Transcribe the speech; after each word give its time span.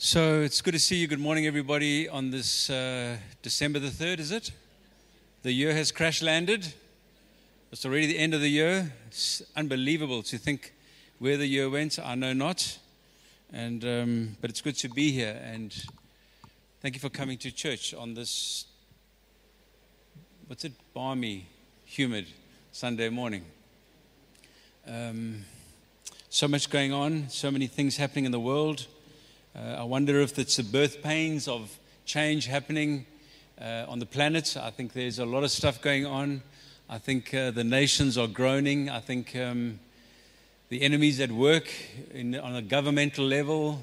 So 0.00 0.42
it's 0.42 0.62
good 0.62 0.74
to 0.74 0.78
see 0.78 0.94
you. 0.94 1.08
Good 1.08 1.18
morning, 1.18 1.48
everybody, 1.48 2.08
on 2.08 2.30
this 2.30 2.70
uh, 2.70 3.16
December 3.42 3.80
the 3.80 3.88
3rd, 3.88 4.20
is 4.20 4.30
it? 4.30 4.52
The 5.42 5.50
year 5.50 5.74
has 5.74 5.90
crash 5.90 6.22
landed. 6.22 6.72
It's 7.72 7.84
already 7.84 8.06
the 8.06 8.16
end 8.16 8.32
of 8.32 8.40
the 8.40 8.48
year. 8.48 8.92
It's 9.08 9.42
unbelievable 9.56 10.22
to 10.22 10.38
think 10.38 10.72
where 11.18 11.36
the 11.36 11.48
year 11.48 11.68
went. 11.68 11.98
I 11.98 12.14
know 12.14 12.32
not. 12.32 12.78
And, 13.52 13.84
um, 13.84 14.36
but 14.40 14.50
it's 14.50 14.60
good 14.60 14.76
to 14.76 14.88
be 14.88 15.10
here. 15.10 15.36
And 15.42 15.74
thank 16.80 16.94
you 16.94 17.00
for 17.00 17.10
coming 17.10 17.36
to 17.38 17.50
church 17.50 17.92
on 17.92 18.14
this, 18.14 18.66
what's 20.46 20.64
it, 20.64 20.74
balmy, 20.94 21.48
humid 21.84 22.28
Sunday 22.70 23.08
morning. 23.08 23.44
Um, 24.86 25.44
so 26.30 26.46
much 26.46 26.70
going 26.70 26.92
on, 26.92 27.28
so 27.30 27.50
many 27.50 27.66
things 27.66 27.96
happening 27.96 28.26
in 28.26 28.30
the 28.30 28.38
world. 28.38 28.86
Uh, 29.58 29.74
I 29.78 29.82
wonder 29.82 30.20
if 30.20 30.38
it's 30.38 30.56
the 30.56 30.62
birth 30.62 31.02
pains 31.02 31.48
of 31.48 31.80
change 32.04 32.46
happening 32.46 33.06
uh, 33.60 33.86
on 33.88 33.98
the 33.98 34.06
planet. 34.06 34.56
I 34.56 34.70
think 34.70 34.92
there's 34.92 35.18
a 35.18 35.26
lot 35.26 35.42
of 35.42 35.50
stuff 35.50 35.82
going 35.82 36.06
on. 36.06 36.42
I 36.88 36.98
think 36.98 37.34
uh, 37.34 37.50
the 37.50 37.64
nations 37.64 38.16
are 38.16 38.28
groaning. 38.28 38.88
I 38.88 39.00
think 39.00 39.34
um, 39.34 39.80
the 40.68 40.82
enemy's 40.82 41.18
at 41.18 41.32
work 41.32 41.68
in, 42.12 42.36
on 42.36 42.54
a 42.54 42.62
governmental 42.62 43.24
level. 43.24 43.82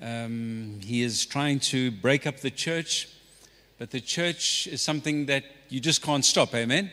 Um, 0.00 0.78
he 0.84 1.02
is 1.02 1.26
trying 1.26 1.58
to 1.60 1.90
break 1.90 2.24
up 2.24 2.36
the 2.36 2.52
church, 2.52 3.08
but 3.76 3.90
the 3.90 4.00
church 4.00 4.68
is 4.68 4.82
something 4.82 5.26
that 5.26 5.42
you 5.68 5.80
just 5.80 6.00
can't 6.00 6.24
stop. 6.24 6.54
Amen? 6.54 6.92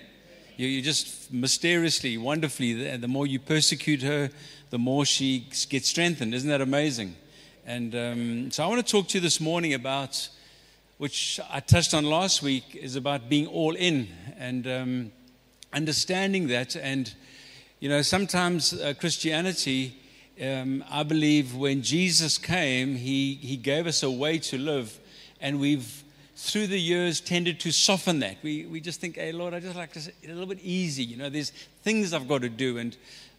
You, 0.58 0.66
you 0.66 0.82
just 0.82 1.32
mysteriously, 1.32 2.18
wonderfully, 2.18 2.74
the, 2.74 2.98
the 2.98 3.08
more 3.08 3.28
you 3.28 3.40
persecute 3.40 4.02
her, 4.02 4.32
the 4.72 4.80
more 4.80 5.06
she 5.06 5.48
gets 5.70 5.90
strengthened. 5.90 6.34
Isn't 6.34 6.50
that 6.50 6.62
amazing? 6.62 7.18
And 7.68 7.96
um, 7.96 8.52
so 8.52 8.64
I 8.64 8.68
want 8.68 8.86
to 8.86 8.92
talk 8.92 9.08
to 9.08 9.18
you 9.18 9.22
this 9.22 9.42
morning 9.42 9.74
about, 9.74 10.30
which 11.00 11.40
I 11.50 11.60
touched 11.62 11.96
on 11.96 12.06
last 12.06 12.44
week, 12.44 12.76
is 12.76 12.96
about 12.96 13.28
being 13.28 13.48
all 13.48 13.76
in 13.76 14.08
and 14.38 14.68
um, 14.68 15.12
understanding 15.74 16.48
that. 16.50 16.76
And, 16.76 17.12
you 17.80 17.90
know, 17.90 18.04
sometimes 18.04 18.72
uh, 18.72 18.94
Christianity, 19.00 19.98
um, 20.40 20.84
I 20.92 21.02
believe 21.02 21.56
when 21.56 21.82
Jesus 21.82 22.38
came, 22.38 22.96
he, 22.98 23.34
he 23.34 23.58
gave 23.58 23.88
us 23.88 24.04
a 24.04 24.12
way 24.12 24.38
to 24.38 24.60
live. 24.60 25.00
And 25.42 25.60
we've, 25.60 26.04
through 26.36 26.68
the 26.68 26.80
years, 26.80 27.20
tended 27.20 27.60
to 27.62 27.72
soften 27.72 28.20
that. 28.20 28.38
We, 28.44 28.68
we 28.68 28.80
just 28.80 29.02
think, 29.02 29.16
hey, 29.16 29.32
Lord, 29.32 29.56
I 29.56 29.60
just 29.60 29.76
like 29.76 29.92
to, 29.94 30.12
a 30.24 30.28
little 30.28 30.46
bit 30.46 30.60
easy. 30.62 31.04
You 31.04 31.18
know, 31.18 31.30
there's 31.30 31.50
things 31.82 32.14
I've 32.14 32.28
got 32.28 32.44
to 32.44 32.50
do. 32.50 32.78
And, 32.78 32.96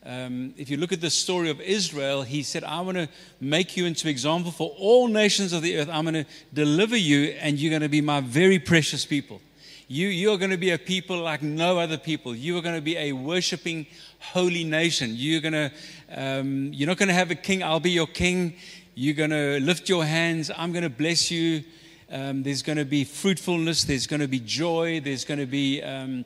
um, 0.06 0.54
if 0.56 0.70
you 0.70 0.76
look 0.76 0.92
at 0.92 1.00
the 1.00 1.10
story 1.10 1.50
of 1.50 1.60
Israel, 1.60 2.22
he 2.22 2.44
said, 2.44 2.62
I 2.62 2.80
want 2.80 2.96
to 2.96 3.08
make 3.40 3.76
you 3.76 3.86
into 3.86 4.08
example 4.08 4.52
for 4.52 4.70
all 4.78 5.08
nations 5.08 5.52
of 5.52 5.62
the 5.62 5.76
earth. 5.78 5.88
I'm 5.90 6.04
going 6.04 6.24
to 6.24 6.26
deliver 6.54 6.96
you, 6.96 7.30
and 7.40 7.58
you're 7.58 7.70
going 7.70 7.82
to 7.82 7.88
be 7.88 8.00
my 8.00 8.20
very 8.20 8.60
precious 8.60 9.04
people. 9.04 9.40
You, 9.88 10.06
you're 10.06 10.38
going 10.38 10.52
to 10.52 10.56
be 10.56 10.70
a 10.70 10.78
people 10.78 11.18
like 11.20 11.42
no 11.42 11.80
other 11.80 11.98
people. 11.98 12.36
You 12.36 12.56
are 12.56 12.62
going 12.62 12.76
to 12.76 12.80
be 12.80 12.96
a 12.96 13.12
worshiping, 13.12 13.86
holy 14.20 14.62
nation. 14.62 15.10
You're, 15.12 15.40
to, 15.40 15.72
um, 16.14 16.72
you're 16.72 16.86
not 16.88 16.98
going 16.98 17.08
to 17.08 17.14
have 17.14 17.32
a 17.32 17.34
king, 17.34 17.64
I'll 17.64 17.80
be 17.80 17.90
your 17.90 18.06
king. 18.06 18.54
You're 18.94 19.14
going 19.14 19.30
to 19.30 19.58
lift 19.60 19.88
your 19.88 20.04
hands, 20.04 20.52
I'm 20.56 20.70
going 20.70 20.84
to 20.84 20.88
bless 20.88 21.32
you. 21.32 21.64
Um, 22.10 22.44
there's 22.44 22.62
going 22.62 22.78
to 22.78 22.84
be 22.84 23.02
fruitfulness, 23.02 23.82
there's 23.82 24.06
going 24.06 24.20
to 24.20 24.28
be 24.28 24.38
joy, 24.38 25.00
there's 25.00 25.24
going 25.24 25.40
to 25.40 25.46
be. 25.46 25.82
Um, 25.82 26.24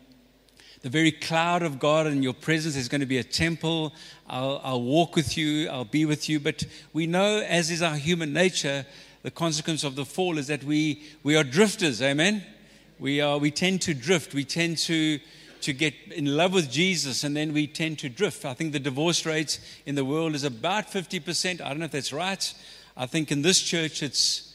the 0.83 0.89
very 0.89 1.13
cloud 1.13 1.63
of 1.63 1.79
God 1.79 2.07
and 2.07 2.25
your 2.25 2.33
presence 2.33 2.75
is 2.75 2.89
going 2.89 3.01
to 3.01 3.07
be 3.07 3.19
a 3.19 3.25
temple. 3.25 3.93
I'll, 4.29 4.61
I'll 4.65 4.83
walk 4.83 5.15
with 5.15 5.37
you, 5.37 5.69
I'll 5.69 5.85
be 5.85 6.07
with 6.07 6.29
you. 6.29 6.41
But 6.41 6.65
we 6.93 7.07
know, 7.07 7.41
as 7.41 7.71
is 7.71 7.83
our 7.83 7.97
human 7.97 8.33
nature, 8.33 8.87
the 9.23 9.31
consequence 9.31 9.85
of 9.85 9.95
the 9.95 10.07
fall 10.07 10.39
is 10.39 10.47
that 10.47 10.65
we, 10.65 11.03
we 11.23 11.37
are 11.37 11.45
drifters, 11.45 12.01
amen? 12.01 12.43
We, 12.99 13.21
are, 13.21 13.37
we 13.37 13.51
tend 13.51 13.83
to 13.83 13.95
drift. 13.95 14.33
We 14.33 14.45
tend 14.45 14.79
to, 14.79 15.19
to 15.61 15.73
get 15.75 15.95
in 16.15 16.37
love 16.37 16.55
with 16.55 16.71
Jesus 16.71 17.25
and 17.25 17.37
then 17.37 17.53
we 17.53 17.67
tend 17.67 17.99
to 17.99 18.09
drift. 18.09 18.47
I 18.47 18.55
think 18.55 18.73
the 18.73 18.81
divorce 18.81 19.27
rate 19.27 19.61
in 19.85 19.95
the 19.95 20.05
world 20.05 20.35
is 20.35 20.45
about 20.45 20.87
50%. 20.87 21.61
I 21.61 21.69
don't 21.69 21.81
know 21.81 21.85
if 21.85 21.91
that's 21.91 22.13
right. 22.13 22.55
I 22.97 23.05
think 23.05 23.31
in 23.31 23.43
this 23.43 23.61
church 23.61 24.03
it's 24.03 24.50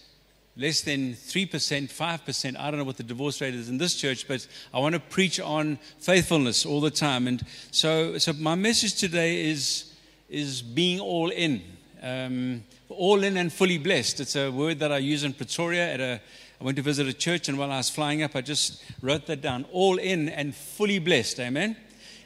less 0.57 0.81
than 0.81 1.13
3%, 1.13 1.47
5%. 1.91 2.59
I 2.59 2.71
don't 2.71 2.79
know 2.79 2.85
what 2.85 2.97
the 2.97 3.03
divorce 3.03 3.41
rate 3.41 3.53
is 3.53 3.69
in 3.69 3.77
this 3.77 3.95
church, 3.95 4.27
but 4.27 4.47
I 4.73 4.79
want 4.79 4.93
to 4.93 5.01
preach 5.01 5.39
on 5.39 5.77
faithfulness 5.99 6.65
all 6.65 6.81
the 6.81 6.91
time. 6.91 7.27
And 7.27 7.45
so, 7.71 8.17
so 8.17 8.33
my 8.33 8.55
message 8.55 8.95
today 8.95 9.49
is, 9.49 9.93
is 10.29 10.61
being 10.61 10.99
all 10.99 11.29
in. 11.29 11.61
Um, 12.01 12.63
all 12.89 13.23
in 13.23 13.35
and 13.37 13.51
fully 13.51 13.77
blessed. 13.77 14.19
It's 14.19 14.35
a 14.35 14.49
word 14.49 14.79
that 14.79 14.91
I 14.91 14.99
use 14.99 15.23
in 15.23 15.33
Pretoria 15.33 15.93
at 15.93 15.99
a 15.99 16.21
I 16.59 16.63
went 16.63 16.77
to 16.77 16.81
visit 16.81 17.07
a 17.07 17.13
church, 17.13 17.49
and 17.49 17.57
while 17.57 17.71
I 17.71 17.77
was 17.77 17.89
flying 17.89 18.23
up, 18.23 18.35
I 18.35 18.41
just 18.41 18.81
wrote 19.01 19.25
that 19.27 19.41
down. 19.41 19.65
All 19.71 19.97
in 19.97 20.29
and 20.29 20.55
fully 20.55 20.99
blessed. 20.99 21.39
Amen. 21.39 21.75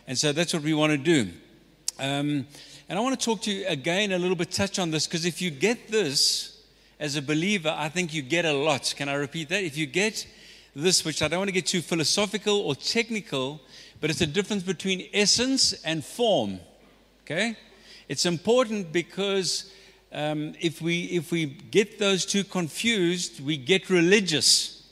And 0.07 0.17
so 0.17 0.31
that's 0.31 0.53
what 0.53 0.63
we 0.63 0.73
want 0.73 0.91
to 0.91 0.97
do. 0.97 1.31
Um, 1.99 2.45
and 2.87 2.97
I 2.97 3.01
want 3.01 3.19
to 3.19 3.25
talk 3.25 3.41
to 3.43 3.51
you 3.51 3.67
again 3.67 4.11
a 4.11 4.19
little 4.19 4.35
bit, 4.35 4.51
touch 4.51 4.77
on 4.79 4.91
this, 4.91 5.07
because 5.07 5.25
if 5.25 5.41
you 5.41 5.49
get 5.49 5.89
this, 5.89 6.58
as 6.99 7.15
a 7.15 7.21
believer, 7.21 7.73
I 7.77 7.89
think 7.89 8.13
you 8.13 8.21
get 8.21 8.45
a 8.45 8.53
lot. 8.53 8.93
Can 8.97 9.07
I 9.07 9.13
repeat 9.13 9.49
that? 9.49 9.63
If 9.63 9.77
you 9.77 9.85
get 9.85 10.27
this, 10.75 11.05
which 11.05 11.21
I 11.21 11.27
don't 11.27 11.39
want 11.39 11.47
to 11.47 11.53
get 11.53 11.65
too 11.65 11.81
philosophical 11.81 12.57
or 12.59 12.75
technical, 12.75 13.61
but 14.01 14.09
it's 14.09 14.21
a 14.21 14.27
difference 14.27 14.63
between 14.63 15.07
essence 15.13 15.73
and 15.83 16.03
form. 16.03 16.59
Okay? 17.23 17.57
It's 18.09 18.25
important 18.25 18.91
because 18.91 19.71
um, 20.11 20.55
if, 20.59 20.81
we, 20.81 21.03
if 21.05 21.31
we 21.31 21.45
get 21.45 21.99
those 21.99 22.25
two 22.25 22.43
confused, 22.43 23.43
we 23.43 23.55
get 23.55 23.89
religious. 23.89 24.83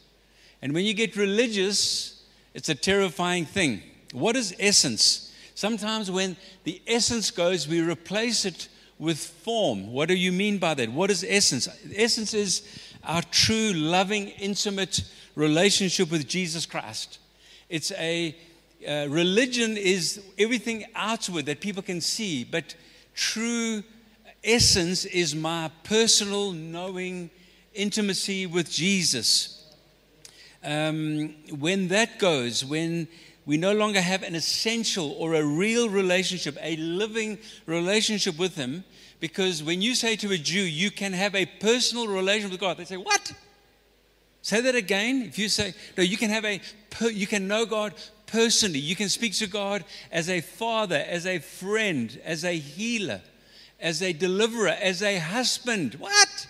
And 0.61 0.73
when 0.73 0.85
you 0.85 0.93
get 0.93 1.15
religious, 1.15 2.23
it's 2.53 2.69
a 2.69 2.75
terrifying 2.75 3.45
thing. 3.45 3.81
What 4.13 4.35
is 4.35 4.55
essence? 4.59 5.33
Sometimes 5.55 6.09
when 6.09 6.37
the 6.63 6.81
essence 6.87 7.31
goes, 7.31 7.67
we 7.67 7.81
replace 7.81 8.45
it 8.45 8.69
with 8.99 9.19
form. 9.19 9.91
What 9.91 10.07
do 10.07 10.15
you 10.15 10.31
mean 10.31 10.57
by 10.57 10.73
that? 10.73 10.91
What 10.91 11.11
is 11.11 11.25
essence? 11.27 11.67
Essence 11.95 12.33
is 12.33 12.61
our 13.03 13.21
true, 13.23 13.73
loving, 13.73 14.29
intimate 14.29 15.03
relationship 15.35 16.11
with 16.11 16.27
Jesus 16.27 16.65
Christ. 16.65 17.19
It's 17.69 17.91
a 17.93 18.35
uh, 18.87 19.07
religion 19.09 19.75
is 19.75 20.21
everything 20.37 20.85
outward 20.95 21.45
that 21.47 21.59
people 21.61 21.81
can 21.81 21.99
see, 21.99 22.43
but 22.43 22.75
true 23.15 23.83
essence 24.43 25.05
is 25.05 25.35
my 25.35 25.71
personal 25.83 26.51
knowing 26.51 27.29
intimacy 27.73 28.45
with 28.45 28.69
Jesus. 28.69 29.53
Um, 30.63 31.35
when 31.59 31.87
that 31.89 32.19
goes, 32.19 32.63
when 32.63 33.07
we 33.47 33.55
no 33.55 33.71
longer 33.71 34.01
have 34.01 34.23
an 34.23 34.35
essential 34.35 35.13
or 35.13 35.33
a 35.33 35.43
real 35.43 35.89
relationship, 35.89 36.57
a 36.61 36.75
living 36.75 37.39
relationship 37.65 38.37
with 38.37 38.55
Him. 38.55 38.83
Because 39.21 39.63
when 39.63 39.81
you 39.81 39.95
say 39.95 40.17
to 40.17 40.31
a 40.33 40.37
Jew, 40.37 40.59
you 40.61 40.91
can 40.91 41.13
have 41.13 41.33
a 41.33 41.45
personal 41.45 42.07
relationship 42.07 42.51
with 42.51 42.59
God, 42.59 42.77
they 42.77 42.85
say, 42.85 42.97
What? 42.97 43.33
Say 44.41 44.61
that 44.61 44.75
again. 44.75 45.23
If 45.23 45.39
you 45.39 45.47
say, 45.47 45.73
No, 45.97 46.03
you 46.03 46.17
can 46.17 46.29
have 46.29 46.43
a, 46.43 46.59
you 47.09 47.25
can 47.25 47.47
know 47.47 47.65
God 47.65 47.93
personally. 48.27 48.79
You 48.79 48.97
can 48.97 49.07
speak 49.07 49.33
to 49.35 49.47
God 49.47 49.85
as 50.11 50.29
a 50.29 50.41
father, 50.41 51.03
as 51.07 51.25
a 51.25 51.39
friend, 51.39 52.19
as 52.25 52.43
a 52.43 52.57
healer, 52.57 53.21
as 53.79 54.01
a 54.03 54.11
deliverer, 54.11 54.75
as 54.81 55.01
a 55.01 55.19
husband. 55.19 55.95
What? 55.95 56.47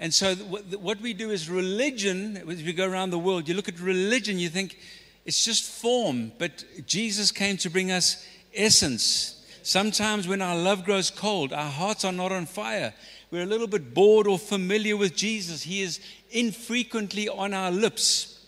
And 0.00 0.14
so, 0.14 0.34
what 0.36 1.00
we 1.00 1.12
do 1.12 1.30
is 1.30 1.50
religion, 1.50 2.36
as 2.48 2.62
we 2.62 2.72
go 2.72 2.88
around 2.88 3.10
the 3.10 3.18
world, 3.18 3.48
you 3.48 3.54
look 3.54 3.68
at 3.68 3.78
religion, 3.80 4.38
you 4.38 4.48
think, 4.48 4.78
it's 5.28 5.44
just 5.44 5.62
form, 5.62 6.32
but 6.38 6.64
Jesus 6.86 7.30
came 7.30 7.58
to 7.58 7.68
bring 7.68 7.90
us 7.90 8.26
essence. 8.54 9.44
Sometimes 9.62 10.26
when 10.26 10.40
our 10.40 10.56
love 10.56 10.86
grows 10.86 11.10
cold, 11.10 11.52
our 11.52 11.68
hearts 11.70 12.02
are 12.06 12.12
not 12.12 12.32
on 12.32 12.46
fire. 12.46 12.94
We're 13.30 13.42
a 13.42 13.46
little 13.46 13.66
bit 13.66 13.92
bored 13.92 14.26
or 14.26 14.38
familiar 14.38 14.96
with 14.96 15.14
Jesus. 15.14 15.64
He 15.64 15.82
is 15.82 16.00
infrequently 16.30 17.28
on 17.28 17.52
our 17.52 17.70
lips. 17.70 18.42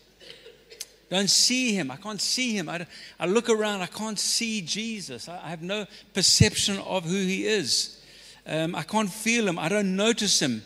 Don't 1.11 1.29
see 1.29 1.75
him. 1.75 1.91
I 1.91 1.97
can't 1.97 2.19
see 2.19 2.57
him. 2.57 2.71
I, 2.71 2.87
I 3.19 3.27
look 3.27 3.51
around. 3.51 3.83
I 3.83 3.87
can't 3.87 4.19
see 4.19 4.63
Jesus. 4.63 5.29
I, 5.29 5.37
I 5.37 5.51
have 5.51 5.61
no 5.61 5.85
perception 6.15 6.79
of 6.79 7.05
who 7.05 7.11
he 7.11 7.47
is. 7.47 8.03
Um, 8.47 8.75
I 8.75 8.85
can't 8.85 9.11
feel 9.11 9.47
him. 9.47 9.59
I 9.59 9.69
don't 9.69 9.97
notice 9.97 10.41
him. 10.41 10.63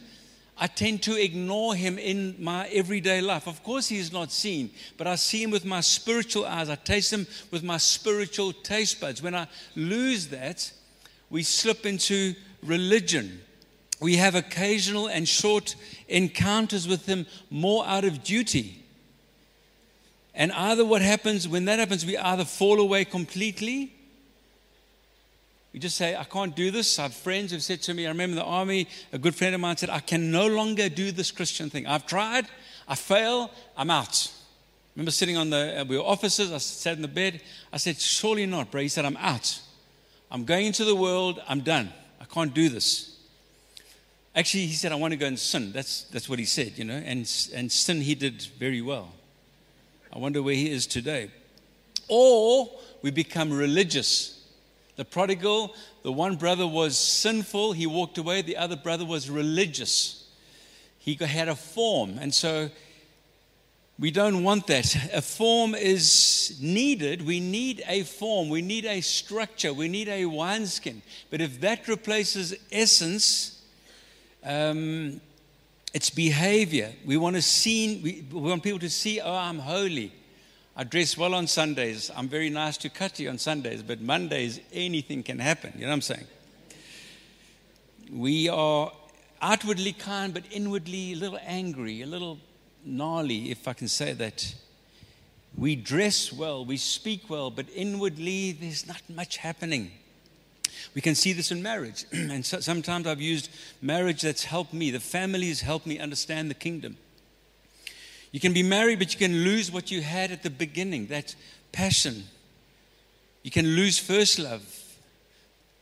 I 0.57 0.69
tend 0.69 1.03
to 1.03 1.21
ignore 1.21 1.75
him 1.75 1.99
in 1.99 2.37
my 2.39 2.69
everyday 2.69 3.21
life. 3.21 3.49
Of 3.49 3.63
course, 3.65 3.89
he 3.89 3.99
is 3.99 4.13
not 4.13 4.31
seen, 4.31 4.71
but 4.97 5.07
I 5.07 5.17
see 5.17 5.43
him 5.43 5.51
with 5.51 5.65
my 5.65 5.81
spiritual 5.81 6.47
eyes. 6.47 6.69
I 6.69 6.77
taste 6.77 7.13
him 7.13 7.27
with 7.51 7.65
my 7.65 7.77
spiritual 7.77 8.53
taste 8.53 9.01
buds. 9.01 9.21
When 9.21 9.35
I 9.35 9.49
lose 9.75 10.29
that, 10.29 10.71
we 11.29 11.43
slip 11.43 11.87
into 11.87 12.35
religion. 12.63 13.41
We 14.01 14.17
have 14.17 14.35
occasional 14.37 15.09
and 15.09 15.27
short 15.29 15.75
encounters 16.09 16.87
with 16.87 17.07
him 17.07 17.27
more 17.51 17.85
out 17.87 18.05
of 18.05 18.23
duty. 18.23 18.85
And 20.35 20.53
either 20.53 20.85
what 20.85 21.03
happens, 21.03 21.49
when 21.49 21.65
that 21.65 21.79
happens, 21.79 22.07
we 22.07 22.17
either 22.17 22.45
fall 22.45 22.81
away 22.81 23.05
completely 23.05 23.94
We 25.75 25.81
just 25.81 25.97
say, 25.97 26.15
I 26.15 26.23
can't 26.23 26.55
do 26.55 26.71
this. 26.71 27.01
I 27.01 27.03
have 27.03 27.15
friends 27.15 27.51
who've 27.51 27.61
said 27.61 27.83
to 27.83 27.95
me, 27.95 28.07
I 28.07 28.11
remember 28.11 28.37
the 28.37 28.45
army, 28.45 28.87
a 29.13 29.19
good 29.19 29.35
friend 29.35 29.57
of 29.57 29.61
mine 29.61 29.77
said, 29.77 29.91
I 29.91 29.99
can 29.99 30.31
no 30.31 30.47
longer 30.47 30.89
do 30.89 31.11
this 31.11 31.33
Christian 31.33 31.69
thing. 31.69 31.85
I've 31.85 32.07
tried, 32.07 32.47
I 32.87 32.95
fail, 32.95 33.51
I'm 33.77 33.91
out. 33.91 34.31
I 34.33 34.91
remember 34.95 35.11
sitting 35.11 35.37
on 35.37 35.51
the, 35.51 35.85
we 35.89 35.99
were 35.99 36.05
officers, 36.05 36.53
I 36.53 36.59
sat 36.59 36.95
in 36.95 37.03
the 37.03 37.09
bed. 37.09 37.41
I 37.73 37.79
said, 37.79 37.99
Surely 37.99 38.47
not, 38.47 38.71
bro. 38.71 38.83
He 38.83 38.89
said, 38.89 39.05
I'm 39.05 39.17
out. 39.17 39.61
I'm 40.31 40.45
going 40.45 40.67
into 40.67 40.85
the 40.85 40.95
world, 40.95 41.43
I'm 41.49 41.63
done. 41.63 41.93
I 42.21 42.25
can't 42.27 42.55
do 42.55 42.69
this. 42.69 43.19
Actually, 44.37 44.67
he 44.67 44.75
said, 44.75 44.93
I 44.93 44.95
want 44.95 45.11
to 45.11 45.17
go 45.17 45.27
and 45.27 45.37
sin. 45.37 45.73
That's, 45.73 46.05
that's 46.05 46.29
what 46.29 46.39
he 46.39 46.45
said, 46.45 46.79
you 46.79 46.85
know, 46.85 46.95
and, 46.95 47.29
and 47.53 47.73
sin 47.73 48.01
he 48.01 48.15
did 48.15 48.43
very 48.61 48.81
well. 48.81 49.13
I 50.13 50.19
wonder 50.21 50.41
where 50.41 50.55
he 50.55 50.71
is 50.71 50.87
today. 50.87 51.33
Or 52.07 52.71
we 53.03 53.11
become 53.11 53.53
religious. 53.53 54.34
The 54.97 55.05
prodigal, 55.05 55.75
the 56.03 56.13
one 56.13 56.37
brother 56.37 56.67
was 56.67 56.97
sinful, 56.97 57.73
he 57.73 57.87
walked 57.87 58.19
away, 58.19 58.43
the 58.43 58.57
other 58.57 58.77
brother 58.77 59.05
was 59.05 59.29
religious. 59.29 60.29
He 60.99 61.15
had 61.15 61.49
a 61.49 61.57
form, 61.57 62.19
and 62.19 62.33
so 62.33 62.71
we 63.99 64.11
don't 64.11 64.43
want 64.43 64.67
that. 64.67 65.13
A 65.13 65.23
form 65.23 65.75
is 65.75 66.59
needed. 66.61 67.25
We 67.25 67.39
need 67.39 67.85
a 67.87 68.03
form. 68.03 68.49
We 68.49 68.61
need 68.61 68.87
a 68.87 69.01
structure. 69.01 69.73
We 69.73 69.87
need 69.89 70.09
a 70.09 70.27
wineskin. 70.27 71.03
But 71.31 71.41
if 71.41 71.61
that 71.61 71.87
replaces 71.87 72.57
essence, 72.73 73.63
um, 74.43 75.21
it's 75.93 76.11
behavior. 76.11 76.93
We 77.05 77.17
want 77.17 77.37
to 77.37 77.43
see. 77.43 78.01
We, 78.03 78.27
we 78.33 78.49
want 78.49 78.65
people 78.65 78.81
to 78.81 78.91
see. 78.91 79.21
Oh, 79.21 79.33
I'm 79.33 79.61
holy. 79.61 80.13
I 80.77 80.83
dress 80.83 81.17
well 81.17 81.35
on 81.35 81.47
Sundays. 81.47 82.11
I'm 82.17 82.29
very 82.29 82.51
nice 82.51 82.77
to 82.79 82.91
Kati 82.91 83.29
on 83.31 83.39
Sundays, 83.39 83.83
but 83.83 84.01
Mondays 84.01 84.61
anything 84.73 85.23
can 85.23 85.39
happen. 85.39 85.73
You 85.77 85.83
know 85.83 85.89
what 85.89 85.95
I'm 85.95 86.01
saying? 86.03 86.27
We 88.13 88.49
are 88.49 88.91
outwardly 89.41 89.93
kind, 89.93 90.35
but 90.35 90.43
inwardly 90.51 91.13
a 91.13 91.17
little 91.17 91.39
angry, 91.47 92.03
a 92.03 92.07
little 92.07 92.39
gnarly, 92.85 93.53
if 93.53 93.69
I 93.69 93.73
can 93.73 93.87
say 93.87 94.15
that. 94.15 94.55
We 95.57 95.77
dress 95.77 96.33
well, 96.33 96.65
we 96.65 96.77
speak 96.77 97.31
well, 97.31 97.51
but 97.51 97.67
inwardly 97.73 98.51
there's 98.51 98.89
not 98.89 99.03
much 99.09 99.37
happening. 99.37 99.93
We 100.93 101.01
can 101.01 101.15
see 101.15 101.33
this 101.33 101.53
in 101.53 101.63
marriage. 101.63 102.05
and 102.13 102.45
so, 102.45 102.59
sometimes 102.59 103.07
I've 103.07 103.21
used 103.21 103.49
marriage 103.81 104.23
that's 104.23 104.45
helped 104.45 104.75
me. 104.75 104.91
The 104.91 104.99
family 104.99 105.49
has 105.49 105.61
helped 105.61 105.87
me 105.87 106.01
understand 106.01 106.51
the 106.51 106.55
kingdom. 106.55 106.97
You 108.35 108.41
can 108.41 108.53
be 108.53 108.65
married, 108.65 108.99
but 108.99 109.13
you 109.13 109.19
can 109.21 109.45
lose 109.45 109.71
what 109.71 109.93
you 109.93 110.01
had 110.01 110.33
at 110.33 110.43
the 110.43 110.51
beginning 110.51 111.07
that 111.07 111.37
passion. 111.71 112.25
You 113.45 113.53
can 113.53 113.65
lose 113.65 113.97
first 113.97 114.41
love. 114.41 114.67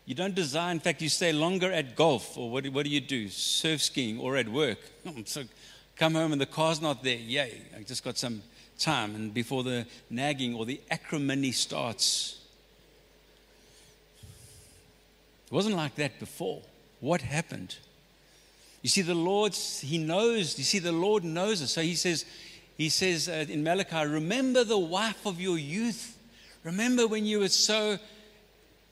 You 0.04 0.14
don't 0.14 0.34
desire, 0.34 0.70
in 0.70 0.78
fact, 0.78 1.00
you 1.00 1.08
stay 1.08 1.32
longer 1.32 1.72
at 1.72 1.96
golf, 1.96 2.36
or 2.36 2.50
what, 2.50 2.66
what 2.68 2.84
do 2.84 2.90
you 2.90 3.00
do? 3.00 3.30
Surf 3.30 3.80
skiing 3.80 4.20
or 4.20 4.36
at 4.36 4.50
work. 4.50 4.76
so 5.24 5.44
come 5.96 6.14
home 6.14 6.32
and 6.32 6.40
the 6.42 6.44
car's 6.44 6.82
not 6.82 7.02
there. 7.02 7.16
Yay, 7.16 7.62
I 7.74 7.84
just 7.84 8.04
got 8.04 8.18
some 8.18 8.42
time. 8.78 9.14
And 9.14 9.32
before 9.32 9.62
the 9.62 9.86
nagging 10.10 10.54
or 10.54 10.66
the 10.66 10.78
acrimony 10.90 11.52
starts, 11.52 12.38
it 15.46 15.54
wasn't 15.54 15.76
like 15.76 15.94
that 15.94 16.20
before. 16.20 16.60
What 17.00 17.22
happened? 17.22 17.76
You 18.82 18.88
see, 18.88 19.02
the 19.02 19.14
Lord, 19.14 19.54
He 19.54 19.98
knows. 19.98 20.58
You 20.58 20.64
see, 20.64 20.78
the 20.78 20.92
Lord 20.92 21.24
knows 21.24 21.62
us. 21.62 21.72
So 21.72 21.80
He 21.80 21.94
says, 21.94 22.24
He 22.76 22.88
says 22.88 23.28
uh, 23.28 23.46
in 23.48 23.62
Malachi, 23.62 24.06
remember 24.06 24.64
the 24.64 24.78
wife 24.78 25.24
of 25.24 25.40
your 25.40 25.58
youth. 25.58 26.18
Remember 26.64 27.06
when 27.06 27.24
you 27.24 27.40
were 27.40 27.48
so, 27.48 27.98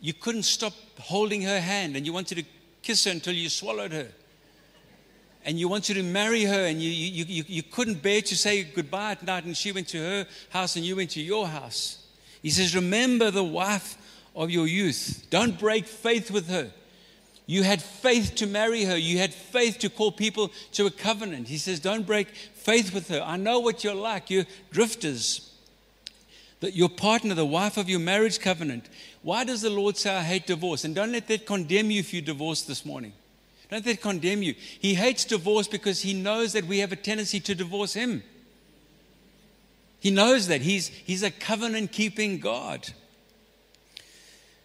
you 0.01 0.13
couldn't 0.13 0.45
stop 0.45 0.73
holding 0.99 1.43
her 1.43 1.61
hand 1.61 1.97
and 1.97 2.07
you 2.07 2.13
wanted 2.13 2.39
to 2.39 2.45
kiss 2.83 3.05
her 3.05 3.11
until 3.11 3.35
you 3.35 3.49
swallowed 3.49 3.93
her 3.93 4.09
and 5.45 5.59
you 5.59 5.69
wanted 5.69 5.95
to 5.95 6.03
marry 6.03 6.45
her 6.45 6.67
and 6.67 6.81
you, 6.81 6.91
you, 6.91 7.25
you, 7.25 7.45
you 7.47 7.63
couldn't 7.63 8.03
bear 8.03 8.21
to 8.21 8.37
say 8.37 8.63
goodbye 8.63 9.13
at 9.13 9.23
night 9.23 9.45
and 9.45 9.57
she 9.57 9.73
went 9.73 9.89
to 9.89 9.99
her 9.99 10.27
house 10.51 10.77
and 10.77 10.85
you 10.85 10.97
went 10.97 11.11
to 11.11 11.21
your 11.21 11.47
house. 11.47 12.05
He 12.43 12.51
says, 12.51 12.75
Remember 12.75 13.31
the 13.31 13.45
wife 13.45 13.97
of 14.35 14.51
your 14.51 14.67
youth. 14.67 15.27
Don't 15.31 15.59
break 15.59 15.87
faith 15.87 16.31
with 16.31 16.49
her. 16.49 16.71
You 17.47 17.63
had 17.63 17.83
faith 17.83 18.37
to 18.37 18.47
marry 18.47 18.85
her. 18.85 18.97
You 18.97 19.19
had 19.19 19.35
faith 19.35 19.79
to 19.81 19.91
call 19.91 20.13
people 20.13 20.53
to 20.73 20.87
a 20.87 20.91
covenant. 20.91 21.49
He 21.49 21.59
says, 21.59 21.81
Don't 21.81 22.07
break 22.07 22.29
faith 22.29 22.95
with 22.95 23.09
her. 23.09 23.21
I 23.21 23.37
know 23.37 23.59
what 23.59 23.83
you're 23.83 23.95
like. 23.95 24.31
You're 24.31 24.47
drifters. 24.71 25.53
That 26.61 26.75
your 26.75 26.91
partner, 26.91 27.35
the 27.35 27.45
wife 27.45 27.77
of 27.77 27.89
your 27.89 28.01
marriage 28.01 28.39
covenant. 28.39 28.89
Why 29.23 29.45
does 29.45 29.63
the 29.63 29.71
Lord 29.71 29.97
say, 29.97 30.15
I 30.15 30.23
hate 30.23 30.47
divorce? 30.47 30.85
And 30.85 30.95
don't 30.95 31.13
let 31.13 31.27
that 31.29 31.47
condemn 31.47 31.91
you 31.91 32.01
if 32.01 32.13
you 32.13 32.23
divorce 32.23 32.63
this 32.63 32.85
morning. 32.85 33.13
Don't 33.71 33.79
let 33.79 33.97
that 33.97 34.03
condemn 34.03 34.43
you. 34.43 34.55
He 34.59 34.95
hates 34.95 35.25
divorce 35.25 35.69
because 35.69 36.03
he 36.03 36.13
knows 36.13 36.53
that 36.53 36.67
we 36.67 36.79
have 36.79 36.93
a 36.93 36.97
tendency 36.97 37.41
to 37.41 37.55
divorce 37.55 37.95
him. 37.95 38.23
He 40.01 40.11
knows 40.11 40.49
that. 40.49 40.63
He's, 40.63 40.89
he's 40.89 41.23
a 41.23 41.31
covenant 41.31 41.93
keeping 41.93 42.39
God. 42.39 42.89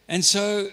And 0.07 0.23
so 0.23 0.69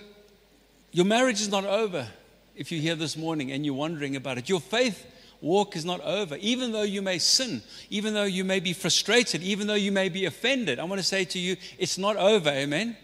your 0.93 1.06
marriage 1.06 1.41
is 1.41 1.49
not 1.49 1.65
over 1.65 2.06
if 2.55 2.71
you're 2.71 2.81
here 2.81 2.94
this 2.94 3.17
morning 3.17 3.50
and 3.50 3.65
you're 3.65 3.75
wondering 3.75 4.15
about 4.15 4.39
it. 4.39 4.49
Your 4.49 4.61
faith 4.61 5.06
walk 5.41 5.75
is 5.75 5.85
not 5.85 6.00
over. 6.03 6.37
Even 6.37 6.71
though 6.73 6.83
you 6.83 7.00
may 7.00 7.19
sin, 7.19 7.62
even 7.89 8.15
though 8.15 8.25
you 8.25 8.44
may 8.44 8.61
be 8.61 8.75
frustrated, 8.75 9.43
even 9.43 9.67
though 9.67 9.75
you 9.75 9.91
may 9.91 10.11
be 10.11 10.27
offended, 10.27 10.79
I 10.79 10.85
want 10.85 11.00
to 11.00 11.06
say 11.06 11.25
to 11.25 11.39
you, 11.39 11.56
it's 11.79 11.97
not 11.97 12.17
over. 12.17 12.50
Amen. 12.50 12.97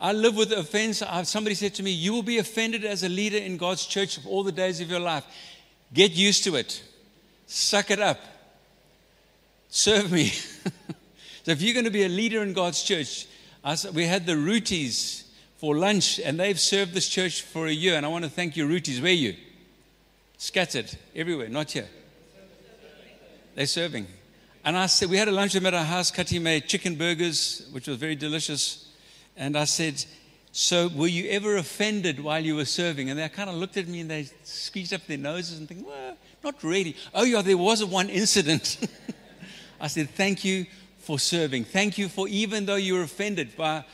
I 0.00 0.12
live 0.12 0.36
with 0.36 0.52
offense. 0.52 1.02
Somebody 1.24 1.54
said 1.54 1.74
to 1.74 1.82
me, 1.82 1.90
You 1.90 2.12
will 2.12 2.22
be 2.22 2.38
offended 2.38 2.84
as 2.84 3.02
a 3.02 3.08
leader 3.08 3.38
in 3.38 3.56
God's 3.56 3.86
church 3.86 4.18
for 4.18 4.28
all 4.28 4.44
the 4.44 4.52
days 4.52 4.80
of 4.80 4.90
your 4.90 5.00
life. 5.00 5.24
Get 5.92 6.12
used 6.12 6.44
to 6.44 6.56
it. 6.56 6.82
Suck 7.46 7.90
it 7.90 8.00
up. 8.00 8.20
Serve 9.68 10.12
me. 10.12 10.26
so, 11.42 11.50
if 11.50 11.62
you're 11.62 11.74
going 11.74 11.86
to 11.86 11.90
be 11.90 12.04
a 12.04 12.08
leader 12.08 12.42
in 12.42 12.52
God's 12.52 12.82
church, 12.82 13.26
we 13.92 14.04
had 14.04 14.26
the 14.26 14.34
Rooties 14.34 15.25
for 15.58 15.76
lunch, 15.76 16.20
and 16.20 16.38
they've 16.38 16.60
served 16.60 16.92
this 16.92 17.08
church 17.08 17.42
for 17.42 17.66
a 17.66 17.72
year. 17.72 17.96
And 17.96 18.04
I 18.04 18.08
want 18.08 18.24
to 18.24 18.30
thank 18.30 18.56
you, 18.56 18.68
Rooties. 18.68 19.02
Where 19.02 19.12
you? 19.12 19.34
Scattered 20.38 20.96
everywhere, 21.14 21.48
not 21.48 21.70
here. 21.70 21.88
They're 23.54 23.66
serving. 23.66 24.06
And 24.64 24.76
I 24.76 24.86
said, 24.86 25.08
We 25.08 25.16
had 25.16 25.28
a 25.28 25.32
lunch 25.32 25.54
with 25.54 25.62
them 25.62 25.72
at 25.72 25.78
our 25.78 25.84
house. 25.84 26.10
Kati 26.10 26.40
made 26.42 26.66
chicken 26.66 26.96
burgers, 26.96 27.66
which 27.72 27.88
was 27.88 27.96
very 27.96 28.16
delicious. 28.16 28.88
And 29.36 29.56
I 29.56 29.64
said, 29.64 30.04
So 30.52 30.88
were 30.88 31.06
you 31.06 31.30
ever 31.30 31.56
offended 31.56 32.20
while 32.20 32.40
you 32.40 32.56
were 32.56 32.66
serving? 32.66 33.08
And 33.08 33.18
they 33.18 33.26
kind 33.30 33.48
of 33.48 33.56
looked 33.56 33.78
at 33.78 33.88
me 33.88 34.00
and 34.00 34.10
they 34.10 34.28
squeezed 34.42 34.92
up 34.92 35.06
their 35.06 35.16
noses 35.16 35.58
and 35.58 35.66
think, 35.66 35.86
Well, 35.86 36.16
not 36.44 36.62
really. 36.62 36.96
Oh, 37.14 37.24
yeah, 37.24 37.40
there 37.40 37.56
was 37.56 37.82
one 37.82 38.10
incident. 38.10 38.90
I 39.80 39.86
said, 39.86 40.10
Thank 40.10 40.44
you 40.44 40.66
for 40.98 41.18
serving. 41.18 41.64
Thank 41.64 41.96
you 41.96 42.08
for, 42.08 42.28
even 42.28 42.66
though 42.66 42.76
you 42.76 42.94
were 42.94 43.02
offended 43.02 43.56
by 43.56 43.84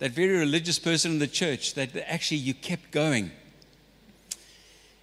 that 0.00 0.10
very 0.10 0.36
religious 0.36 0.78
person 0.78 1.12
in 1.12 1.18
the 1.20 1.28
church, 1.28 1.74
that 1.74 1.90
actually 2.10 2.38
you 2.38 2.54
kept 2.54 2.90
going. 2.90 3.30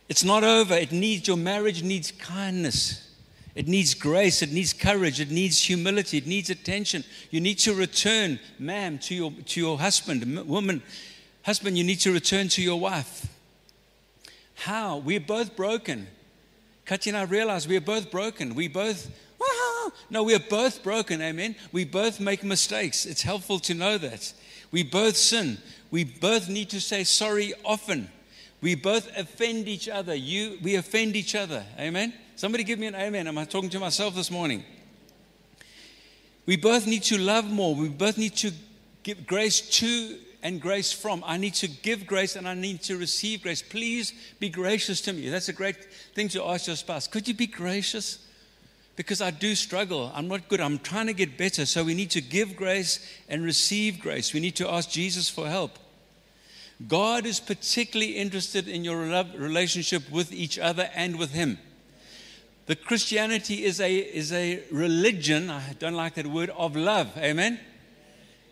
It's 0.10 0.24
not 0.24 0.44
over. 0.44 0.74
It 0.74 0.92
needs, 0.92 1.28
your 1.28 1.38
marriage 1.38 1.84
needs 1.84 2.12
kindness. 2.12 3.04
It 3.58 3.68
needs 3.68 3.96
grace, 3.96 4.44
it 4.44 4.52
needs 4.52 4.72
courage, 4.72 5.20
it 5.20 5.32
needs 5.32 5.64
humility, 5.64 6.20
it 6.20 6.28
needs 6.28 6.52
attention. 6.52 7.04
You 7.32 7.42
need 7.42 7.58
to 7.60 7.74
return, 7.74 8.40
ma'am, 8.60 9.00
to 9.00 9.16
your, 9.16 9.32
to 9.32 9.60
your 9.60 9.80
husband, 9.80 10.48
woman, 10.48 10.84
husband, 11.42 11.76
you 11.76 11.84
need 11.84 12.00
to 12.02 12.12
return 12.12 12.50
to 12.50 12.62
your 12.62 12.80
wife. 12.80 13.26
How? 14.54 14.98
We're 14.98 15.20
both 15.20 15.56
broken. 15.56 16.06
Katya 16.86 17.14
and 17.14 17.18
I 17.18 17.24
realize 17.24 17.68
we're 17.68 17.82
both 17.82 18.12
broken. 18.12 18.54
We 18.54 18.68
both, 18.68 19.10
no, 20.12 20.24
we're 20.24 20.38
both 20.38 20.84
broken, 20.84 21.20
amen. 21.20 21.56
We 21.72 21.84
both 21.84 22.20
make 22.20 22.44
mistakes. 22.44 23.08
It's 23.08 23.24
helpful 23.24 23.58
to 23.62 23.74
know 23.74 23.98
that. 23.98 24.34
We 24.72 24.84
both 24.84 25.16
sin. 25.16 25.58
We 25.92 26.04
both 26.04 26.50
need 26.50 26.70
to 26.70 26.82
say 26.82 27.04
sorry 27.04 27.54
often. 27.64 28.10
We 28.62 28.76
both 28.76 29.10
offend 29.18 29.68
each 29.68 29.88
other. 29.88 30.16
You, 30.16 30.58
we 30.62 30.76
offend 30.76 31.16
each 31.16 31.36
other, 31.36 31.64
amen. 31.80 32.14
Somebody 32.36 32.64
give 32.64 32.80
me 32.80 32.88
an 32.88 32.96
amen. 32.96 33.28
Am 33.28 33.38
I 33.38 33.46
talking 33.46 33.70
to 33.72 33.80
myself 33.80 34.16
this 34.16 34.30
morning? 34.30 34.64
We 36.46 36.56
both 36.56 36.88
need 36.88 37.04
to 37.04 37.18
love 37.18 37.46
more. 37.46 37.76
We 37.76 37.90
both 37.90 38.18
need 38.18 38.36
to 38.38 38.52
give 39.04 39.28
grace 39.28 39.62
to 39.80 40.18
and 40.44 40.62
grace 40.62 40.92
from. 40.92 41.24
I 41.26 41.38
need 41.38 41.56
to 41.56 41.68
give 41.68 42.06
grace 42.06 42.36
and 42.36 42.48
I 42.48 42.54
need 42.54 42.82
to 42.84 42.98
receive 42.98 43.44
grace. 43.44 43.62
Please 43.62 44.14
be 44.40 44.50
gracious 44.50 45.02
to 45.02 45.14
me. 45.14 45.30
That's 45.30 45.50
a 45.50 45.54
great 45.54 45.84
thing 46.14 46.30
to 46.30 46.44
ask 46.44 46.68
your 46.68 46.76
spouse. 46.76 47.08
Could 47.08 47.28
you 47.28 47.34
be 47.34 47.48
gracious? 47.48 48.27
Because 48.98 49.22
I 49.22 49.32
do 49.32 49.56
struggle. 49.56 50.12
I'm 50.14 50.28
not 50.28 50.50
good. 50.50 50.60
I'm 50.60 50.80
trying 50.80 51.08
to 51.08 51.14
get 51.14 51.38
better. 51.38 51.66
So 51.66 51.84
we 51.84 51.94
need 51.94 52.10
to 52.12 52.22
give 52.22 52.58
grace 52.58 53.00
and 53.30 53.44
receive 53.44 54.02
grace. 54.02 54.34
We 54.34 54.42
need 54.42 54.56
to 54.58 54.70
ask 54.70 54.90
Jesus 54.90 55.30
for 55.30 55.48
help. 55.48 55.78
God 56.88 57.26
is 57.26 57.40
particularly 57.40 58.14
interested 58.14 58.68
in 58.68 58.84
your 58.84 58.98
relationship 58.98 60.12
with 60.12 60.34
each 60.34 60.60
other 60.60 60.90
and 60.94 61.18
with 61.18 61.32
Him. 61.32 61.60
The 62.66 62.76
Christianity 62.76 63.64
is 63.64 63.80
a, 63.80 63.96
is 63.96 64.34
a 64.34 64.64
religion, 64.72 65.50
I 65.50 65.74
don't 65.80 65.94
like 65.94 66.16
that 66.16 66.28
word, 66.28 66.50
of 66.50 66.76
love. 66.76 67.16
Amen? 67.18 67.60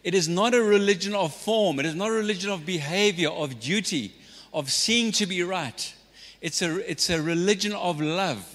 It 0.04 0.14
is 0.14 0.30
not 0.30 0.54
a 0.54 0.62
religion 0.62 1.16
of 1.16 1.34
form. 1.34 1.80
It 1.80 1.86
is 1.88 1.96
not 1.96 2.10
a 2.10 2.14
religion 2.14 2.52
of 2.52 2.66
behavior, 2.66 3.30
of 3.30 3.60
duty, 3.60 4.14
of 4.54 4.72
seeing 4.72 5.12
to 5.14 5.25
be 5.25 5.42
right. 5.42 5.94
It's 6.40 6.62
a, 6.62 6.90
it's 6.90 7.10
a 7.10 7.22
religion 7.22 7.74
of 7.74 8.00
love. 8.00 8.55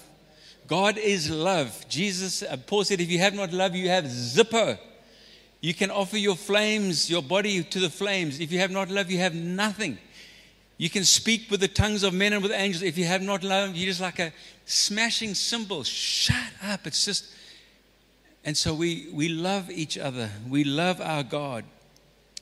God 0.71 0.97
is 0.97 1.29
love. 1.29 1.85
Jesus, 1.89 2.43
uh, 2.43 2.55
Paul 2.55 2.85
said, 2.85 3.01
if 3.01 3.11
you 3.11 3.19
have 3.19 3.33
not 3.33 3.51
love, 3.51 3.75
you 3.75 3.89
have 3.89 4.05
zippo. 4.05 4.79
You 5.59 5.73
can 5.73 5.91
offer 5.91 6.17
your 6.17 6.37
flames, 6.37 7.09
your 7.09 7.21
body 7.21 7.61
to 7.61 7.79
the 7.81 7.89
flames. 7.89 8.39
If 8.39 8.53
you 8.53 8.59
have 8.59 8.71
not 8.71 8.89
love, 8.89 9.11
you 9.11 9.17
have 9.17 9.35
nothing. 9.35 9.97
You 10.77 10.89
can 10.89 11.03
speak 11.03 11.51
with 11.51 11.59
the 11.59 11.67
tongues 11.67 12.03
of 12.03 12.13
men 12.13 12.31
and 12.31 12.41
with 12.41 12.53
angels. 12.53 12.83
If 12.83 12.97
you 12.97 13.03
have 13.03 13.21
not 13.21 13.43
love, 13.43 13.75
you're 13.75 13.87
just 13.87 13.99
like 13.99 14.19
a 14.19 14.31
smashing 14.65 15.33
cymbal. 15.33 15.83
Shut 15.83 16.53
up. 16.63 16.87
It's 16.87 17.03
just. 17.03 17.25
And 18.45 18.55
so 18.55 18.73
we, 18.73 19.09
we 19.11 19.27
love 19.27 19.69
each 19.69 19.97
other. 19.97 20.29
We 20.47 20.63
love 20.63 21.01
our 21.01 21.23
God. 21.23 21.65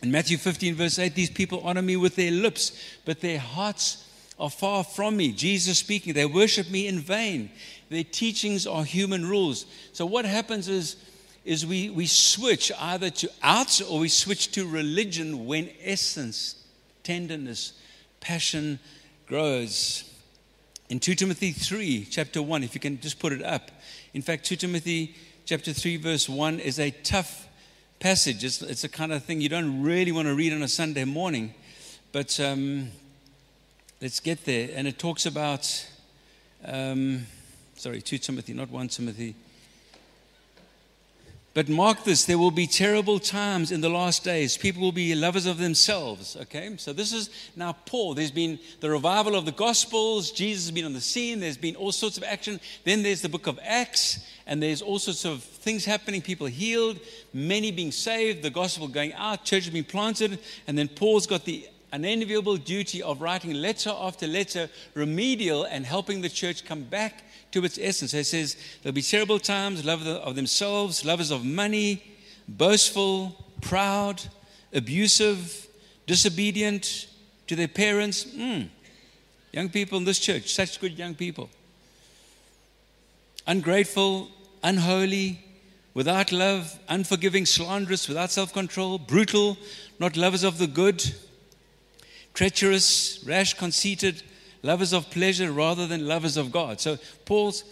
In 0.03 0.11
Matthew 0.11 0.37
15, 0.37 0.75
verse 0.75 0.99
8, 0.99 1.15
these 1.15 1.31
people 1.31 1.61
honor 1.61 1.81
me 1.81 1.95
with 1.95 2.15
their 2.15 2.29
lips, 2.29 2.79
but 3.05 3.21
their 3.21 3.39
hearts 3.39 4.05
are 4.39 4.49
far 4.49 4.83
from 4.83 5.17
me. 5.17 5.31
Jesus 5.31 5.79
speaking, 5.79 6.13
they 6.13 6.25
worship 6.25 6.69
me 6.69 6.87
in 6.87 6.99
vain. 6.99 7.51
Their 7.89 8.03
teachings 8.03 8.65
are 8.65 8.83
human 8.83 9.27
rules. 9.27 9.65
So 9.91 10.05
what 10.05 10.25
happens 10.25 10.69
is, 10.69 10.95
is 11.43 11.65
we, 11.65 11.89
we 11.89 12.05
switch 12.05 12.71
either 12.79 13.09
to 13.09 13.29
out 13.43 13.81
or 13.89 13.99
we 13.99 14.07
switch 14.07 14.51
to 14.53 14.67
religion 14.67 15.45
when 15.45 15.69
essence, 15.83 16.55
tenderness, 17.03 17.73
passion 18.21 18.79
grows. 19.27 20.03
In 20.89 20.99
2 20.99 21.15
Timothy 21.15 21.51
3, 21.51 22.07
chapter 22.09 22.41
1, 22.41 22.63
if 22.63 22.73
you 22.73 22.79
can 22.79 22.99
just 22.99 23.19
put 23.19 23.33
it 23.33 23.43
up. 23.43 23.71
In 24.13 24.21
fact, 24.21 24.45
2 24.45 24.55
Timothy 24.55 25.15
chapter 25.45 25.73
3, 25.73 25.97
verse 25.97 26.29
1 26.29 26.59
is 26.59 26.79
a 26.79 26.91
tough 26.91 27.47
passage. 27.99 28.43
It's, 28.43 28.61
it's 28.61 28.83
a 28.85 28.89
kind 28.89 29.11
of 29.11 29.23
thing 29.23 29.41
you 29.41 29.49
don't 29.49 29.83
really 29.83 30.11
want 30.11 30.27
to 30.27 30.33
read 30.33 30.53
on 30.53 30.63
a 30.63 30.67
Sunday 30.67 31.03
morning. 31.03 31.53
But 32.11 32.39
um, 32.39 32.89
let's 34.01 34.19
get 34.19 34.45
there. 34.45 34.69
And 34.73 34.87
it 34.87 34.97
talks 34.97 35.25
about, 35.25 35.87
um, 36.65 37.25
sorry, 37.75 38.01
2 38.01 38.17
Timothy, 38.17 38.53
not 38.53 38.69
1 38.69 38.87
Timothy. 38.87 39.35
But 41.55 41.67
mark 41.67 42.03
this 42.03 42.25
there 42.25 42.37
will 42.37 42.51
be 42.51 42.67
terrible 42.67 43.19
times 43.19 43.71
in 43.71 43.81
the 43.81 43.89
last 43.89 44.23
days. 44.23 44.55
People 44.55 44.81
will 44.81 44.91
be 44.91 45.15
lovers 45.15 45.45
of 45.47 45.57
themselves. 45.57 46.37
Okay? 46.41 46.77
So 46.77 46.93
this 46.93 47.11
is 47.11 47.29
now 47.55 47.75
Paul. 47.85 48.13
There's 48.13 48.31
been 48.31 48.59
the 48.79 48.89
revival 48.89 49.35
of 49.35 49.45
the 49.45 49.51
Gospels. 49.51 50.31
Jesus 50.31 50.65
has 50.65 50.71
been 50.71 50.85
on 50.85 50.93
the 50.93 51.01
scene. 51.01 51.39
There's 51.39 51.57
been 51.57 51.75
all 51.75 51.91
sorts 51.91 52.17
of 52.17 52.23
action. 52.23 52.61
Then 52.85 53.01
there's 53.01 53.21
the 53.21 53.29
book 53.29 53.47
of 53.47 53.59
Acts, 53.63 54.25
and 54.45 54.61
there's 54.61 54.81
all 54.81 54.99
sorts 54.99 55.25
of 55.25 55.43
things 55.43 55.85
happening. 55.85 56.21
People 56.21 56.47
healed, 56.47 56.99
many 57.33 57.71
being 57.71 57.91
saved, 57.91 58.43
the 58.43 58.51
gospel 58.51 58.87
going 58.87 59.13
out, 59.13 59.43
churches 59.43 59.71
being 59.71 59.83
planted. 59.83 60.39
And 60.67 60.77
then 60.77 60.87
Paul's 60.87 61.25
got 61.25 61.45
the 61.45 61.67
an 61.91 62.05
enviable 62.05 62.57
duty 62.57 63.01
of 63.01 63.21
writing 63.21 63.53
letter 63.53 63.91
after 63.95 64.27
letter, 64.27 64.69
remedial, 64.93 65.63
and 65.63 65.85
helping 65.85 66.21
the 66.21 66.29
church 66.29 66.65
come 66.65 66.83
back 66.83 67.23
to 67.51 67.65
its 67.65 67.79
essence. 67.81 68.11
He 68.11 68.23
says, 68.23 68.57
There'll 68.81 68.93
be 68.93 69.01
terrible 69.01 69.39
times, 69.39 69.83
lovers 69.83 70.07
of 70.07 70.35
themselves, 70.35 71.03
lovers 71.03 71.31
of 71.31 71.43
money, 71.43 72.03
boastful, 72.47 73.35
proud, 73.61 74.21
abusive, 74.73 75.67
disobedient 76.05 77.07
to 77.47 77.55
their 77.55 77.67
parents. 77.67 78.25
Mm. 78.25 78.69
Young 79.51 79.69
people 79.69 79.97
in 79.97 80.05
this 80.05 80.19
church, 80.19 80.53
such 80.53 80.79
good 80.79 80.97
young 80.97 81.15
people. 81.15 81.49
Ungrateful, 83.47 84.29
unholy, 84.63 85.39
without 85.95 86.31
love, 86.31 86.77
unforgiving, 86.87 87.47
slanderous, 87.47 88.07
without 88.07 88.29
self 88.29 88.53
control, 88.53 88.99
brutal, 88.99 89.57
not 89.99 90.15
lovers 90.15 90.43
of 90.43 90.59
the 90.59 90.67
good 90.67 91.03
treacherous, 92.33 93.23
rash, 93.25 93.53
conceited, 93.53 94.23
lovers 94.61 94.93
of 94.93 95.09
pleasure 95.09 95.51
rather 95.51 95.87
than 95.87 96.07
lovers 96.07 96.37
of 96.37 96.51
God. 96.51 96.79
So 96.79 96.97
Paul's, 97.25 97.63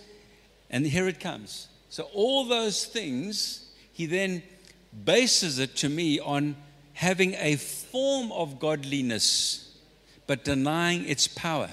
and 0.69 0.85
here 0.85 1.07
it 1.07 1.19
comes. 1.19 1.67
So 1.89 2.03
all 2.13 2.45
those 2.45 2.85
things, 2.85 3.69
he 3.91 4.05
then 4.05 4.43
bases 5.05 5.59
it 5.59 5.75
to 5.77 5.89
me 5.89 6.19
on 6.19 6.55
having 6.93 7.35
a 7.35 7.55
form 7.55 8.31
of 8.31 8.59
godliness, 8.59 9.75
but 10.25 10.43
denying 10.43 11.07
its 11.07 11.27
power. 11.27 11.69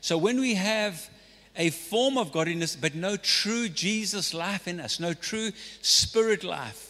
So 0.00 0.16
when 0.16 0.40
we 0.40 0.54
have 0.54 1.10
a 1.56 1.70
form 1.70 2.16
of 2.18 2.32
godliness, 2.32 2.76
but 2.76 2.94
no 2.94 3.16
true 3.16 3.68
Jesus 3.68 4.32
life 4.34 4.68
in 4.68 4.78
us, 4.78 5.00
no 5.00 5.14
true 5.14 5.50
spirit 5.82 6.44
life, 6.44 6.85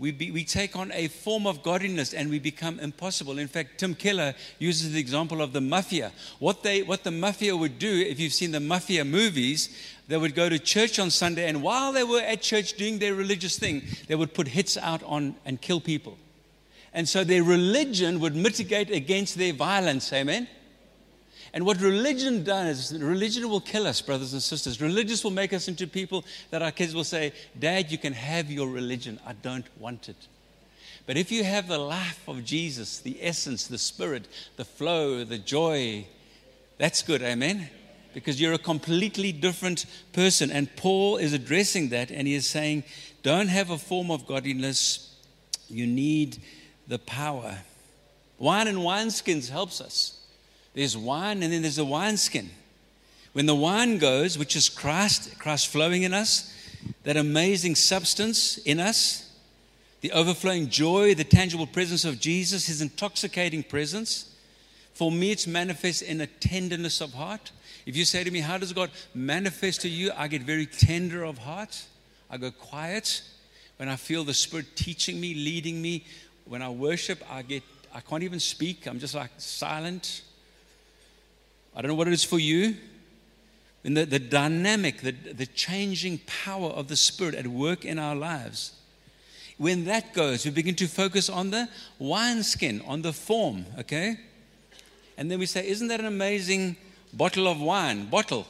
we, 0.00 0.12
be, 0.12 0.30
we 0.30 0.44
take 0.44 0.76
on 0.76 0.90
a 0.92 1.08
form 1.08 1.46
of 1.46 1.62
godliness 1.62 2.14
and 2.14 2.30
we 2.30 2.38
become 2.38 2.80
impossible. 2.80 3.38
In 3.38 3.48
fact, 3.48 3.78
Tim 3.78 3.94
Keller 3.94 4.34
uses 4.58 4.92
the 4.92 4.98
example 4.98 5.42
of 5.42 5.52
the 5.52 5.60
mafia. 5.60 6.10
What, 6.38 6.62
they, 6.62 6.82
what 6.82 7.04
the 7.04 7.10
mafia 7.10 7.54
would 7.54 7.78
do, 7.78 8.00
if 8.00 8.18
you've 8.18 8.32
seen 8.32 8.50
the 8.50 8.60
mafia 8.60 9.04
movies, 9.04 9.68
they 10.08 10.16
would 10.16 10.34
go 10.34 10.48
to 10.48 10.58
church 10.58 10.98
on 10.98 11.10
Sunday, 11.10 11.46
and 11.46 11.62
while 11.62 11.92
they 11.92 12.02
were 12.02 12.22
at 12.22 12.40
church 12.40 12.72
doing 12.78 12.98
their 12.98 13.14
religious 13.14 13.58
thing, 13.58 13.82
they 14.08 14.14
would 14.14 14.32
put 14.32 14.48
hits 14.48 14.78
out 14.78 15.02
on 15.02 15.36
and 15.44 15.60
kill 15.60 15.82
people. 15.82 16.16
And 16.94 17.06
so 17.06 17.22
their 17.22 17.44
religion 17.44 18.20
would 18.20 18.34
mitigate 18.34 18.90
against 18.90 19.36
their 19.36 19.52
violence. 19.52 20.12
Amen? 20.14 20.48
And 21.52 21.66
what 21.66 21.80
religion 21.80 22.44
does, 22.44 22.96
religion 22.96 23.48
will 23.48 23.60
kill 23.60 23.86
us, 23.86 24.00
brothers 24.00 24.32
and 24.32 24.42
sisters. 24.42 24.80
Religion 24.80 25.18
will 25.24 25.32
make 25.32 25.52
us 25.52 25.66
into 25.66 25.86
people 25.86 26.24
that 26.50 26.62
our 26.62 26.70
kids 26.70 26.94
will 26.94 27.04
say, 27.04 27.32
Dad, 27.58 27.90
you 27.90 27.98
can 27.98 28.12
have 28.12 28.50
your 28.50 28.68
religion. 28.68 29.18
I 29.26 29.32
don't 29.32 29.66
want 29.78 30.08
it. 30.08 30.28
But 31.06 31.16
if 31.16 31.32
you 31.32 31.42
have 31.42 31.66
the 31.66 31.78
life 31.78 32.22
of 32.28 32.44
Jesus, 32.44 32.98
the 33.00 33.18
essence, 33.20 33.66
the 33.66 33.78
spirit, 33.78 34.28
the 34.56 34.64
flow, 34.64 35.24
the 35.24 35.38
joy, 35.38 36.06
that's 36.78 37.02
good. 37.02 37.22
Amen? 37.22 37.68
Because 38.14 38.40
you're 38.40 38.52
a 38.52 38.58
completely 38.58 39.32
different 39.32 39.86
person. 40.12 40.52
And 40.52 40.74
Paul 40.76 41.16
is 41.16 41.32
addressing 41.32 41.88
that 41.88 42.12
and 42.12 42.28
he 42.28 42.34
is 42.34 42.46
saying, 42.46 42.84
don't 43.22 43.48
have 43.48 43.70
a 43.70 43.78
form 43.78 44.10
of 44.10 44.26
godliness. 44.26 45.16
You 45.68 45.86
need 45.86 46.38
the 46.86 46.98
power. 46.98 47.58
Wine 48.38 48.68
and 48.68 48.78
wineskins 48.78 49.50
helps 49.50 49.80
us. 49.80 50.19
There's 50.74 50.96
wine 50.96 51.42
and 51.42 51.52
then 51.52 51.62
there's 51.62 51.78
a 51.78 51.84
wineskin. 51.84 52.50
When 53.32 53.46
the 53.46 53.54
wine 53.54 53.98
goes, 53.98 54.38
which 54.38 54.56
is 54.56 54.68
Christ, 54.68 55.38
Christ 55.38 55.68
flowing 55.68 56.02
in 56.02 56.12
us, 56.12 56.54
that 57.04 57.16
amazing 57.16 57.76
substance 57.76 58.58
in 58.58 58.80
us, 58.80 59.30
the 60.00 60.12
overflowing 60.12 60.68
joy, 60.68 61.14
the 61.14 61.24
tangible 61.24 61.66
presence 61.66 62.04
of 62.04 62.18
Jesus, 62.18 62.66
his 62.66 62.80
intoxicating 62.80 63.62
presence, 63.62 64.34
for 64.94 65.12
me 65.12 65.30
it's 65.30 65.46
manifest 65.46 66.02
in 66.02 66.20
a 66.20 66.26
tenderness 66.26 67.00
of 67.00 67.14
heart. 67.14 67.52
If 67.86 67.96
you 67.96 68.04
say 68.04 68.24
to 68.24 68.30
me, 68.30 68.40
How 68.40 68.58
does 68.58 68.72
God 68.72 68.90
manifest 69.14 69.82
to 69.82 69.88
you? 69.88 70.10
I 70.16 70.28
get 70.28 70.42
very 70.42 70.66
tender 70.66 71.24
of 71.24 71.38
heart. 71.38 71.84
I 72.30 72.36
go 72.36 72.50
quiet. 72.50 73.22
When 73.76 73.88
I 73.88 73.96
feel 73.96 74.24
the 74.24 74.34
Spirit 74.34 74.76
teaching 74.76 75.20
me, 75.20 75.34
leading 75.34 75.80
me, 75.80 76.04
when 76.44 76.62
I 76.62 76.68
worship, 76.68 77.22
I 77.30 77.42
get 77.42 77.62
I 77.92 78.00
can't 78.00 78.22
even 78.22 78.40
speak. 78.40 78.86
I'm 78.86 79.00
just 79.00 79.14
like 79.14 79.30
silent. 79.38 80.22
I 81.74 81.82
don't 81.82 81.88
know 81.88 81.94
what 81.94 82.08
it 82.08 82.12
is 82.12 82.24
for 82.24 82.38
you. 82.38 82.76
In 83.82 83.94
the, 83.94 84.04
the 84.04 84.18
dynamic, 84.18 85.00
the, 85.00 85.12
the 85.12 85.46
changing 85.46 86.20
power 86.26 86.68
of 86.68 86.88
the 86.88 86.96
Spirit 86.96 87.34
at 87.34 87.46
work 87.46 87.84
in 87.84 87.98
our 87.98 88.14
lives. 88.14 88.74
When 89.56 89.84
that 89.84 90.12
goes, 90.12 90.44
we 90.44 90.50
begin 90.50 90.74
to 90.76 90.86
focus 90.86 91.28
on 91.28 91.50
the 91.50 91.68
wineskin, 91.98 92.82
on 92.86 93.02
the 93.02 93.12
form, 93.12 93.66
okay? 93.78 94.18
And 95.16 95.30
then 95.30 95.38
we 95.38 95.46
say, 95.46 95.66
Isn't 95.68 95.88
that 95.88 96.00
an 96.00 96.06
amazing 96.06 96.76
bottle 97.12 97.46
of 97.46 97.60
wine? 97.60 98.06
Bottle. 98.06 98.46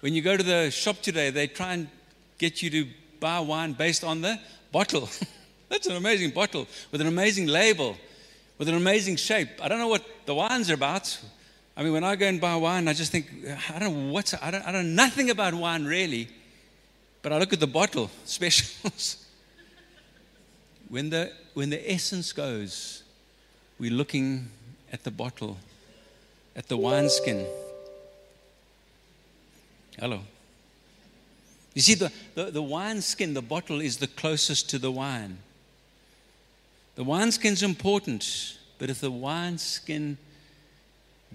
When 0.00 0.14
you 0.14 0.20
go 0.20 0.36
to 0.36 0.42
the 0.42 0.70
shop 0.70 1.00
today, 1.00 1.30
they 1.30 1.46
try 1.46 1.72
and 1.72 1.88
get 2.38 2.62
you 2.62 2.68
to 2.70 2.86
buy 3.20 3.40
wine 3.40 3.72
based 3.72 4.04
on 4.04 4.20
the 4.20 4.38
bottle. 4.70 5.08
That's 5.70 5.86
an 5.86 5.96
amazing 5.96 6.30
bottle 6.32 6.66
with 6.92 7.00
an 7.00 7.06
amazing 7.06 7.46
label, 7.46 7.96
with 8.58 8.68
an 8.68 8.74
amazing 8.74 9.16
shape. 9.16 9.48
I 9.62 9.68
don't 9.68 9.78
know 9.78 9.88
what 9.88 10.04
the 10.26 10.34
wines 10.34 10.70
are 10.70 10.74
about. 10.74 11.18
I 11.76 11.82
mean, 11.82 11.92
when 11.92 12.04
I 12.04 12.14
go 12.14 12.26
and 12.26 12.40
buy 12.40 12.54
wine, 12.54 12.86
I 12.86 12.92
just 12.92 13.10
think, 13.10 13.26
I 13.74 13.78
don't 13.78 13.92
know 13.92 14.12
what's, 14.12 14.32
I 14.34 14.50
don't, 14.50 14.66
I 14.66 14.70
don't 14.70 14.94
know 14.94 15.04
nothing 15.04 15.30
about 15.30 15.54
wine 15.54 15.84
really, 15.84 16.28
but 17.22 17.32
I 17.32 17.38
look 17.38 17.52
at 17.52 17.60
the 17.60 17.66
bottle, 17.66 18.10
specials. 18.24 19.26
when, 20.88 21.10
the, 21.10 21.32
when 21.54 21.70
the 21.70 21.92
essence 21.92 22.32
goes, 22.32 23.02
we're 23.78 23.92
looking 23.92 24.50
at 24.92 25.02
the 25.02 25.10
bottle, 25.10 25.56
at 26.54 26.68
the 26.68 26.76
wineskin. 26.76 27.44
Hello. 29.98 30.20
You 31.74 31.82
see, 31.82 31.94
the, 31.94 32.12
the, 32.36 32.52
the 32.52 32.62
wineskin, 32.62 33.34
the 33.34 33.42
bottle, 33.42 33.80
is 33.80 33.96
the 33.96 34.06
closest 34.06 34.70
to 34.70 34.78
the 34.78 34.92
wine. 34.92 35.38
The 36.94 37.02
wineskin's 37.02 37.64
important, 37.64 38.58
but 38.78 38.90
if 38.90 39.00
the 39.00 39.10
wineskin 39.10 40.18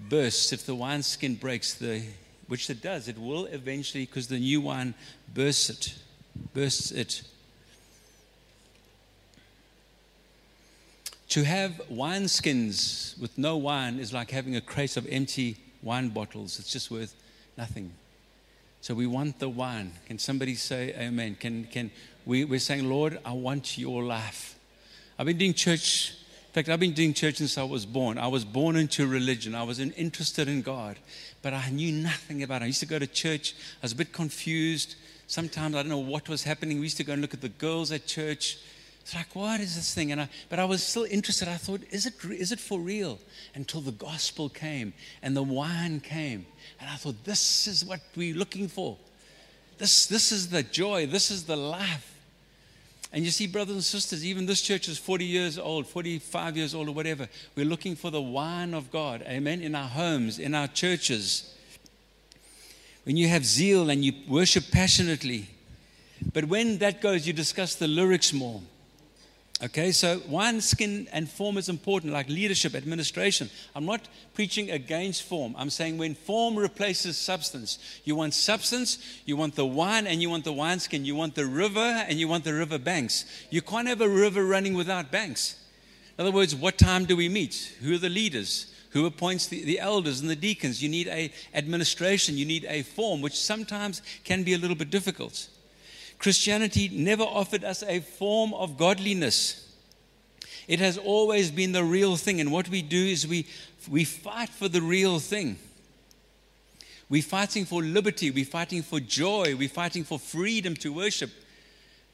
bursts, 0.08 0.52
if 0.52 0.66
the 0.66 0.74
wineskin 0.74 1.34
breaks, 1.34 1.74
the, 1.74 2.02
which 2.48 2.70
it 2.70 2.82
does, 2.82 3.08
it 3.08 3.18
will 3.18 3.46
eventually, 3.46 4.06
because 4.06 4.28
the 4.28 4.38
new 4.38 4.60
wine 4.60 4.94
bursts 5.34 5.70
it, 5.70 5.94
bursts 6.54 6.90
it. 6.90 7.22
To 11.30 11.44
have 11.44 11.80
wineskins 11.90 13.18
with 13.20 13.38
no 13.38 13.56
wine 13.56 14.00
is 14.00 14.12
like 14.12 14.32
having 14.32 14.56
a 14.56 14.60
crate 14.60 14.96
of 14.96 15.06
empty 15.08 15.56
wine 15.82 16.08
bottles. 16.08 16.58
It's 16.58 16.72
just 16.72 16.90
worth 16.90 17.14
nothing. 17.56 17.92
So 18.80 18.94
we 18.94 19.06
want 19.06 19.38
the 19.38 19.48
wine. 19.48 19.92
Can 20.06 20.18
somebody 20.18 20.54
say 20.54 20.94
amen? 20.98 21.36
Can, 21.38 21.64
can 21.64 21.90
we, 22.26 22.44
we're 22.44 22.58
saying, 22.58 22.88
Lord, 22.88 23.20
I 23.24 23.32
want 23.32 23.78
your 23.78 24.02
life. 24.02 24.58
I've 25.18 25.26
been 25.26 25.38
doing 25.38 25.54
church. 25.54 26.14
In 26.50 26.54
fact, 26.54 26.68
I've 26.68 26.80
been 26.80 26.94
doing 26.94 27.14
church 27.14 27.36
since 27.36 27.56
I 27.56 27.62
was 27.62 27.86
born. 27.86 28.18
I 28.18 28.26
was 28.26 28.44
born 28.44 28.74
into 28.74 29.06
religion. 29.06 29.54
I 29.54 29.62
was 29.62 29.78
interested 29.78 30.48
in 30.48 30.62
God, 30.62 30.96
but 31.42 31.54
I 31.54 31.70
knew 31.70 31.92
nothing 31.92 32.42
about 32.42 32.62
it. 32.62 32.64
I 32.64 32.66
used 32.66 32.80
to 32.80 32.86
go 32.86 32.98
to 32.98 33.06
church. 33.06 33.54
I 33.80 33.82
was 33.82 33.92
a 33.92 33.94
bit 33.94 34.12
confused. 34.12 34.96
Sometimes 35.28 35.76
I 35.76 35.82
don't 35.82 35.90
know 35.90 35.98
what 35.98 36.28
was 36.28 36.42
happening. 36.42 36.78
We 36.78 36.86
used 36.86 36.96
to 36.96 37.04
go 37.04 37.12
and 37.12 37.22
look 37.22 37.34
at 37.34 37.40
the 37.40 37.50
girls 37.50 37.92
at 37.92 38.08
church. 38.08 38.58
It's 39.00 39.14
like, 39.14 39.32
what 39.36 39.60
is 39.60 39.76
this 39.76 39.94
thing? 39.94 40.10
And 40.10 40.22
I, 40.22 40.28
but 40.48 40.58
I 40.58 40.64
was 40.64 40.82
still 40.82 41.06
interested. 41.08 41.46
I 41.46 41.54
thought, 41.54 41.82
is 41.92 42.06
it, 42.06 42.14
is 42.24 42.50
it 42.50 42.58
for 42.58 42.80
real? 42.80 43.20
Until 43.54 43.80
the 43.80 43.92
gospel 43.92 44.48
came 44.48 44.92
and 45.22 45.36
the 45.36 45.44
wine 45.44 46.00
came. 46.00 46.46
And 46.80 46.90
I 46.90 46.96
thought, 46.96 47.22
this 47.22 47.68
is 47.68 47.84
what 47.84 48.00
we're 48.16 48.34
looking 48.34 48.66
for. 48.66 48.96
This, 49.78 50.06
this 50.06 50.32
is 50.32 50.48
the 50.48 50.64
joy. 50.64 51.06
This 51.06 51.30
is 51.30 51.44
the 51.44 51.56
life. 51.56 52.09
And 53.12 53.24
you 53.24 53.30
see, 53.32 53.48
brothers 53.48 53.74
and 53.74 53.84
sisters, 53.84 54.24
even 54.24 54.46
this 54.46 54.62
church 54.62 54.88
is 54.88 54.96
40 54.96 55.24
years 55.24 55.58
old, 55.58 55.86
45 55.86 56.56
years 56.56 56.74
old, 56.74 56.88
or 56.88 56.92
whatever. 56.92 57.28
We're 57.56 57.66
looking 57.66 57.96
for 57.96 58.10
the 58.10 58.20
wine 58.20 58.72
of 58.72 58.92
God. 58.92 59.22
Amen. 59.22 59.62
In 59.62 59.74
our 59.74 59.88
homes, 59.88 60.38
in 60.38 60.54
our 60.54 60.68
churches. 60.68 61.54
When 63.04 63.16
you 63.16 63.26
have 63.28 63.44
zeal 63.44 63.90
and 63.90 64.04
you 64.04 64.12
worship 64.28 64.64
passionately. 64.70 65.48
But 66.32 66.44
when 66.44 66.78
that 66.78 67.00
goes, 67.00 67.26
you 67.26 67.32
discuss 67.32 67.74
the 67.74 67.88
lyrics 67.88 68.32
more. 68.32 68.62
Okay, 69.62 69.92
so 69.92 70.22
wine, 70.26 70.58
skin, 70.62 71.06
and 71.12 71.28
form 71.28 71.58
is 71.58 71.68
important, 71.68 72.14
like 72.14 72.30
leadership, 72.30 72.74
administration. 72.74 73.50
I'm 73.74 73.84
not 73.84 74.08
preaching 74.32 74.70
against 74.70 75.24
form. 75.24 75.54
I'm 75.58 75.68
saying 75.68 75.98
when 75.98 76.14
form 76.14 76.56
replaces 76.56 77.18
substance, 77.18 77.78
you 78.04 78.16
want 78.16 78.32
substance, 78.32 78.96
you 79.26 79.36
want 79.36 79.56
the 79.56 79.66
wine, 79.66 80.06
and 80.06 80.22
you 80.22 80.30
want 80.30 80.44
the 80.44 80.52
wineskin. 80.52 81.04
You 81.04 81.14
want 81.14 81.34
the 81.34 81.44
river, 81.44 81.78
and 81.78 82.18
you 82.18 82.26
want 82.26 82.44
the 82.44 82.54
river 82.54 82.78
banks. 82.78 83.26
You 83.50 83.60
can't 83.60 83.86
have 83.86 84.00
a 84.00 84.08
river 84.08 84.46
running 84.46 84.72
without 84.72 85.10
banks. 85.10 85.56
In 86.16 86.22
other 86.22 86.34
words, 86.34 86.54
what 86.54 86.78
time 86.78 87.04
do 87.04 87.14
we 87.14 87.28
meet? 87.28 87.76
Who 87.82 87.94
are 87.94 87.98
the 87.98 88.08
leaders? 88.08 88.72
Who 88.92 89.04
appoints 89.04 89.46
the, 89.46 89.62
the 89.62 89.78
elders 89.78 90.22
and 90.22 90.30
the 90.30 90.36
deacons? 90.36 90.82
You 90.82 90.88
need 90.88 91.06
a 91.08 91.30
administration. 91.52 92.38
You 92.38 92.46
need 92.46 92.64
a 92.66 92.82
form, 92.82 93.20
which 93.20 93.38
sometimes 93.38 94.00
can 94.24 94.42
be 94.42 94.54
a 94.54 94.58
little 94.58 94.74
bit 94.74 94.88
difficult. 94.88 95.48
Christianity 96.20 96.90
never 96.92 97.22
offered 97.22 97.64
us 97.64 97.82
a 97.82 98.00
form 98.00 98.52
of 98.52 98.76
godliness. 98.76 99.74
It 100.68 100.78
has 100.78 100.98
always 100.98 101.50
been 101.50 101.72
the 101.72 101.82
real 101.82 102.16
thing. 102.16 102.40
And 102.40 102.52
what 102.52 102.68
we 102.68 102.82
do 102.82 103.02
is 103.02 103.26
we, 103.26 103.46
we 103.90 104.04
fight 104.04 104.50
for 104.50 104.68
the 104.68 104.82
real 104.82 105.18
thing. 105.18 105.58
We're 107.08 107.22
fighting 107.22 107.64
for 107.64 107.82
liberty. 107.82 108.30
We're 108.30 108.44
fighting 108.44 108.82
for 108.82 109.00
joy. 109.00 109.56
We're 109.56 109.70
fighting 109.70 110.04
for 110.04 110.18
freedom 110.18 110.74
to 110.76 110.92
worship. 110.92 111.30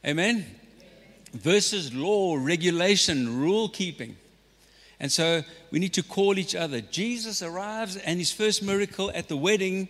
Amen? 0.07 0.47
Versus 1.33 1.93
law, 1.93 2.37
regulation, 2.37 3.41
rule 3.41 3.69
keeping. 3.69 4.17
And 5.01 5.11
so 5.11 5.43
we 5.73 5.81
need 5.81 5.95
to 5.95 6.05
call 6.05 6.39
each 6.39 6.55
other. 6.55 6.81
Jesus 6.81 7.43
arrives, 7.43 7.97
and 7.97 8.21
his 8.21 8.31
first 8.31 8.63
miracle 8.63 9.11
at 9.15 9.29
the 9.29 9.37
wedding 9.37 9.89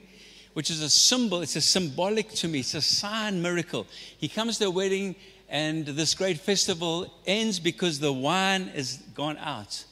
which 0.56 0.70
is 0.70 0.80
a 0.80 0.88
symbol, 0.88 1.42
it's 1.42 1.54
a 1.54 1.60
symbolic 1.60 2.30
to 2.30 2.48
me, 2.48 2.60
it's 2.60 2.72
a 2.72 2.80
sign 2.80 3.42
miracle. 3.42 3.86
He 4.16 4.26
comes 4.26 4.56
to 4.56 4.64
a 4.64 4.70
wedding, 4.70 5.14
and 5.50 5.84
this 5.84 6.14
great 6.14 6.40
festival 6.40 7.12
ends 7.26 7.60
because 7.60 7.98
the 7.98 8.10
wine 8.10 8.72
is 8.74 9.02
gone 9.14 9.36
out. 9.36 9.84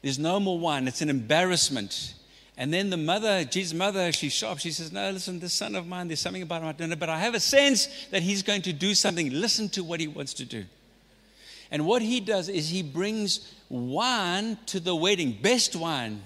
There's 0.00 0.16
no 0.16 0.38
more 0.38 0.60
wine, 0.60 0.86
it's 0.86 1.00
an 1.00 1.10
embarrassment. 1.10 2.14
And 2.56 2.72
then 2.72 2.88
the 2.88 2.96
mother, 2.96 3.42
Jesus' 3.42 3.74
mother, 3.74 4.12
she's 4.12 4.32
sharp. 4.32 4.60
She 4.60 4.70
says, 4.70 4.92
No, 4.92 5.10
listen, 5.10 5.40
this 5.40 5.54
son 5.54 5.74
of 5.74 5.88
mine, 5.88 6.06
there's 6.06 6.20
something 6.20 6.42
about 6.42 6.62
him 6.62 6.68
I 6.68 6.72
don't 6.72 6.90
know, 6.90 6.94
but 6.94 7.08
I 7.08 7.18
have 7.18 7.34
a 7.34 7.40
sense 7.40 7.88
that 8.12 8.22
he's 8.22 8.44
going 8.44 8.62
to 8.62 8.72
do 8.72 8.94
something. 8.94 9.28
Listen 9.32 9.68
to 9.70 9.82
what 9.82 9.98
he 9.98 10.06
wants 10.06 10.34
to 10.34 10.44
do. 10.44 10.66
And 11.72 11.84
what 11.84 12.00
he 12.00 12.20
does 12.20 12.48
is 12.48 12.68
he 12.68 12.84
brings 12.84 13.52
wine 13.68 14.56
to 14.66 14.78
the 14.78 14.94
wedding, 14.94 15.36
best 15.42 15.74
wine 15.74 16.22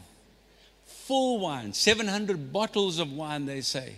full 1.08 1.40
wine, 1.40 1.72
700 1.72 2.52
bottles 2.52 2.98
of 2.98 3.10
wine, 3.10 3.46
they 3.46 3.62
say. 3.62 3.94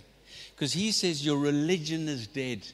Because 0.54 0.72
he 0.72 0.92
says, 0.92 1.26
Your 1.26 1.38
religion 1.38 2.08
is 2.08 2.28
dead. 2.28 2.66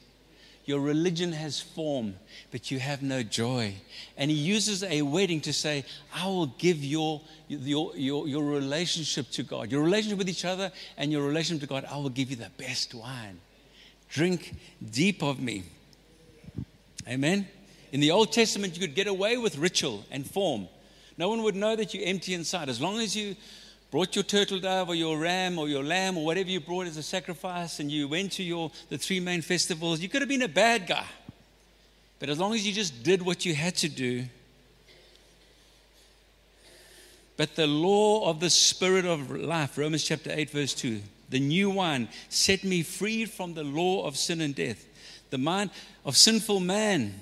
Your 0.65 0.79
religion 0.81 1.31
has 1.31 1.61
form, 1.61 2.15
but 2.51 2.69
you 2.69 2.77
have 2.77 3.01
no 3.01 3.23
joy. 3.23 3.73
And 4.17 4.29
he 4.29 4.37
uses 4.37 4.83
a 4.83 5.01
wedding 5.01 5.39
to 5.41 5.53
say, 5.53 5.85
I 6.13 6.27
will 6.27 6.47
give 6.47 6.83
your, 6.83 7.21
your, 7.47 7.95
your, 7.95 8.27
your 8.27 8.43
relationship 8.43 9.31
to 9.31 9.43
God, 9.43 9.71
your 9.71 9.81
relationship 9.81 10.17
with 10.17 10.29
each 10.29 10.43
other, 10.43 10.71
and 10.97 11.09
your 11.09 11.25
relationship 11.25 11.61
to 11.61 11.67
God, 11.67 11.85
I 11.89 11.95
will 11.95 12.09
give 12.09 12.29
you 12.29 12.35
the 12.35 12.51
best 12.57 12.93
wine. 12.93 13.39
Drink 14.09 14.53
deep 14.91 15.23
of 15.23 15.39
me. 15.39 15.63
Amen. 17.07 17.47
In 17.93 18.01
the 18.01 18.11
Old 18.11 18.33
Testament, 18.33 18.75
you 18.75 18.85
could 18.85 18.95
get 18.95 19.07
away 19.07 19.37
with 19.37 19.57
ritual 19.57 20.03
and 20.11 20.29
form. 20.29 20.67
No 21.17 21.29
one 21.29 21.43
would 21.43 21.55
know 21.55 21.77
that 21.77 21.93
you're 21.93 22.05
empty 22.05 22.33
inside. 22.33 22.67
As 22.67 22.81
long 22.81 22.99
as 22.99 23.15
you 23.15 23.37
brought 23.91 24.15
your 24.15 24.23
turtle 24.23 24.59
dove 24.59 24.89
or 24.89 24.95
your 24.95 25.17
ram 25.17 25.57
or 25.57 25.67
your 25.67 25.83
lamb 25.83 26.17
or 26.17 26.25
whatever 26.25 26.49
you 26.49 26.59
brought 26.59 26.87
as 26.87 26.97
a 26.97 27.03
sacrifice 27.03 27.79
and 27.79 27.91
you 27.91 28.07
went 28.07 28.31
to 28.33 28.43
your 28.43 28.71
the 28.89 28.97
three 28.97 29.19
main 29.19 29.41
festivals 29.41 29.99
you 29.99 30.09
could 30.09 30.21
have 30.21 30.29
been 30.29 30.41
a 30.41 30.47
bad 30.47 30.87
guy. 30.87 31.05
But 32.19 32.29
as 32.29 32.39
long 32.39 32.53
as 32.53 32.65
you 32.65 32.73
just 32.73 33.03
did 33.03 33.21
what 33.21 33.45
you 33.45 33.53
had 33.53 33.75
to 33.77 33.89
do 33.89 34.25
but 37.37 37.55
the 37.55 37.67
law 37.67 38.29
of 38.29 38.39
the 38.39 38.49
spirit 38.49 39.05
of 39.05 39.31
life 39.31 39.77
romans 39.77 40.03
chapter 40.03 40.31
8 40.33 40.49
verse 40.49 40.73
2 40.73 41.01
the 41.29 41.39
new 41.39 41.69
wine 41.69 42.07
set 42.29 42.63
me 42.63 42.83
free 42.83 43.25
from 43.25 43.53
the 43.53 43.63
law 43.63 44.05
of 44.05 44.17
sin 44.17 44.41
and 44.41 44.55
death. 44.55 44.85
The 45.29 45.37
mind 45.37 45.71
of 46.05 46.15
sinful 46.15 46.59
man 46.61 47.13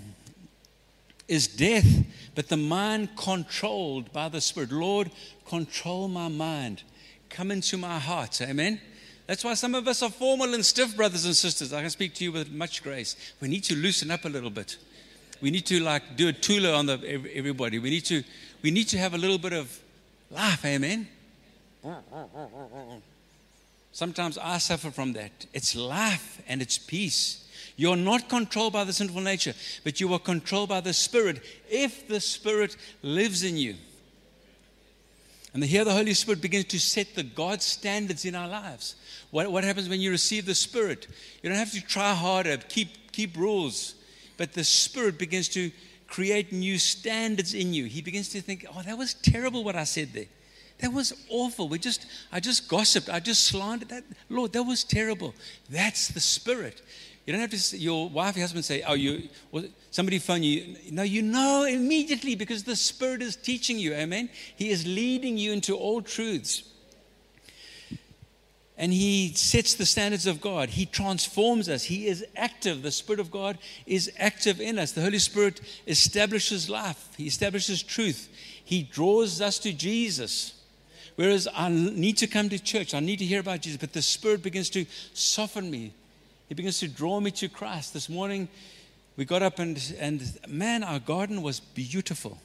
is 1.27 1.47
death 1.47 2.05
but 2.35 2.49
the 2.49 2.57
mind 2.57 3.15
controlled 3.15 4.11
by 4.11 4.29
the 4.29 4.41
spirit 4.41 4.71
lord 4.71 5.09
control 5.45 6.07
my 6.07 6.27
mind, 6.27 6.83
come 7.29 7.51
into 7.51 7.77
my 7.77 7.99
heart. 7.99 8.41
Amen. 8.41 8.81
That's 9.27 9.43
why 9.43 9.55
some 9.55 9.73
of 9.73 9.87
us 9.87 10.03
are 10.03 10.09
formal 10.09 10.53
and 10.53 10.63
stiff, 10.65 10.95
brothers 10.95 11.25
and 11.25 11.35
sisters. 11.35 11.73
I 11.73 11.81
can 11.81 11.89
speak 11.89 12.13
to 12.15 12.23
you 12.23 12.31
with 12.31 12.51
much 12.51 12.83
grace. 12.83 13.15
We 13.41 13.47
need 13.47 13.63
to 13.65 13.75
loosen 13.75 14.11
up 14.11 14.25
a 14.25 14.29
little 14.29 14.49
bit. 14.49 14.77
We 15.41 15.51
need 15.51 15.65
to 15.67 15.79
like 15.79 16.15
do 16.15 16.27
a 16.27 16.33
tula 16.33 16.73
on 16.73 16.85
the, 16.85 16.93
everybody. 17.33 17.79
We 17.79 17.89
need 17.89 18.05
to 18.05 18.23
we 18.61 18.71
need 18.71 18.87
to 18.89 18.97
have 18.97 19.13
a 19.13 19.17
little 19.17 19.37
bit 19.37 19.53
of 19.53 19.79
life. 20.31 20.63
Amen. 20.65 21.07
Sometimes 23.91 24.37
I 24.37 24.57
suffer 24.57 24.91
from 24.91 25.13
that. 25.13 25.31
It's 25.53 25.75
life 25.75 26.41
and 26.47 26.61
it's 26.61 26.77
peace. 26.77 27.44
You're 27.77 27.97
not 27.97 28.29
controlled 28.29 28.73
by 28.73 28.85
the 28.85 28.93
sinful 28.93 29.21
nature, 29.21 29.53
but 29.83 29.99
you 29.99 30.13
are 30.13 30.19
controlled 30.19 30.69
by 30.69 30.81
the 30.81 30.93
Spirit 30.93 31.41
if 31.69 32.07
the 32.07 32.19
Spirit 32.19 32.77
lives 33.01 33.43
in 33.43 33.57
you. 33.57 33.75
And 35.53 35.63
here 35.63 35.85
the 35.85 35.93
Holy 35.93 36.13
Spirit 36.13 36.41
begins 36.41 36.65
to 36.65 36.79
set 36.79 37.15
the 37.15 37.23
God 37.23 37.61
standards 37.61 38.25
in 38.25 38.35
our 38.35 38.47
lives. 38.47 38.95
What, 39.31 39.51
what 39.51 39.63
happens 39.63 39.87
when 39.87 40.01
you 40.01 40.11
receive 40.11 40.45
the 40.45 40.55
Spirit? 40.55 41.07
You 41.41 41.49
don't 41.49 41.57
have 41.57 41.71
to 41.71 41.81
try 41.81 42.13
harder, 42.13 42.57
keep, 42.57 43.11
keep 43.11 43.37
rules. 43.37 43.95
But 44.37 44.53
the 44.53 44.65
Spirit 44.65 45.17
begins 45.17 45.47
to 45.49 45.71
create 46.07 46.51
new 46.51 46.77
standards 46.77 47.53
in 47.53 47.73
you. 47.73 47.85
He 47.85 48.01
begins 48.01 48.29
to 48.29 48.41
think, 48.41 48.65
oh, 48.69 48.81
that 48.81 48.97
was 48.97 49.13
terrible 49.13 49.63
what 49.63 49.75
I 49.75 49.85
said 49.85 50.13
there. 50.13 50.25
That 50.79 50.91
was 50.91 51.13
awful. 51.29 51.69
We 51.69 51.79
just, 51.79 52.05
I 52.31 52.41
just 52.41 52.67
gossiped. 52.67 53.09
I 53.09 53.21
just 53.21 53.45
slandered 53.45 53.89
that. 53.89 54.03
Lord, 54.29 54.51
that 54.53 54.63
was 54.63 54.83
terrible. 54.83 55.33
That's 55.69 56.09
the 56.09 56.19
Spirit. 56.19 56.81
You 57.25 57.33
don't 57.33 57.41
have 57.41 57.49
to, 57.49 57.77
your 57.77 58.07
wife, 58.07 58.35
your 58.35 58.43
husband 58.43 58.65
say, 58.65 58.83
oh, 58.87 58.93
you, 58.93 59.29
somebody 59.89 60.19
phone 60.19 60.43
you. 60.43 60.75
No, 60.91 61.01
you 61.01 61.23
know 61.23 61.63
immediately 61.63 62.35
because 62.35 62.63
the 62.63 62.75
Spirit 62.75 63.23
is 63.23 63.35
teaching 63.35 63.79
you. 63.79 63.93
Amen. 63.93 64.29
He 64.55 64.69
is 64.69 64.85
leading 64.85 65.37
you 65.37 65.51
into 65.51 65.75
all 65.75 66.01
truths. 66.03 66.71
And 68.77 68.93
He 68.93 69.33
sets 69.33 69.73
the 69.73 69.87
standards 69.87 70.27
of 70.27 70.39
God. 70.39 70.69
He 70.69 70.85
transforms 70.85 71.67
us. 71.67 71.83
He 71.83 72.05
is 72.05 72.23
active. 72.35 72.83
The 72.83 72.91
Spirit 72.91 73.19
of 73.19 73.31
God 73.31 73.57
is 73.87 74.11
active 74.19 74.61
in 74.61 74.77
us. 74.77 74.91
The 74.91 75.01
Holy 75.01 75.19
Spirit 75.19 75.61
establishes 75.87 76.69
life, 76.69 77.09
He 77.17 77.25
establishes 77.25 77.81
truth. 77.81 78.29
He 78.63 78.83
draws 78.83 79.41
us 79.41 79.59
to 79.59 79.73
Jesus. 79.73 80.61
Whereas 81.15 81.47
I 81.55 81.69
need 81.69 82.17
to 82.17 82.27
come 82.27 82.49
to 82.49 82.59
church, 82.59 82.93
I 82.93 82.99
need 82.99 83.19
to 83.19 83.25
hear 83.25 83.39
about 83.39 83.61
Jesus, 83.61 83.77
but 83.79 83.93
the 83.93 84.01
Spirit 84.01 84.43
begins 84.43 84.69
to 84.71 84.85
soften 85.13 85.71
me, 85.71 85.93
he 86.47 86.55
begins 86.55 86.79
to 86.79 86.87
draw 86.87 87.19
me 87.19 87.31
to 87.31 87.49
Christ. 87.49 87.93
This 87.93 88.09
morning, 88.09 88.47
we 89.17 89.25
got 89.25 89.41
up 89.41 89.59
and, 89.59 89.81
and 89.99 90.21
man, 90.47 90.83
our 90.83 90.99
garden 90.99 91.41
was 91.41 91.59
beautiful. 91.59 92.39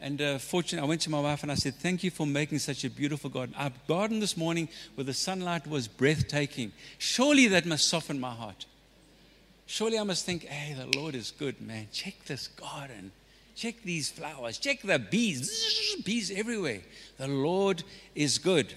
And 0.00 0.22
uh, 0.22 0.38
fortunately, 0.38 0.86
I 0.86 0.88
went 0.88 1.00
to 1.02 1.10
my 1.10 1.20
wife 1.20 1.42
and 1.42 1.50
I 1.50 1.56
said, 1.56 1.74
Thank 1.74 2.04
you 2.04 2.10
for 2.10 2.26
making 2.26 2.60
such 2.60 2.84
a 2.84 2.90
beautiful 2.90 3.30
garden. 3.30 3.54
Our 3.58 3.72
garden 3.88 4.20
this 4.20 4.36
morning, 4.36 4.68
where 4.94 5.04
the 5.04 5.14
sunlight 5.14 5.66
was 5.66 5.88
breathtaking. 5.88 6.72
Surely 6.98 7.48
that 7.48 7.66
must 7.66 7.88
soften 7.88 8.20
my 8.20 8.30
heart. 8.30 8.66
Surely 9.66 9.98
I 9.98 10.04
must 10.04 10.24
think, 10.24 10.44
Hey, 10.44 10.74
the 10.74 10.98
Lord 10.98 11.16
is 11.16 11.32
good, 11.32 11.60
man. 11.60 11.88
Check 11.92 12.14
this 12.26 12.46
garden. 12.46 13.10
Check 13.56 13.82
these 13.82 14.08
flowers. 14.08 14.58
Check 14.58 14.82
the 14.82 15.00
bees. 15.00 15.96
Bees 16.04 16.30
everywhere. 16.30 16.82
The 17.16 17.26
Lord 17.26 17.82
is 18.14 18.38
good. 18.38 18.72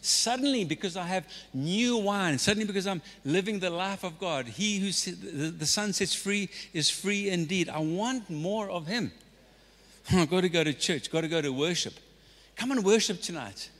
Suddenly, 0.00 0.64
because 0.64 0.96
I 0.96 1.06
have 1.06 1.26
new 1.52 1.96
wine, 1.96 2.38
suddenly 2.38 2.66
because 2.66 2.86
I'm 2.86 3.02
living 3.24 3.58
the 3.58 3.70
life 3.70 4.04
of 4.04 4.18
God, 4.18 4.46
He 4.46 4.78
who 4.78 5.50
the 5.50 5.66
Son 5.66 5.92
sets 5.92 6.14
free 6.14 6.48
is 6.72 6.88
free 6.88 7.30
indeed. 7.30 7.68
I 7.68 7.80
want 7.80 8.30
more 8.30 8.70
of 8.70 8.86
Him. 8.86 9.10
I've 10.12 10.30
got 10.30 10.42
to 10.42 10.48
go 10.48 10.64
to 10.64 10.72
church, 10.72 11.10
got 11.10 11.22
to 11.22 11.28
go 11.28 11.42
to 11.42 11.52
worship. 11.52 11.94
Come 12.56 12.70
and 12.70 12.84
worship 12.84 13.20
tonight. 13.20 13.70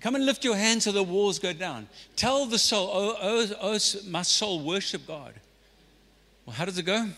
Come 0.00 0.14
and 0.14 0.24
lift 0.24 0.44
your 0.44 0.56
hands 0.56 0.84
so 0.84 0.92
the 0.92 1.02
walls 1.02 1.38
go 1.38 1.52
down. 1.52 1.86
Tell 2.16 2.46
the 2.46 2.58
soul, 2.58 2.90
oh, 2.92 3.16
oh, 3.20 3.46
oh, 3.60 3.78
my 4.08 4.22
soul, 4.22 4.60
worship 4.60 5.06
God. 5.06 5.34
Well, 6.46 6.56
how 6.56 6.64
does 6.64 6.78
it 6.78 6.84
go? 6.84 7.08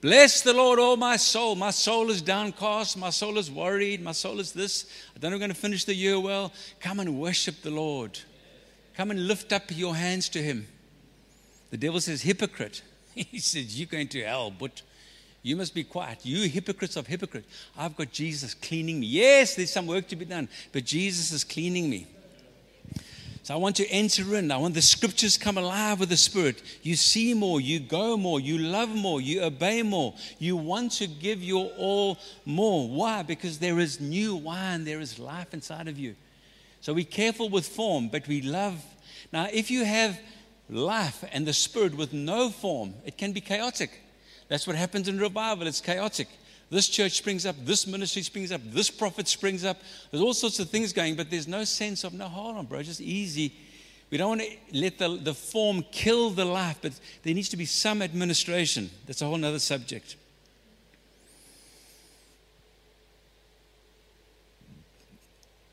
Bless 0.00 0.42
the 0.42 0.52
Lord, 0.52 0.78
oh 0.80 0.96
my 0.96 1.16
soul. 1.16 1.56
My 1.56 1.70
soul 1.70 2.10
is 2.10 2.22
downcast. 2.22 2.96
My 2.96 3.10
soul 3.10 3.36
is 3.36 3.50
worried. 3.50 4.00
My 4.00 4.12
soul 4.12 4.38
is 4.38 4.52
this. 4.52 4.86
I 5.16 5.18
don't 5.18 5.32
know 5.32 5.36
if 5.36 5.40
I'm 5.40 5.40
going 5.40 5.54
to 5.54 5.60
finish 5.60 5.84
the 5.84 5.94
year 5.94 6.20
well. 6.20 6.52
Come 6.78 7.00
and 7.00 7.18
worship 7.18 7.62
the 7.62 7.70
Lord. 7.72 8.18
Come 8.96 9.10
and 9.10 9.26
lift 9.26 9.52
up 9.52 9.64
your 9.70 9.96
hands 9.96 10.28
to 10.30 10.42
Him. 10.42 10.68
The 11.70 11.76
devil 11.76 12.00
says, 12.00 12.22
hypocrite. 12.22 12.82
He 13.14 13.40
says, 13.40 13.76
You're 13.76 13.88
going 13.88 14.06
to 14.08 14.22
hell, 14.22 14.52
but 14.52 14.82
you 15.42 15.56
must 15.56 15.74
be 15.74 15.82
quiet. 15.82 16.24
You 16.24 16.48
hypocrites 16.48 16.94
of 16.96 17.08
hypocrites. 17.08 17.48
I've 17.76 17.96
got 17.96 18.12
Jesus 18.12 18.54
cleaning 18.54 19.00
me. 19.00 19.06
Yes, 19.06 19.56
there's 19.56 19.72
some 19.72 19.88
work 19.88 20.06
to 20.08 20.16
be 20.16 20.24
done, 20.24 20.48
but 20.72 20.84
Jesus 20.84 21.32
is 21.32 21.42
cleaning 21.42 21.90
me. 21.90 22.06
So 23.42 23.54
I 23.54 23.56
want 23.56 23.76
to 23.76 23.86
enter 23.88 24.34
in. 24.34 24.50
I 24.50 24.56
want 24.56 24.74
the 24.74 24.82
scriptures 24.82 25.36
come 25.38 25.56
alive 25.56 26.00
with 26.00 26.10
the 26.10 26.16
Spirit. 26.16 26.62
You 26.82 26.96
see 26.96 27.34
more, 27.34 27.60
you 27.60 27.80
go 27.80 28.16
more, 28.16 28.40
you 28.40 28.58
love 28.58 28.90
more, 28.90 29.20
you 29.20 29.42
obey 29.42 29.82
more. 29.82 30.14
You 30.38 30.56
want 30.56 30.92
to 30.92 31.06
give 31.06 31.42
your 31.42 31.70
all 31.76 32.18
more. 32.44 32.88
Why? 32.88 33.22
Because 33.22 33.58
there 33.58 33.78
is 33.78 34.00
new 34.00 34.36
wine, 34.36 34.84
there 34.84 35.00
is 35.00 35.18
life 35.18 35.54
inside 35.54 35.88
of 35.88 35.98
you. 35.98 36.14
So 36.80 36.94
be 36.94 37.04
careful 37.04 37.48
with 37.48 37.66
form, 37.66 38.08
but 38.08 38.28
we 38.28 38.42
love. 38.42 38.82
Now, 39.32 39.48
if 39.52 39.70
you 39.70 39.84
have 39.84 40.18
life 40.68 41.24
and 41.32 41.46
the 41.46 41.52
Spirit 41.52 41.94
with 41.94 42.12
no 42.12 42.50
form, 42.50 42.94
it 43.04 43.16
can 43.16 43.32
be 43.32 43.40
chaotic. 43.40 44.02
That's 44.48 44.66
what 44.66 44.76
happens 44.76 45.08
in 45.08 45.18
revival, 45.18 45.66
it's 45.66 45.80
chaotic. 45.80 46.28
This 46.70 46.88
church 46.88 47.12
springs 47.12 47.46
up, 47.46 47.56
this 47.64 47.86
ministry 47.86 48.22
springs 48.22 48.52
up, 48.52 48.60
this 48.64 48.90
prophet 48.90 49.26
springs 49.26 49.64
up. 49.64 49.80
There's 50.10 50.22
all 50.22 50.34
sorts 50.34 50.58
of 50.58 50.68
things 50.68 50.92
going, 50.92 51.16
but 51.16 51.30
there's 51.30 51.48
no 51.48 51.64
sense 51.64 52.04
of, 52.04 52.12
no, 52.12 52.26
hold 52.26 52.56
on, 52.56 52.66
bro, 52.66 52.82
just 52.82 53.00
easy. 53.00 53.54
We 54.10 54.18
don't 54.18 54.28
want 54.28 54.42
to 54.42 54.56
let 54.72 54.98
the, 54.98 55.16
the 55.16 55.34
form 55.34 55.84
kill 55.90 56.30
the 56.30 56.44
life, 56.44 56.78
but 56.82 56.92
there 57.22 57.34
needs 57.34 57.48
to 57.50 57.56
be 57.56 57.64
some 57.64 58.02
administration. 58.02 58.90
That's 59.06 59.22
a 59.22 59.26
whole 59.26 59.42
other 59.42 59.58
subject. 59.58 60.16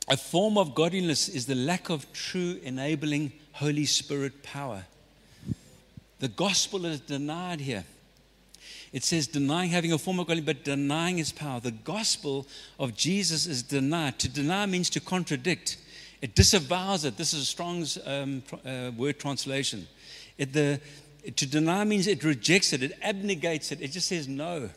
A 0.07 0.15
form 0.15 0.57
of 0.57 0.75
godliness 0.75 1.27
is 1.27 1.45
the 1.45 1.55
lack 1.55 1.89
of 1.89 2.11
true 2.13 2.59
enabling 2.63 3.33
Holy 3.53 3.85
Spirit 3.85 4.43
power. 4.43 4.85
The 6.19 6.27
gospel 6.27 6.85
is 6.85 6.99
denied 6.99 7.59
here. 7.59 7.85
It 8.95 9.03
says 9.03 9.27
denying 9.27 9.71
having 9.71 9.91
a 9.91 9.97
form 9.97 10.21
of 10.21 10.27
godliness, 10.27 10.45
but 10.45 10.63
denying 10.63 11.17
his 11.17 11.33
power. 11.33 11.59
The 11.59 11.71
gospel 11.71 12.47
of 12.79 12.95
Jesus 12.95 13.45
is 13.45 13.61
denied. 13.61 14.19
To 14.19 14.29
deny 14.29 14.65
means 14.67 14.89
to 14.91 15.01
contradict. 15.01 15.75
It 16.21 16.33
disavows 16.33 17.03
it. 17.03 17.17
This 17.17 17.33
is 17.33 17.41
a 17.41 17.45
Strong's 17.45 17.97
um, 18.05 18.41
uh, 18.65 18.91
word 18.95 19.19
translation. 19.19 19.85
It, 20.37 20.53
the, 20.53 20.79
to 21.29 21.45
deny 21.45 21.83
means 21.83 22.07
it 22.07 22.23
rejects 22.23 22.71
it, 22.71 22.83
it 22.83 22.97
abnegates 23.01 23.73
it, 23.73 23.81
it 23.81 23.91
just 23.91 24.07
says 24.07 24.29
no. 24.29 24.69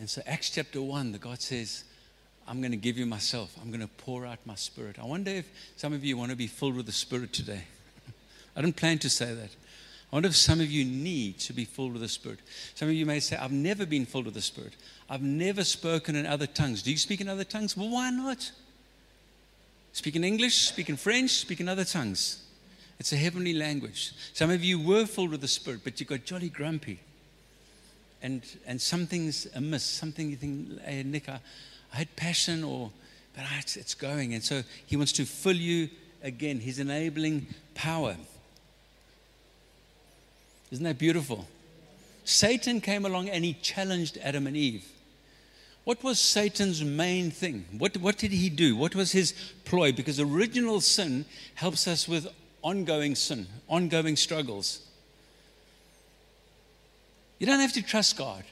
And 0.00 0.10
so, 0.10 0.20
Acts 0.26 0.50
chapter 0.50 0.82
1, 0.82 1.12
the 1.12 1.18
God 1.18 1.40
says, 1.40 1.84
I'm 2.48 2.60
going 2.60 2.72
to 2.72 2.76
give 2.76 2.98
you 2.98 3.06
myself. 3.06 3.56
I'm 3.62 3.68
going 3.68 3.82
to 3.82 3.86
pour 3.86 4.26
out 4.26 4.40
my 4.44 4.56
spirit. 4.56 4.96
I 5.00 5.04
wonder 5.04 5.30
if 5.30 5.48
some 5.76 5.92
of 5.92 6.04
you 6.04 6.16
want 6.16 6.32
to 6.32 6.36
be 6.36 6.48
filled 6.48 6.74
with 6.74 6.86
the 6.86 6.92
spirit 6.92 7.32
today. 7.32 7.62
I 8.56 8.62
didn't 8.62 8.76
plan 8.76 8.98
to 8.98 9.10
say 9.10 9.34
that. 9.34 9.50
I 10.12 10.16
wonder 10.16 10.28
if 10.28 10.36
some 10.36 10.60
of 10.60 10.70
you 10.70 10.84
need 10.84 11.40
to 11.40 11.52
be 11.52 11.64
filled 11.64 11.94
with 11.94 12.02
the 12.02 12.08
Spirit. 12.08 12.38
Some 12.76 12.88
of 12.88 12.94
you 12.94 13.04
may 13.04 13.18
say, 13.18 13.36
I've 13.36 13.50
never 13.50 13.84
been 13.84 14.06
filled 14.06 14.26
with 14.26 14.34
the 14.34 14.42
Spirit. 14.42 14.74
I've 15.10 15.22
never 15.22 15.64
spoken 15.64 16.14
in 16.14 16.24
other 16.24 16.46
tongues. 16.46 16.82
Do 16.82 16.92
you 16.92 16.96
speak 16.96 17.20
in 17.20 17.28
other 17.28 17.42
tongues? 17.42 17.76
Well, 17.76 17.88
why 17.88 18.10
not? 18.10 18.52
Speak 19.92 20.14
in 20.16 20.24
English, 20.24 20.68
speak 20.68 20.88
in 20.88 20.96
French, 20.96 21.30
speak 21.30 21.60
in 21.60 21.68
other 21.68 21.84
tongues. 21.84 22.42
It's 23.00 23.12
a 23.12 23.16
heavenly 23.16 23.54
language. 23.54 24.12
Some 24.34 24.50
of 24.50 24.62
you 24.62 24.80
were 24.80 25.06
filled 25.06 25.30
with 25.30 25.40
the 25.40 25.48
Spirit, 25.48 25.80
but 25.82 25.98
you 25.98 26.06
got 26.06 26.24
jolly 26.24 26.48
grumpy. 26.48 27.00
And, 28.22 28.42
and 28.66 28.80
something's 28.80 29.48
amiss. 29.54 29.82
Something 29.82 30.30
you 30.30 30.36
think, 30.36 30.80
hey, 30.82 31.02
Nick, 31.02 31.28
I, 31.28 31.40
I 31.92 31.96
had 31.96 32.14
passion, 32.16 32.62
or, 32.62 32.90
but 33.34 33.44
it's, 33.58 33.76
it's 33.76 33.94
going. 33.94 34.34
And 34.34 34.42
so 34.42 34.62
he 34.86 34.96
wants 34.96 35.12
to 35.12 35.24
fill 35.24 35.56
you 35.56 35.90
again. 36.22 36.60
His 36.60 36.78
enabling 36.78 37.48
power. 37.74 38.16
Isn't 40.74 40.82
that 40.86 40.98
beautiful? 40.98 41.46
Satan 42.24 42.80
came 42.80 43.06
along 43.06 43.28
and 43.28 43.44
he 43.44 43.52
challenged 43.52 44.18
Adam 44.20 44.48
and 44.48 44.56
Eve. 44.56 44.84
What 45.84 46.02
was 46.02 46.18
Satan's 46.18 46.82
main 46.82 47.30
thing? 47.30 47.66
What, 47.78 47.96
what 47.98 48.18
did 48.18 48.32
he 48.32 48.50
do? 48.50 48.74
What 48.74 48.96
was 48.96 49.12
his 49.12 49.34
ploy? 49.64 49.92
Because 49.92 50.18
original 50.18 50.80
sin 50.80 51.26
helps 51.54 51.86
us 51.86 52.08
with 52.08 52.26
ongoing 52.60 53.14
sin, 53.14 53.46
ongoing 53.68 54.16
struggles. 54.16 54.80
You 57.38 57.46
don't 57.46 57.60
have 57.60 57.74
to 57.74 57.82
trust 57.82 58.16
God. 58.16 58.42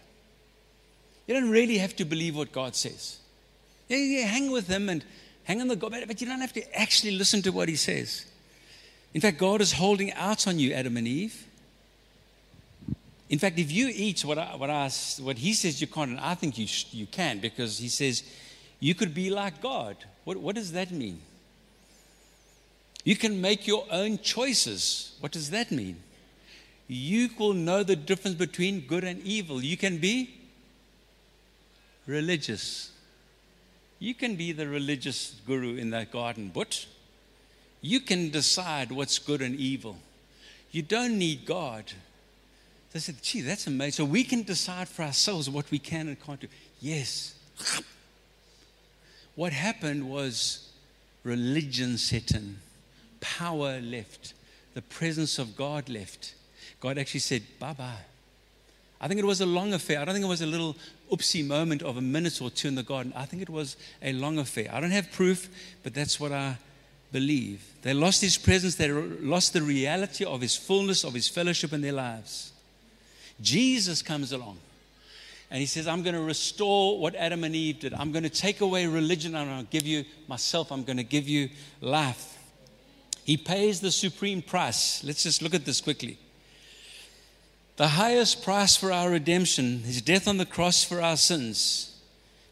You 1.27 1.35
don't 1.35 1.51
really 1.51 1.79
have 1.79 1.97
to 1.97 2.05
believe 2.05 2.37
what 2.37 2.53
God 2.53 2.77
says. 2.77 3.19
You, 3.89 3.97
yeah, 3.97 4.27
hang 4.27 4.53
with 4.53 4.69
Him 4.69 4.89
and 4.89 5.05
hang 5.43 5.61
on 5.61 5.67
the 5.67 5.75
God, 5.75 5.93
but 6.07 6.21
you 6.21 6.29
don't 6.29 6.41
have 6.41 6.53
to 6.53 6.79
actually 6.81 7.17
listen 7.19 7.43
to 7.43 7.51
what 7.51 7.69
He 7.69 7.75
says. 7.75 8.27
In 9.13 9.21
fact, 9.21 9.39
God 9.39 9.61
is 9.61 9.73
holding 9.73 10.13
out 10.13 10.47
on 10.47 10.61
you, 10.61 10.73
Adam 10.73 10.97
and 10.97 11.09
Eve. 11.09 11.49
In 13.33 13.39
fact, 13.39 13.59
if 13.59 13.73
you 13.73 13.91
eat 13.91 14.27
what, 14.27 14.37
I, 14.37 14.55
what, 14.57 14.69
I, 14.69 14.91
what 15.23 15.39
he 15.39 15.55
says 15.55 15.81
you 15.81 15.87
can't, 15.87 16.11
and 16.11 16.21
I 16.21 16.35
think 16.35 16.59
you, 16.59 16.67
you 16.91 17.07
can, 17.07 17.39
because 17.39 17.79
he 17.79 17.89
says 17.89 18.23
you 18.79 18.95
could 18.95 19.15
be 19.15 19.31
like 19.31 19.63
God. 19.63 19.97
What, 20.25 20.37
what 20.37 20.55
does 20.55 20.73
that 20.73 20.91
mean? 20.91 21.19
You 23.05 23.17
can 23.17 23.41
make 23.41 23.67
your 23.67 23.87
own 23.91 24.19
choices. 24.19 25.17
What 25.21 25.33
does 25.33 25.49
that 25.49 25.71
mean? 25.71 25.97
You 26.89 27.31
will 27.39 27.55
know 27.55 27.83
the 27.83 27.97
difference 27.97 28.37
between 28.37 28.81
good 28.81 29.03
and 29.03 29.23
evil. 29.23 29.65
You 29.65 29.79
can 29.79 29.97
be 29.97 30.35
religious. 32.07 32.91
You 33.99 34.15
can 34.15 34.37
be 34.37 34.53
the 34.53 34.69
religious 34.69 35.41
guru 35.47 35.77
in 35.77 35.89
that 35.91 36.13
garden, 36.13 36.51
but 36.53 36.85
you 37.81 38.01
can 38.01 38.29
decide 38.29 38.93
what's 38.93 39.19
good 39.19 39.41
and 39.41 39.57
evil. 39.59 39.97
You 40.71 40.83
don't 40.83 41.17
need 41.17 41.47
God. 41.47 41.93
They 42.93 42.99
said, 42.99 43.23
gee, 43.23 43.41
that's 43.41 43.67
amazing. 43.67 43.93
So 43.93 44.05
we 44.05 44.23
can 44.23 44.43
decide 44.43 44.89
for 44.89 45.03
ourselves 45.03 45.49
what 45.49 45.71
we 45.71 45.79
can 45.79 46.09
and 46.09 46.23
can't 46.23 46.41
do. 46.41 46.49
Yes. 46.81 47.35
What 49.35 49.53
happened 49.53 50.11
was 50.11 50.71
religion 51.25 51.97
set 51.97 52.33
in, 52.33 52.59
power 53.21 53.81
left, 53.81 54.35
the 54.75 54.83
presence 54.83 55.39
of 55.39 55.57
God 55.57 55.89
left. 55.89 56.35
God 56.81 56.99
actually 56.99 57.21
said, 57.21 57.43
bye 57.59 57.73
bye. 57.73 58.05
I 59.01 59.09
think 59.09 59.19
it 59.19 59.25
was 59.25 59.41
a 59.41 59.47
long 59.47 59.73
affair. 59.73 60.01
I 60.01 60.05
don't 60.05 60.15
think 60.15 60.25
it 60.25 60.29
was 60.29 60.43
a 60.43 60.47
little 60.47 60.77
oopsie 61.11 61.47
moment 61.47 61.83
of 61.83 61.97
a 61.97 62.01
minute 62.01 62.41
or 62.43 62.51
two 62.51 62.69
in 62.69 62.75
the 62.75 62.83
garden. 62.83 63.13
I 63.17 63.25
think 63.25 63.43
it 63.43 63.51
was 63.51 63.77
a 64.03 64.13
long 64.13 64.39
affair. 64.39 64.69
I 64.73 64.81
don't 64.81 64.91
have 64.91 65.11
proof, 65.11 65.49
but 65.83 65.95
that's 65.95 66.21
what 66.21 66.31
I 66.31 66.59
believe. 67.11 67.65
They 67.83 67.95
lost 67.95 68.21
his 68.21 68.37
presence, 68.37 68.77
they 68.77 68.91
lost 68.91 69.55
the 69.55 69.63
reality 69.63 70.25
of 70.25 70.41
his 70.41 70.57
fullness, 70.57 71.05
of 71.05 71.15
his 71.15 71.29
fellowship 71.29 71.73
in 71.73 71.81
their 71.81 71.93
lives. 71.93 72.53
Jesus 73.43 74.01
comes 74.01 74.33
along 74.33 74.59
and 75.51 75.61
he 75.61 75.67
says, 75.67 75.87
I'm 75.87 76.03
going 76.03 76.15
to 76.15 76.23
restore 76.23 76.99
what 76.99 77.15
Adam 77.15 77.45
and 77.45 77.55
Eve 77.55 77.81
did. 77.81 77.93
I'm 77.93 78.11
going 78.11 78.23
to 78.23 78.31
take 78.31 78.63
away 78.63 78.87
religion 78.87 79.35
and 79.35 79.51
I'll 79.51 79.65
give 79.65 79.87
you 79.87 80.05
myself. 80.27 80.73
I'm 80.73 80.83
going 80.83 80.97
to 80.97 81.05
give 81.05 81.29
you 81.29 81.51
life. 81.83 82.39
He 83.25 83.37
pays 83.37 83.81
the 83.81 83.91
supreme 83.91 84.41
price. 84.41 85.05
Let's 85.05 85.23
just 85.23 85.43
look 85.43 85.55
at 85.55 85.67
this 85.67 85.83
quickly. 85.83 86.19
The 87.77 87.89
highest 87.89 88.43
price 88.43 88.77
for 88.77 88.93
our 88.93 89.11
redemption, 89.11 89.81
his 89.81 90.01
death 90.01 90.27
on 90.27 90.39
the 90.39 90.47
cross 90.47 90.85
for 90.85 91.03
our 91.03 91.19
sins. 91.19 92.01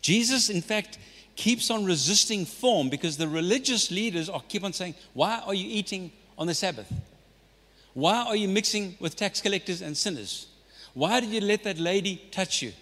Jesus, 0.03 0.51
in 0.51 0.61
fact, 0.61 0.99
keeps 1.37 1.71
on 1.71 1.87
resisting 1.87 2.45
form 2.45 2.91
because 2.91 3.17
the 3.17 3.29
religious 3.29 3.91
leaders 3.91 4.29
are 4.29 4.43
keep 4.49 4.63
on 4.63 4.75
saying, 4.75 4.95
Why 5.15 5.43
are 5.47 5.55
you 5.55 5.67
eating 5.69 6.13
on 6.37 6.47
the 6.47 6.55
Sabbath? 6.55 6.93
Why 7.95 8.25
are 8.25 8.37
you 8.37 8.49
mixing 8.49 8.97
with 9.01 9.17
tax 9.17 9.41
collectors 9.41 9.81
and 9.81 9.97
sinners? 9.97 10.50
Why 10.95 11.21
did 11.21 11.31
you 11.31 11.41
let 11.41 11.65
that 11.65 11.79
lady 11.79 12.23
touch 12.31 12.63
you? 12.63 12.73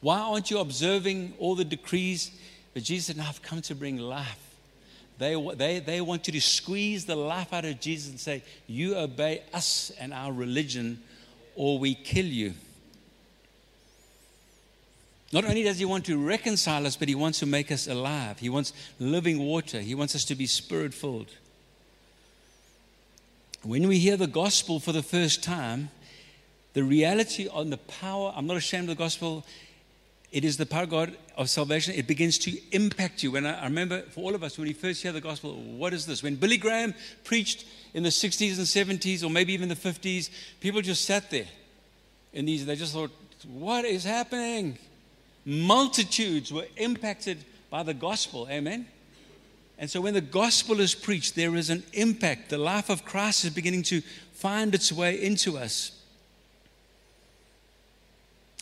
Why 0.00 0.18
aren't 0.18 0.50
you 0.50 0.58
observing 0.58 1.34
all 1.38 1.54
the 1.54 1.64
decrees? 1.64 2.30
But 2.74 2.82
Jesus 2.82 3.06
said, 3.06 3.16
No, 3.16 3.24
I've 3.24 3.42
come 3.42 3.62
to 3.62 3.74
bring 3.74 3.96
life. 3.96 4.42
They, 5.18 5.34
they, 5.54 5.78
they 5.78 6.00
want 6.00 6.26
you 6.26 6.32
to 6.34 6.40
squeeze 6.40 7.06
the 7.06 7.16
life 7.16 7.52
out 7.52 7.64
of 7.64 7.80
Jesus 7.80 8.10
and 8.10 8.20
say, 8.20 8.42
You 8.66 8.96
obey 8.96 9.42
us 9.54 9.90
and 9.98 10.12
our 10.12 10.32
religion, 10.32 11.02
or 11.54 11.78
we 11.78 11.94
kill 11.94 12.26
you. 12.26 12.54
Not 15.32 15.44
only 15.44 15.62
does 15.62 15.78
he 15.78 15.84
want 15.84 16.04
to 16.06 16.24
reconcile 16.24 16.86
us, 16.86 16.96
but 16.96 17.08
he 17.08 17.14
wants 17.14 17.40
to 17.40 17.46
make 17.46 17.72
us 17.72 17.88
alive. 17.88 18.38
He 18.38 18.48
wants 18.48 18.72
living 19.00 19.38
water. 19.40 19.80
He 19.80 19.94
wants 19.94 20.14
us 20.14 20.24
to 20.26 20.34
be 20.34 20.46
spirit 20.46 20.94
filled. 20.94 21.30
When 23.62 23.88
we 23.88 23.98
hear 23.98 24.16
the 24.16 24.28
gospel 24.28 24.78
for 24.78 24.92
the 24.92 25.02
first 25.02 25.42
time, 25.42 25.90
the 26.76 26.84
reality 26.84 27.48
on 27.48 27.70
the 27.70 27.78
power, 27.78 28.34
I'm 28.36 28.46
not 28.46 28.58
ashamed 28.58 28.84
of 28.90 28.96
the 28.96 29.02
gospel, 29.02 29.44
it 30.30 30.44
is 30.44 30.58
the 30.58 30.66
power 30.66 30.82
of 30.82 30.90
God 30.90 31.16
of 31.36 31.48
salvation. 31.48 31.94
It 31.94 32.06
begins 32.06 32.36
to 32.40 32.52
impact 32.70 33.22
you. 33.22 33.30
When 33.30 33.46
I, 33.46 33.60
I, 33.60 33.64
remember 33.64 34.02
for 34.02 34.20
all 34.20 34.34
of 34.34 34.42
us, 34.42 34.58
when 34.58 34.68
we 34.68 34.74
first 34.74 35.02
hear 35.02 35.12
the 35.12 35.20
gospel, 35.20 35.54
what 35.54 35.94
is 35.94 36.04
this? 36.04 36.22
When 36.22 36.34
Billy 36.34 36.58
Graham 36.58 36.92
preached 37.24 37.64
in 37.94 38.02
the 38.02 38.10
60s 38.10 38.58
and 38.58 39.00
70s, 39.00 39.24
or 39.24 39.30
maybe 39.30 39.54
even 39.54 39.70
the 39.70 39.74
50s, 39.74 40.28
people 40.60 40.82
just 40.82 41.06
sat 41.06 41.30
there 41.30 41.46
in 42.34 42.44
these, 42.44 42.66
they 42.66 42.76
just 42.76 42.92
thought, 42.92 43.10
what 43.48 43.86
is 43.86 44.04
happening? 44.04 44.78
multitudes 45.46 46.52
were 46.52 46.66
impacted 46.76 47.38
by 47.70 47.84
the 47.84 47.94
gospel. 47.94 48.48
Amen. 48.50 48.86
And 49.78 49.88
so 49.88 50.00
when 50.00 50.12
the 50.12 50.20
gospel 50.20 50.80
is 50.80 50.94
preached, 50.94 51.36
there 51.36 51.54
is 51.54 51.70
an 51.70 51.84
impact. 51.92 52.50
The 52.50 52.58
life 52.58 52.90
of 52.90 53.04
Christ 53.04 53.44
is 53.44 53.50
beginning 53.50 53.84
to 53.84 54.00
find 54.32 54.74
its 54.74 54.92
way 54.92 55.22
into 55.22 55.56
us. 55.56 55.95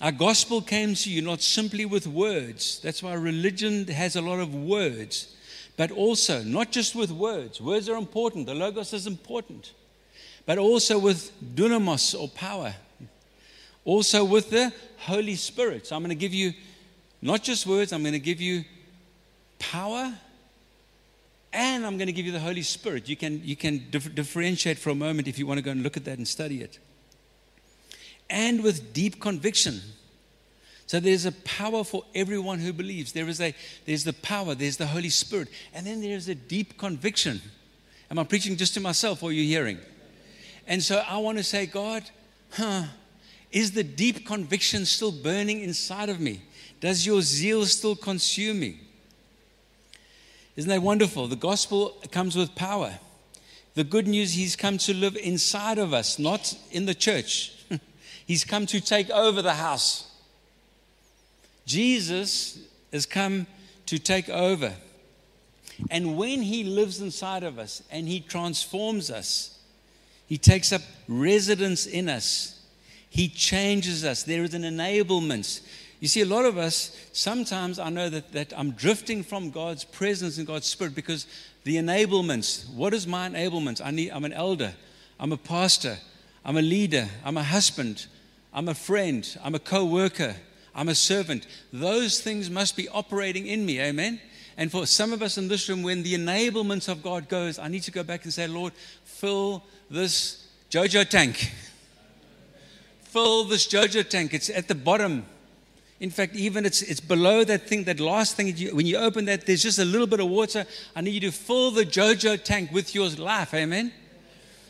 Our 0.01 0.13
gospel 0.13 0.61
came 0.61 0.95
to 0.95 1.11
you 1.11 1.23
not 1.23 1.41
simply 1.41 1.85
with 1.85 2.07
words. 2.07 2.81
That's 2.81 3.03
why 3.03 3.15
religion 3.15 3.87
has 3.89 4.17
a 4.17 4.21
lot 4.21 4.41
of 4.41 4.55
words, 4.55 5.35
but 5.77 5.91
also 5.91 6.43
not 6.43 6.73
just 6.73 6.95
with 6.95 7.11
words. 7.11 7.61
Words 7.61 7.89
are 7.89 7.97
important, 7.97 8.47
the 8.47 8.55
Logos 8.55 8.93
is 8.93 9.07
important, 9.07 9.73
but 10.47 10.59
also 10.59 10.99
with 10.99 11.31
dunamis 11.55 12.19
or 12.19 12.29
power, 12.29 12.75
also 13.85 14.25
with 14.25 14.51
the 14.51 14.73
Holy 14.99 15.37
Spirit. 15.37 15.87
So 15.87 15.97
I'm 15.97 16.03
going 16.03 16.09
to 16.11 16.17
give 16.17 16.35
you 16.35 16.53
not 17.23 17.43
just 17.43 17.67
words, 17.67 17.93
I'm 17.93 18.03
going 18.03 18.15
to 18.15 18.19
give 18.19 18.41
you 18.41 18.65
power 19.59 20.13
and 21.53 21.87
I'm 21.87 21.97
going 21.97 22.09
to 22.09 22.13
give 22.13 22.27
you 22.27 22.33
the 22.33 22.41
Holy 22.41 22.63
Spirit. 22.63 23.09
You 23.09 23.17
can, 23.17 23.41
you 23.45 23.55
can 23.55 23.87
dif- 23.91 24.13
differentiate 24.13 24.77
for 24.77 24.91
a 24.91 24.95
moment 24.95 25.29
if 25.29 25.39
you 25.39 25.47
want 25.47 25.59
to 25.59 25.63
go 25.63 25.71
and 25.71 25.85
look 25.85 25.97
at 25.97 26.05
that 26.05 26.19
and 26.19 26.27
study 26.27 26.61
it. 26.63 26.81
And 28.31 28.63
with 28.63 28.93
deep 28.93 29.21
conviction. 29.21 29.81
So 30.87 31.01
there's 31.01 31.25
a 31.25 31.33
power 31.33 31.83
for 31.83 32.05
everyone 32.15 32.59
who 32.59 32.73
believes. 32.73 33.13
There 33.13 33.29
is 33.29 33.41
a 33.41 33.55
there's 33.87 34.05
the 34.05 34.13
power, 34.13 34.55
there's 34.55 34.77
the 34.77 34.87
Holy 34.87 35.09
Spirit, 35.09 35.49
and 35.73 35.87
then 35.87 36.01
there's 36.01 36.29
a 36.29 36.35
deep 36.35 36.79
conviction. 36.79 37.41
Am 38.11 38.19
I 38.19 38.25
preaching 38.25 38.57
just 38.57 38.75
to 38.75 38.81
myself 38.81 39.23
or 39.23 39.31
are 39.31 39.33
you 39.33 39.45
hearing? 39.45 39.79
And 40.67 40.83
so 40.83 41.03
I 41.09 41.19
want 41.19 41.39
to 41.39 41.45
say, 41.45 41.67
God, 41.67 42.05
huh, 42.53 42.85
is 43.51 43.73
the 43.73 43.83
deep 43.83 44.27
conviction 44.27 44.85
still 44.85 45.13
burning 45.13 45.61
inside 45.61 46.09
of 46.09 46.21
me? 46.21 46.43
Does 46.81 47.07
your 47.07 47.23
zeal 47.23 47.65
still 47.67 47.97
consume 47.97 48.61
me? 48.61 48.81
Isn't 50.57 50.69
that 50.69 50.83
wonderful? 50.83 51.27
The 51.27 51.37
gospel 51.37 51.97
comes 52.11 52.37
with 52.37 52.55
power. 52.55 52.99
The 53.75 53.85
good 53.85 54.07
news, 54.07 54.35
He's 54.35 54.55
come 54.55 54.79
to 54.79 54.95
live 54.95 55.17
inside 55.17 55.79
of 55.79 55.93
us, 55.93 56.19
not 56.19 56.57
in 56.71 56.87
the 56.87 56.95
church. 56.95 57.54
He's 58.27 58.45
come 58.45 58.67
to 58.67 58.81
take 58.81 59.11
over 59.11 59.43
the 59.43 59.55
house. 59.55 60.11
Jesus 61.67 62.59
has 62.93 63.07
come 63.07 63.47
to 63.87 63.99
take 63.99 64.29
over. 64.29 64.73
And 65.91 66.17
when 66.17 66.43
He 66.43 66.65
lives 66.65 67.01
inside 67.01 67.43
of 67.43 67.59
us 67.59 67.83
and 67.91 68.07
He 68.09 68.21
transforms 68.21 69.11
us, 69.11 69.59
He 70.27 70.39
takes 70.39 70.73
up 70.73 70.83
residence 71.09 71.87
in 71.87 72.09
us. 72.09 72.61
He 73.11 73.29
changes 73.29 74.05
us. 74.05 74.23
There 74.23 74.43
is 74.43 74.55
an 74.55 74.63
enablement. 74.63 75.61
You 76.01 76.09
see, 76.09 76.21
a 76.21 76.27
lot 76.27 76.45
of 76.45 76.59
us, 76.59 76.97
sometimes 77.13 77.79
I 77.79 77.89
know 77.89 78.09
that, 78.11 78.33
that 78.33 78.53
I'm 78.57 78.73
drifting 78.73 79.23
from 79.23 79.51
God's 79.51 79.85
presence 79.85 80.37
and 80.37 80.47
God's 80.47 80.67
Spirit 80.67 80.95
because 80.95 81.27
the 81.63 81.77
enablements, 81.77 82.69
what 82.75 82.93
is 82.93 83.07
my 83.07 83.29
enablement? 83.29 83.81
I 83.85 83.91
need, 83.91 84.11
I'm 84.11 84.25
an 84.25 84.33
elder, 84.33 84.75
I'm 85.19 85.33
a 85.33 85.37
pastor, 85.37 85.97
I'm 86.45 86.57
a 86.57 86.63
leader, 86.63 87.09
I'm 87.25 87.37
a 87.37 87.43
husband, 87.43 88.07
I'm 88.55 88.69
a 88.69 88.75
friend, 88.75 89.37
I'm 89.43 89.57
a 89.57 89.59
co 89.59 89.85
worker, 89.85 90.37
I'm 90.75 90.89
a 90.89 90.95
servant. 90.95 91.47
Those 91.73 92.21
things 92.21 92.49
must 92.49 92.77
be 92.77 92.89
operating 92.89 93.49
in 93.49 93.67
me, 93.67 93.81
amen? 93.81 94.21
And 94.57 94.71
for 94.71 94.87
some 94.87 95.13
of 95.13 95.23
us 95.23 95.37
in 95.37 95.49
this 95.49 95.69
room, 95.69 95.83
when 95.83 96.05
the 96.05 96.15
enablement 96.15 96.89
of 96.89 97.03
God 97.03 97.29
goes, 97.29 97.59
I 97.59 97.67
need 97.67 97.83
to 97.83 97.91
go 97.91 98.05
back 98.05 98.23
and 98.23 98.33
say, 98.33 98.47
Lord, 98.47 98.73
fill 99.03 99.65
this 99.91 100.47
JoJo 100.71 101.09
tank. 101.09 101.53
fill 103.03 103.45
this 103.45 103.67
JoJo 103.67 104.09
tank. 104.09 104.33
It's 104.33 104.49
at 104.51 104.69
the 104.69 104.77
bottom. 104.77 105.27
In 105.99 106.11
fact, 106.11 106.37
even 106.37 106.65
it's, 106.65 106.83
it's 106.83 107.01
below 107.01 107.43
that 107.43 107.69
thing, 107.69 107.85
that 107.85 107.99
last 107.99 108.37
thing. 108.37 108.55
When 108.73 108.87
you 108.87 108.99
open 108.99 109.25
that, 109.25 109.47
there's 109.47 109.63
just 109.63 109.81
a 109.81 109.85
little 109.85 110.07
bit 110.07 110.21
of 110.21 110.29
water. 110.29 110.65
I 110.95 111.01
need 111.01 111.15
you 111.15 111.31
to 111.31 111.33
fill 111.33 111.73
the 111.73 111.85
JoJo 111.85 112.45
tank 112.45 112.71
with 112.71 112.95
your 112.95 113.09
life. 113.11 113.53
Amen? 113.55 113.93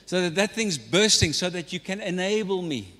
So 0.06 0.22
that 0.22 0.34
that 0.36 0.52
thing's 0.52 0.78
bursting 0.78 1.34
so 1.34 1.50
that 1.50 1.72
you 1.74 1.80
can 1.80 2.00
enable 2.00 2.62
me. 2.62 2.93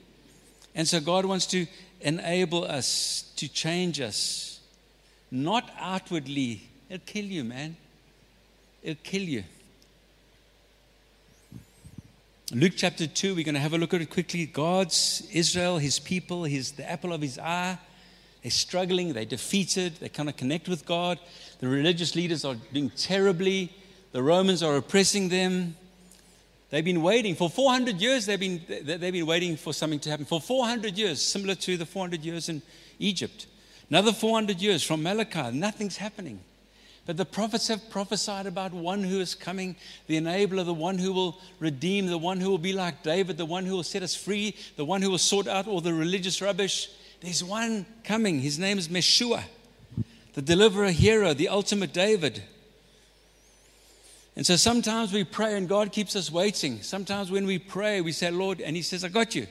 And 0.75 0.87
so 0.89 1.01
God 1.01 1.25
wants 1.25 1.47
to 1.47 1.67
enable 2.01 2.65
us, 2.65 3.33
to 3.37 3.49
change 3.49 4.01
us. 4.01 4.61
Not 5.31 5.71
outwardly. 5.79 6.69
It'll 6.89 7.05
kill 7.07 7.25
you, 7.25 7.45
man. 7.45 7.77
It'll 8.83 9.03
kill 9.03 9.23
you. 9.23 9.45
Luke 12.53 12.75
chapter 12.77 13.07
2, 13.07 13.35
we're 13.35 13.45
going 13.45 13.55
to 13.55 13.61
have 13.61 13.73
a 13.73 13.79
look 13.79 13.95
at 13.95 14.03
it 14.03 14.11
quickly. 14.11 14.47
God's 14.47 15.27
Israel, 15.33 15.79
his 15.79 15.99
people, 15.99 16.45
his, 16.45 16.73
the 16.73 16.89
apple 16.89 17.13
of 17.13 17.23
his 17.23 17.39
eye. 17.39 17.79
They're 18.43 18.51
struggling, 18.51 19.15
they're 19.15 19.25
defeated, 19.25 19.97
they 19.97 20.11
cannot 20.11 20.37
connect 20.37 20.69
with 20.69 20.85
God. 20.85 21.19
The 21.61 21.69
religious 21.69 22.15
leaders 22.15 22.45
are 22.45 22.57
doing 22.75 22.91
terribly, 22.91 23.73
the 24.13 24.23
Romans 24.23 24.63
are 24.63 24.77
oppressing 24.77 25.31
them. 25.31 25.75
They've 26.75 26.85
been 26.85 27.03
waiting 27.03 27.37
for 27.37 27.49
400 27.49 28.01
years. 28.01 28.27
They've 28.27 28.41
been, 28.41 28.61
they've 28.67 29.13
been 29.13 29.27
waiting 29.27 29.57
for 29.57 29.73
something 29.73 30.01
to 30.01 30.11
happen. 30.11 30.25
For 30.25 30.41
400 30.41 30.99
years, 30.99 31.23
similar 31.23 31.55
to 31.55 31.77
the 31.77 31.87
400 31.87 32.25
years 32.25 32.49
in 32.49 32.63
Egypt. 32.99 33.47
Another 33.89 34.13
400 34.13 34.61
years 34.61 34.83
from 34.83 35.05
Malachi, 35.05 35.53
nothing's 35.53 35.99
happening. 35.99 36.41
But 37.07 37.17
the 37.17 37.27
prophets 37.27 37.69
have 37.69 37.89
prophesied 37.91 38.47
about 38.47 38.73
one 38.73 39.05
who 39.05 39.21
is 39.21 39.37
coming, 39.37 39.77
the 40.09 40.17
enabler, 40.17 40.65
the 40.65 40.75
one 40.75 40.99
who 40.99 41.13
will 41.13 41.41
redeem, 41.61 42.07
the 42.07 42.19
one 42.19 42.41
who 42.41 42.51
will 42.51 42.59
be 42.59 42.73
like 42.73 43.05
David, 43.05 43.37
the 43.37 43.47
one 43.47 43.67
who 43.67 43.77
will 43.77 43.85
set 43.85 44.03
us 44.03 44.17
free, 44.17 44.57
the 44.75 44.85
one 44.85 45.01
who 45.01 45.13
will 45.13 45.19
sort 45.19 45.47
out 45.47 45.69
all 45.69 45.81
the 45.81 45.95
religious 45.95 46.43
rubbish. 46.43 46.91
There's 47.21 47.45
one 47.45 47.87
coming. 48.03 48.41
His 48.41 48.59
name 48.59 48.79
is 48.79 48.91
Meshua, 48.91 49.45
the 50.33 50.43
deliverer 50.43 50.91
hero, 50.91 51.35
the 51.35 51.51
ultimate 51.51 51.93
David. 51.93 52.43
And 54.37 54.45
so 54.45 54.57
sometimes 54.57 55.13
we 55.13 55.25
pray 55.25 55.57
and 55.57 55.69
God 55.69 55.93
keeps 55.93 56.17
us 56.17 56.31
waiting. 56.31 56.83
Sometimes 56.83 57.31
when 57.31 57.47
we 57.47 57.59
pray, 57.59 58.01
we 58.01 58.13
say, 58.13 58.31
Lord, 58.31 58.61
and 58.61 58.75
He 58.75 58.83
says, 58.83 59.05
I 59.05 59.09
got 59.09 59.35
you. 59.35 59.47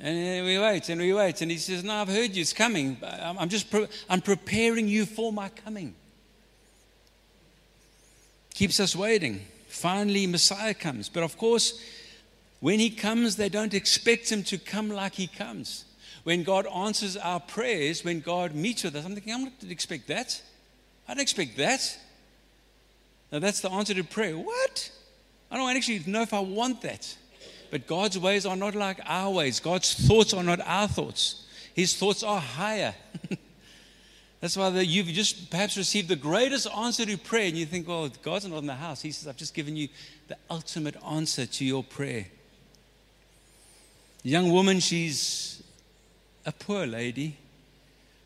And 0.00 0.46
we 0.46 0.58
wait 0.58 0.88
and 0.88 1.00
we 1.00 1.12
wait. 1.12 1.42
And 1.42 1.50
He 1.50 1.58
says, 1.58 1.84
No, 1.84 1.94
I've 1.94 2.08
heard 2.08 2.30
you. 2.30 2.40
It's 2.40 2.52
coming. 2.52 2.96
I'm 3.02 3.48
just 3.48 3.70
pre- 3.70 3.88
I'm 4.08 4.22
preparing 4.22 4.88
you 4.88 5.04
for 5.04 5.32
my 5.32 5.50
coming. 5.50 5.94
Keeps 8.54 8.80
us 8.80 8.96
waiting. 8.96 9.42
Finally, 9.68 10.26
Messiah 10.26 10.74
comes. 10.74 11.08
But 11.08 11.22
of 11.22 11.36
course, 11.36 11.80
when 12.60 12.78
He 12.78 12.90
comes, 12.90 13.36
they 13.36 13.48
don't 13.48 13.74
expect 13.74 14.32
Him 14.32 14.42
to 14.44 14.58
come 14.58 14.88
like 14.88 15.14
He 15.14 15.26
comes 15.26 15.84
when 16.24 16.44
God 16.44 16.66
answers 16.66 17.16
our 17.16 17.40
prayers, 17.40 18.04
when 18.04 18.20
God 18.20 18.54
meets 18.54 18.84
with 18.84 18.94
us, 18.94 19.04
I'm 19.04 19.14
thinking, 19.14 19.34
I'm 19.34 19.44
not 19.44 19.60
to 19.60 19.70
expect 19.70 20.06
that. 20.08 20.40
I 21.08 21.14
don't 21.14 21.22
expect 21.22 21.56
that. 21.56 21.98
Now, 23.32 23.38
that's 23.38 23.60
the 23.60 23.70
answer 23.70 23.94
to 23.94 24.04
prayer. 24.04 24.36
What? 24.36 24.90
I 25.50 25.56
don't 25.56 25.74
actually 25.74 26.02
know 26.06 26.22
if 26.22 26.34
I 26.34 26.40
want 26.40 26.82
that. 26.82 27.16
But 27.70 27.86
God's 27.86 28.18
ways 28.18 28.44
are 28.44 28.56
not 28.56 28.74
like 28.74 29.00
our 29.06 29.30
ways. 29.30 29.58
God's 29.58 29.94
thoughts 29.94 30.34
are 30.34 30.42
not 30.42 30.60
our 30.60 30.86
thoughts. 30.86 31.46
His 31.74 31.96
thoughts 31.96 32.22
are 32.22 32.38
higher. 32.38 32.94
That's 34.40 34.56
why 34.56 34.68
the, 34.68 34.84
you've 34.84 35.06
just 35.06 35.50
perhaps 35.50 35.78
received 35.78 36.08
the 36.08 36.16
greatest 36.16 36.68
answer 36.76 37.06
to 37.06 37.16
prayer, 37.16 37.46
and 37.46 37.56
you 37.56 37.64
think, 37.64 37.88
well, 37.88 38.10
God's 38.22 38.46
not 38.46 38.58
in 38.58 38.66
the 38.66 38.74
house. 38.74 39.00
He 39.00 39.10
says, 39.10 39.26
I've 39.26 39.38
just 39.38 39.54
given 39.54 39.76
you 39.76 39.88
the 40.28 40.36
ultimate 40.50 40.96
answer 41.08 41.46
to 41.46 41.64
your 41.64 41.82
prayer. 41.82 42.26
Young 44.22 44.52
woman, 44.52 44.80
she's 44.80 45.62
a 46.44 46.52
poor 46.52 46.86
lady. 46.86 47.36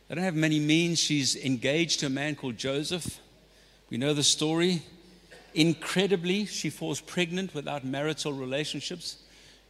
They 0.08 0.14
don't 0.16 0.24
have 0.24 0.34
many 0.34 0.58
means. 0.58 0.98
She's 0.98 1.36
engaged 1.36 2.00
to 2.00 2.06
a 2.06 2.10
man 2.10 2.34
called 2.34 2.56
Joseph. 2.56 3.20
We 3.90 3.96
know 3.96 4.12
the 4.12 4.24
story. 4.24 4.82
Incredibly, 5.56 6.44
she 6.44 6.68
falls 6.68 7.00
pregnant 7.00 7.54
without 7.54 7.82
marital 7.82 8.34
relationships. 8.34 9.16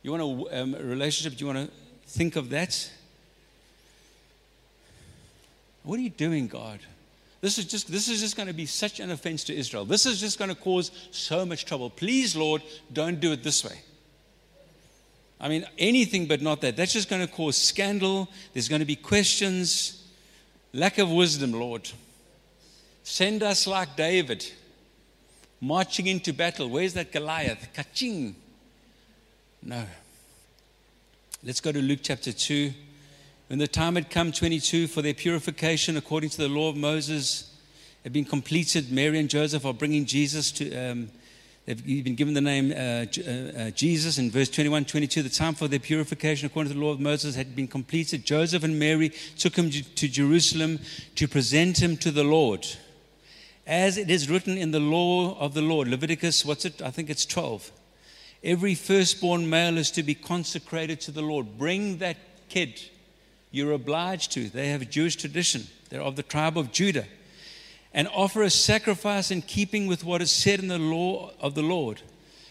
You 0.02 0.10
want 0.10 0.22
a, 0.22 0.62
um, 0.62 0.74
a 0.74 0.82
relationship? 0.82 1.38
Do 1.38 1.44
you 1.44 1.54
want 1.54 1.70
to 1.70 1.76
think 2.08 2.34
of 2.34 2.50
that? 2.50 2.90
What 5.84 6.00
are 6.00 6.02
you 6.02 6.10
doing, 6.10 6.48
God? 6.48 6.80
This 7.40 7.58
is 7.58 7.66
just 7.66 7.86
this 7.86 8.08
is 8.08 8.20
just 8.20 8.36
going 8.36 8.48
to 8.48 8.52
be 8.52 8.66
such 8.66 8.98
an 8.98 9.12
offense 9.12 9.44
to 9.44 9.54
Israel. 9.54 9.84
This 9.84 10.06
is 10.06 10.18
just 10.18 10.40
going 10.40 10.48
to 10.48 10.56
cause 10.56 10.90
so 11.12 11.46
much 11.46 11.64
trouble. 11.64 11.88
Please, 11.88 12.34
Lord, 12.34 12.62
don't 12.92 13.20
do 13.20 13.30
it 13.30 13.44
this 13.44 13.64
way. 13.64 13.80
I 15.40 15.48
mean, 15.48 15.64
anything 15.78 16.26
but 16.26 16.42
not 16.42 16.62
that. 16.62 16.76
That's 16.76 16.94
just 16.94 17.08
going 17.08 17.24
to 17.24 17.32
cause 17.32 17.56
scandal. 17.56 18.28
There's 18.54 18.68
going 18.68 18.80
to 18.80 18.86
be 18.86 18.96
questions. 18.96 20.02
Lack 20.72 20.98
of 20.98 21.12
wisdom, 21.12 21.52
Lord. 21.52 21.88
Send 23.04 23.44
us 23.44 23.68
like 23.68 23.94
David, 23.94 24.44
marching 25.60 26.06
into 26.06 26.32
battle. 26.32 26.68
Where's 26.68 26.94
that 26.94 27.12
Goliath? 27.12 27.68
Kaching. 27.74 28.34
No. 29.62 29.84
Let's 31.42 31.60
go 31.60 31.72
to 31.72 31.80
Luke 31.80 32.00
chapter 32.02 32.32
2. 32.32 32.72
When 33.48 33.58
the 33.58 33.68
time 33.68 33.94
had 33.94 34.10
come, 34.10 34.32
22, 34.32 34.88
for 34.88 35.02
their 35.02 35.14
purification 35.14 35.96
according 35.96 36.30
to 36.30 36.38
the 36.38 36.48
law 36.48 36.68
of 36.68 36.76
Moses 36.76 37.54
had 38.02 38.12
been 38.12 38.24
completed, 38.24 38.90
Mary 38.90 39.18
and 39.18 39.30
Joseph 39.30 39.64
are 39.64 39.74
bringing 39.74 40.04
Jesus 40.04 40.50
to. 40.52 40.74
Um, 40.74 41.10
They've 41.66 42.04
been 42.04 42.14
given 42.14 42.32
the 42.32 42.40
name 42.40 42.70
uh, 42.70 42.76
uh, 42.76 43.66
uh, 43.66 43.70
Jesus 43.72 44.18
in 44.18 44.30
verse 44.30 44.48
21 44.48 44.84
22. 44.84 45.24
The 45.24 45.28
time 45.28 45.52
for 45.52 45.66
their 45.66 45.80
purification, 45.80 46.46
according 46.46 46.72
to 46.72 46.78
the 46.78 46.84
law 46.84 46.92
of 46.92 47.00
Moses, 47.00 47.34
had 47.34 47.56
been 47.56 47.66
completed. 47.66 48.24
Joseph 48.24 48.62
and 48.62 48.78
Mary 48.78 49.08
took 49.36 49.56
him 49.56 49.70
to 49.70 50.08
Jerusalem 50.08 50.78
to 51.16 51.26
present 51.26 51.82
him 51.82 51.96
to 51.96 52.12
the 52.12 52.22
Lord. 52.22 52.64
As 53.66 53.98
it 53.98 54.10
is 54.10 54.30
written 54.30 54.56
in 54.56 54.70
the 54.70 54.80
law 54.80 55.36
of 55.38 55.54
the 55.54 55.62
Lord, 55.62 55.88
Leviticus, 55.88 56.44
what's 56.44 56.64
it? 56.64 56.80
I 56.80 56.90
think 56.90 57.10
it's 57.10 57.26
12. 57.26 57.72
Every 58.44 58.74
firstborn 58.74 59.50
male 59.50 59.76
is 59.76 59.90
to 59.92 60.02
be 60.02 60.14
consecrated 60.14 61.00
to 61.02 61.10
the 61.10 61.22
Lord. 61.22 61.58
Bring 61.58 61.98
that 61.98 62.16
kid. 62.48 62.80
You're 63.50 63.72
obliged 63.72 64.32
to. 64.32 64.48
They 64.48 64.68
have 64.68 64.82
a 64.82 64.86
Jewish 64.86 65.16
tradition. 65.16 65.66
They're 65.90 66.02
of 66.02 66.16
the 66.16 66.22
tribe 66.22 66.56
of 66.56 66.70
Judah 66.70 67.06
and 67.92 68.08
offer 68.08 68.42
a 68.42 68.50
sacrifice 68.50 69.30
in 69.30 69.42
keeping 69.42 69.86
with 69.86 70.04
what 70.04 70.22
is 70.22 70.30
said 70.30 70.60
in 70.60 70.68
the 70.68 70.78
law 70.78 71.32
of 71.40 71.54
the 71.54 71.62
Lord 71.62 72.02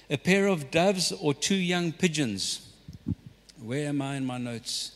a 0.10 0.18
pair 0.18 0.48
of 0.48 0.72
doves 0.72 1.12
or 1.12 1.34
two 1.34 1.56
young 1.56 1.92
pigeons. 1.92 2.68
Where 3.62 3.88
am 3.88 4.02
I 4.02 4.16
in 4.16 4.26
my 4.26 4.38
notes? 4.38 4.92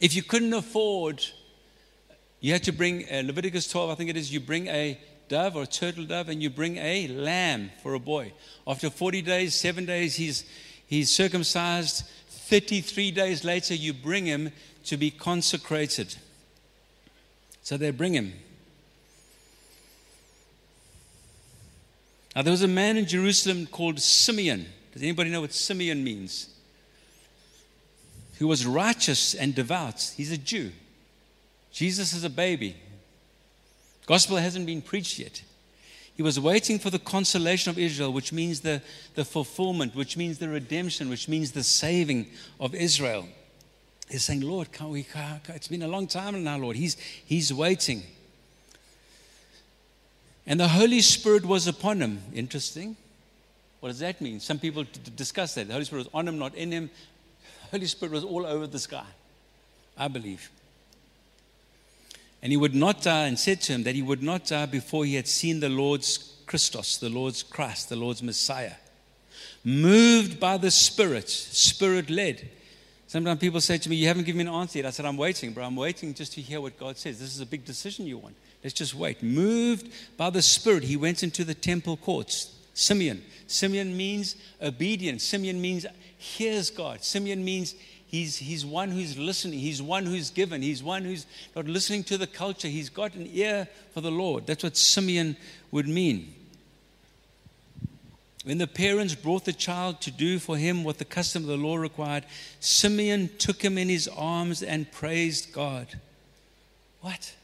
If 0.00 0.14
you 0.14 0.22
couldn't 0.22 0.54
afford, 0.54 1.24
you 2.40 2.52
had 2.52 2.64
to 2.64 2.72
bring 2.72 3.04
uh, 3.04 3.22
Leviticus 3.24 3.70
12, 3.70 3.90
I 3.90 3.94
think 3.94 4.10
it 4.10 4.16
is, 4.16 4.32
you 4.32 4.40
bring 4.40 4.66
a 4.68 4.98
dove 5.28 5.56
or 5.56 5.62
a 5.62 5.66
turtle 5.66 6.04
dove 6.04 6.28
and 6.28 6.42
you 6.42 6.50
bring 6.50 6.76
a 6.78 7.06
lamb 7.08 7.70
for 7.82 7.94
a 7.94 8.00
boy. 8.00 8.32
After 8.66 8.90
40 8.90 9.22
days, 9.22 9.54
seven 9.54 9.86
days, 9.86 10.16
he's, 10.16 10.44
he's 10.86 11.10
circumcised. 11.10 12.04
33 12.28 13.10
days 13.12 13.44
later, 13.44 13.74
you 13.74 13.92
bring 13.92 14.26
him 14.26 14.50
to 14.86 14.96
be 14.96 15.10
consecrated. 15.10 16.16
So 17.62 17.76
they 17.76 17.90
bring 17.90 18.14
him. 18.14 18.32
Now, 22.34 22.42
there 22.42 22.52
was 22.52 22.62
a 22.62 22.68
man 22.68 22.96
in 22.96 23.06
Jerusalem 23.06 23.66
called 23.66 24.00
Simeon. 24.00 24.66
Does 24.92 25.02
anybody 25.02 25.30
know 25.30 25.42
what 25.42 25.52
Simeon 25.52 26.02
means? 26.02 26.48
Who 28.38 28.48
was 28.48 28.64
righteous 28.64 29.34
and 29.34 29.54
devout. 29.54 30.14
He's 30.16 30.32
a 30.32 30.38
Jew. 30.38 30.72
Jesus 31.72 32.12
is 32.12 32.24
a 32.24 32.30
baby. 32.30 32.76
Gospel 34.06 34.36
hasn't 34.36 34.66
been 34.66 34.82
preached 34.82 35.18
yet. 35.18 35.42
He 36.16 36.22
was 36.22 36.38
waiting 36.38 36.78
for 36.78 36.90
the 36.90 36.98
consolation 36.98 37.70
of 37.70 37.78
Israel, 37.78 38.12
which 38.12 38.32
means 38.32 38.60
the, 38.60 38.82
the 39.14 39.24
fulfillment, 39.24 39.94
which 39.94 40.16
means 40.16 40.38
the 40.38 40.48
redemption, 40.48 41.08
which 41.08 41.28
means 41.28 41.52
the 41.52 41.62
saving 41.62 42.26
of 42.58 42.74
Israel. 42.74 43.26
He's 44.10 44.24
saying, 44.24 44.40
Lord, 44.40 44.68
we, 44.82 45.06
it's 45.48 45.68
been 45.68 45.82
a 45.82 45.88
long 45.88 46.08
time 46.08 46.42
now, 46.42 46.58
Lord. 46.58 46.76
He's, 46.76 46.96
he's 47.24 47.54
waiting. 47.54 48.02
And 50.46 50.58
the 50.58 50.68
Holy 50.68 51.00
Spirit 51.00 51.46
was 51.46 51.68
upon 51.68 52.00
him. 52.00 52.20
Interesting. 52.34 52.96
What 53.78 53.90
does 53.90 54.00
that 54.00 54.20
mean? 54.20 54.40
Some 54.40 54.58
people 54.58 54.84
discuss 55.16 55.54
that. 55.54 55.68
The 55.68 55.72
Holy 55.72 55.84
Spirit 55.84 56.06
was 56.06 56.10
on 56.12 56.26
him, 56.26 56.38
not 56.38 56.54
in 56.54 56.72
him. 56.72 56.90
The 57.62 57.78
Holy 57.78 57.86
Spirit 57.86 58.12
was 58.12 58.24
all 58.24 58.44
over 58.44 58.66
this 58.66 58.86
guy, 58.86 59.06
I 59.96 60.08
believe. 60.08 60.50
And 62.42 62.52
he 62.52 62.56
would 62.56 62.74
not 62.74 63.02
die, 63.02 63.26
and 63.26 63.38
said 63.38 63.60
to 63.62 63.72
him 63.72 63.82
that 63.84 63.94
he 63.94 64.02
would 64.02 64.22
not 64.22 64.46
die 64.46 64.66
before 64.66 65.04
he 65.04 65.14
had 65.14 65.28
seen 65.28 65.60
the 65.60 65.68
Lord's 65.68 66.34
Christos, 66.46 66.96
the 66.96 67.08
Lord's 67.08 67.42
Christ, 67.42 67.88
the 67.88 67.96
Lord's 67.96 68.22
Messiah. 68.22 68.74
Moved 69.62 70.40
by 70.40 70.56
the 70.56 70.70
Spirit, 70.70 71.28
Spirit 71.28 72.08
led 72.08 72.48
Sometimes 73.10 73.40
people 73.40 73.60
say 73.60 73.76
to 73.76 73.90
me, 73.90 73.96
You 73.96 74.06
haven't 74.06 74.22
given 74.22 74.38
me 74.38 74.46
an 74.46 74.54
answer 74.54 74.78
yet. 74.78 74.86
I 74.86 74.90
said, 74.90 75.04
I'm 75.04 75.16
waiting, 75.16 75.52
bro. 75.52 75.64
I'm 75.64 75.74
waiting 75.74 76.14
just 76.14 76.32
to 76.34 76.40
hear 76.40 76.60
what 76.60 76.78
God 76.78 76.96
says. 76.96 77.18
This 77.18 77.34
is 77.34 77.40
a 77.40 77.46
big 77.46 77.64
decision 77.64 78.06
you 78.06 78.18
want. 78.18 78.36
Let's 78.62 78.72
just 78.72 78.94
wait. 78.94 79.20
Moved 79.20 79.90
by 80.16 80.30
the 80.30 80.42
Spirit, 80.42 80.84
he 80.84 80.96
went 80.96 81.24
into 81.24 81.42
the 81.42 81.52
temple 81.52 81.96
courts. 81.96 82.54
Simeon. 82.72 83.24
Simeon 83.48 83.96
means 83.96 84.36
obedience. 84.62 85.24
Simeon 85.24 85.60
means 85.60 85.86
hears 86.18 86.70
God. 86.70 87.02
Simeon 87.02 87.44
means 87.44 87.74
he's, 88.10 88.36
he's 88.36 88.66
one 88.66 88.90
who's 88.90 89.16
listening. 89.16 89.58
He's 89.58 89.80
one 89.80 90.04
who's 90.04 90.30
given. 90.30 90.62
He's 90.62 90.82
one 90.82 91.04
who's 91.04 91.26
not 91.54 91.66
listening 91.66 92.04
to 92.04 92.18
the 92.18 92.26
culture. 92.26 92.68
He's 92.68 92.90
got 92.90 93.14
an 93.14 93.28
ear 93.32 93.68
for 93.94 94.00
the 94.00 94.10
Lord. 94.10 94.46
That's 94.46 94.64
what 94.64 94.76
Simeon 94.76 95.36
would 95.70 95.86
mean. 95.86 96.34
When 98.44 98.58
the 98.58 98.66
parents 98.66 99.14
brought 99.14 99.44
the 99.44 99.52
child 99.52 100.00
to 100.00 100.10
do 100.10 100.38
for 100.38 100.56
him 100.56 100.82
what 100.82 100.98
the 100.98 101.04
custom 101.04 101.42
of 101.42 101.48
the 101.48 101.56
law 101.56 101.76
required, 101.76 102.24
Simeon 102.58 103.30
took 103.38 103.62
him 103.62 103.76
in 103.76 103.88
his 103.88 104.08
arms 104.08 104.62
and 104.62 104.90
praised 104.90 105.52
God. 105.52 105.86
What? 107.02 107.34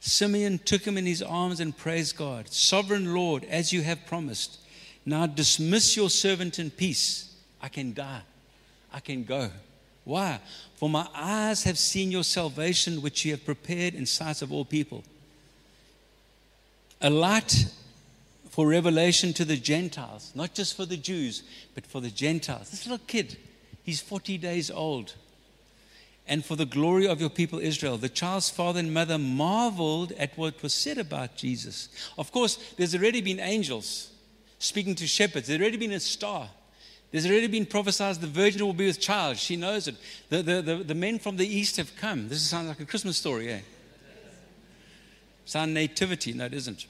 Simeon 0.00 0.58
took 0.58 0.82
him 0.82 0.96
in 0.96 1.04
his 1.04 1.22
arms 1.22 1.60
and 1.60 1.76
praised 1.76 2.16
God. 2.16 2.48
Sovereign 2.48 3.14
Lord, 3.14 3.44
as 3.44 3.72
you 3.72 3.82
have 3.82 4.06
promised, 4.06 4.58
now 5.04 5.26
dismiss 5.26 5.96
your 5.96 6.08
servant 6.08 6.58
in 6.58 6.70
peace. 6.70 7.34
I 7.62 7.68
can 7.68 7.92
die. 7.92 8.22
I 8.92 9.00
can 9.00 9.24
go. 9.24 9.50
Why? 10.04 10.40
For 10.76 10.88
my 10.88 11.06
eyes 11.14 11.64
have 11.64 11.78
seen 11.78 12.10
your 12.10 12.24
salvation, 12.24 13.02
which 13.02 13.24
you 13.24 13.32
have 13.32 13.44
prepared 13.44 13.94
in 13.94 14.06
sight 14.06 14.42
of 14.42 14.52
all 14.52 14.64
people. 14.64 15.04
A 17.00 17.10
light 17.10 17.66
for 18.50 18.66
revelation 18.66 19.32
to 19.34 19.44
the 19.44 19.56
Gentiles, 19.56 20.32
not 20.34 20.54
just 20.54 20.76
for 20.76 20.84
the 20.84 20.96
Jews, 20.96 21.42
but 21.74 21.86
for 21.86 22.00
the 22.00 22.10
Gentiles. 22.10 22.70
This 22.70 22.86
little 22.86 23.04
kid, 23.06 23.36
he's 23.84 24.00
40 24.00 24.38
days 24.38 24.70
old. 24.70 25.14
And 26.26 26.44
for 26.44 26.56
the 26.56 26.66
glory 26.66 27.06
of 27.06 27.20
your 27.20 27.30
people 27.30 27.58
Israel, 27.58 27.96
the 27.96 28.08
child's 28.08 28.50
father 28.50 28.80
and 28.80 28.92
mother 28.92 29.18
marveled 29.18 30.12
at 30.12 30.36
what 30.36 30.62
was 30.62 30.74
said 30.74 30.98
about 30.98 31.36
Jesus. 31.36 31.88
Of 32.18 32.32
course, 32.32 32.56
there's 32.76 32.94
already 32.94 33.20
been 33.20 33.40
angels 33.40 34.10
speaking 34.60 34.94
to 34.94 35.06
shepherds, 35.06 35.48
there's 35.48 35.60
already 35.60 35.78
been 35.78 35.92
a 35.92 36.00
star. 36.00 36.48
There's 37.10 37.26
already 37.26 37.48
been 37.48 37.66
prophesied 37.66 38.16
the 38.16 38.26
virgin 38.26 38.64
will 38.64 38.72
be 38.72 38.86
with 38.86 39.00
child. 39.00 39.36
She 39.36 39.56
knows 39.56 39.88
it. 39.88 39.96
The, 40.28 40.42
the, 40.42 40.62
the, 40.62 40.76
the 40.76 40.94
men 40.94 41.18
from 41.18 41.36
the 41.36 41.46
east 41.46 41.76
have 41.76 41.94
come. 41.96 42.28
This 42.28 42.42
sounds 42.42 42.68
like 42.68 42.80
a 42.80 42.84
Christmas 42.84 43.16
story, 43.16 43.52
eh? 43.52 43.60
Sound 45.44 45.74
nativity. 45.74 46.32
No, 46.32 46.44
it 46.44 46.54
isn't. 46.54 46.86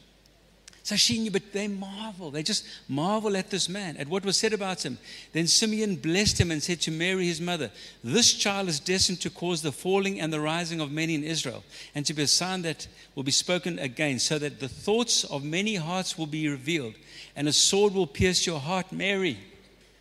So 0.82 0.96
she 0.96 1.18
knew, 1.18 1.30
but 1.30 1.52
they 1.52 1.68
marvel. 1.68 2.30
They 2.30 2.42
just 2.42 2.66
marvel 2.88 3.36
at 3.36 3.50
this 3.50 3.68
man, 3.68 3.96
at 3.96 4.08
what 4.08 4.24
was 4.24 4.36
said 4.36 4.52
about 4.52 4.84
him. 4.84 4.98
Then 5.32 5.46
Simeon 5.46 5.96
blessed 5.96 6.40
him 6.40 6.50
and 6.50 6.62
said 6.62 6.80
to 6.82 6.90
Mary, 6.90 7.26
his 7.26 7.40
mother, 7.40 7.70
This 8.02 8.32
child 8.32 8.68
is 8.68 8.80
destined 8.80 9.20
to 9.20 9.30
cause 9.30 9.62
the 9.62 9.72
falling 9.72 10.20
and 10.20 10.32
the 10.32 10.40
rising 10.40 10.80
of 10.80 10.90
many 10.90 11.14
in 11.14 11.22
Israel, 11.22 11.64
and 11.94 12.04
to 12.06 12.14
be 12.14 12.22
a 12.22 12.26
sign 12.26 12.62
that 12.62 12.88
will 13.14 13.22
be 13.22 13.30
spoken 13.30 13.78
again, 13.78 14.18
so 14.18 14.38
that 14.38 14.58
the 14.58 14.68
thoughts 14.68 15.24
of 15.24 15.44
many 15.44 15.76
hearts 15.76 16.18
will 16.18 16.26
be 16.26 16.48
revealed, 16.48 16.94
and 17.36 17.46
a 17.46 17.52
sword 17.52 17.94
will 17.94 18.06
pierce 18.06 18.46
your 18.46 18.60
heart, 18.60 18.90
Mary. 18.90 19.38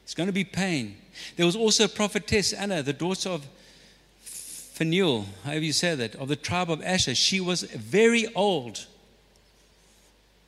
It's 0.10 0.16
going 0.16 0.26
to 0.26 0.34
be 0.34 0.44
pain. 0.44 0.98
There 1.36 1.46
was 1.46 1.56
also 1.56 1.84
a 1.84 1.88
prophetess, 1.88 2.52
Anna, 2.52 2.82
the 2.82 2.94
daughter 2.94 3.30
of 3.30 3.46
Phanuel, 4.24 5.28
however 5.44 5.64
you 5.64 5.72
say 5.72 5.94
that, 5.94 6.16
of 6.16 6.30
the 6.30 6.36
tribe 6.36 6.72
of 6.72 6.82
Asher. 6.82 7.14
She 7.14 7.40
was 7.40 7.62
very 7.62 8.26
old 8.34 8.88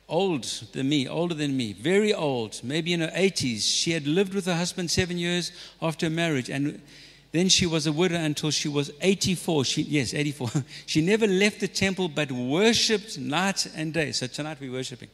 old 0.08 0.42
than 0.72 0.88
me, 0.88 1.06
older 1.06 1.34
than 1.34 1.56
me, 1.56 1.74
very 1.74 2.12
old, 2.12 2.60
maybe 2.64 2.92
in 2.92 3.02
her 3.02 3.12
80s. 3.14 3.62
She 3.62 3.92
had 3.92 4.04
lived 4.04 4.34
with 4.34 4.46
her 4.46 4.56
husband 4.56 4.90
seven 4.90 5.16
years 5.16 5.52
after 5.80 6.10
marriage, 6.10 6.50
and 6.50 6.82
then 7.30 7.48
she 7.48 7.64
was 7.64 7.86
a 7.86 7.92
widow 7.92 8.16
until 8.16 8.50
she 8.50 8.68
was 8.68 8.90
84. 9.00 9.64
She, 9.64 9.82
yes, 9.82 10.12
84. 10.12 10.50
she 10.86 11.02
never 11.02 11.28
left 11.28 11.60
the 11.60 11.68
temple 11.68 12.08
but 12.08 12.32
worshipped 12.32 13.16
night 13.16 13.68
and 13.76 13.94
day. 13.94 14.10
So 14.10 14.26
tonight 14.26 14.58
we're 14.60 14.72
worshiping. 14.72 15.08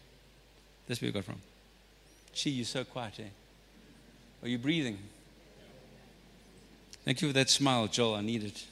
That's 0.86 1.03
where 1.03 1.09
we 1.09 1.12
got 1.12 1.24
from. 1.24 1.42
She, 2.32 2.49
you're 2.49 2.64
so 2.64 2.84
quiet, 2.84 3.12
eh? 3.18 3.24
Are 4.43 4.49
you 4.49 4.59
breathing? 4.59 4.99
Thank 7.05 7.22
you 7.22 7.28
for 7.28 7.34
that 7.34 7.51
smile, 7.51 7.86
Joel. 7.86 8.16
I 8.16 8.20
need 8.20 8.45
it. 8.45 8.64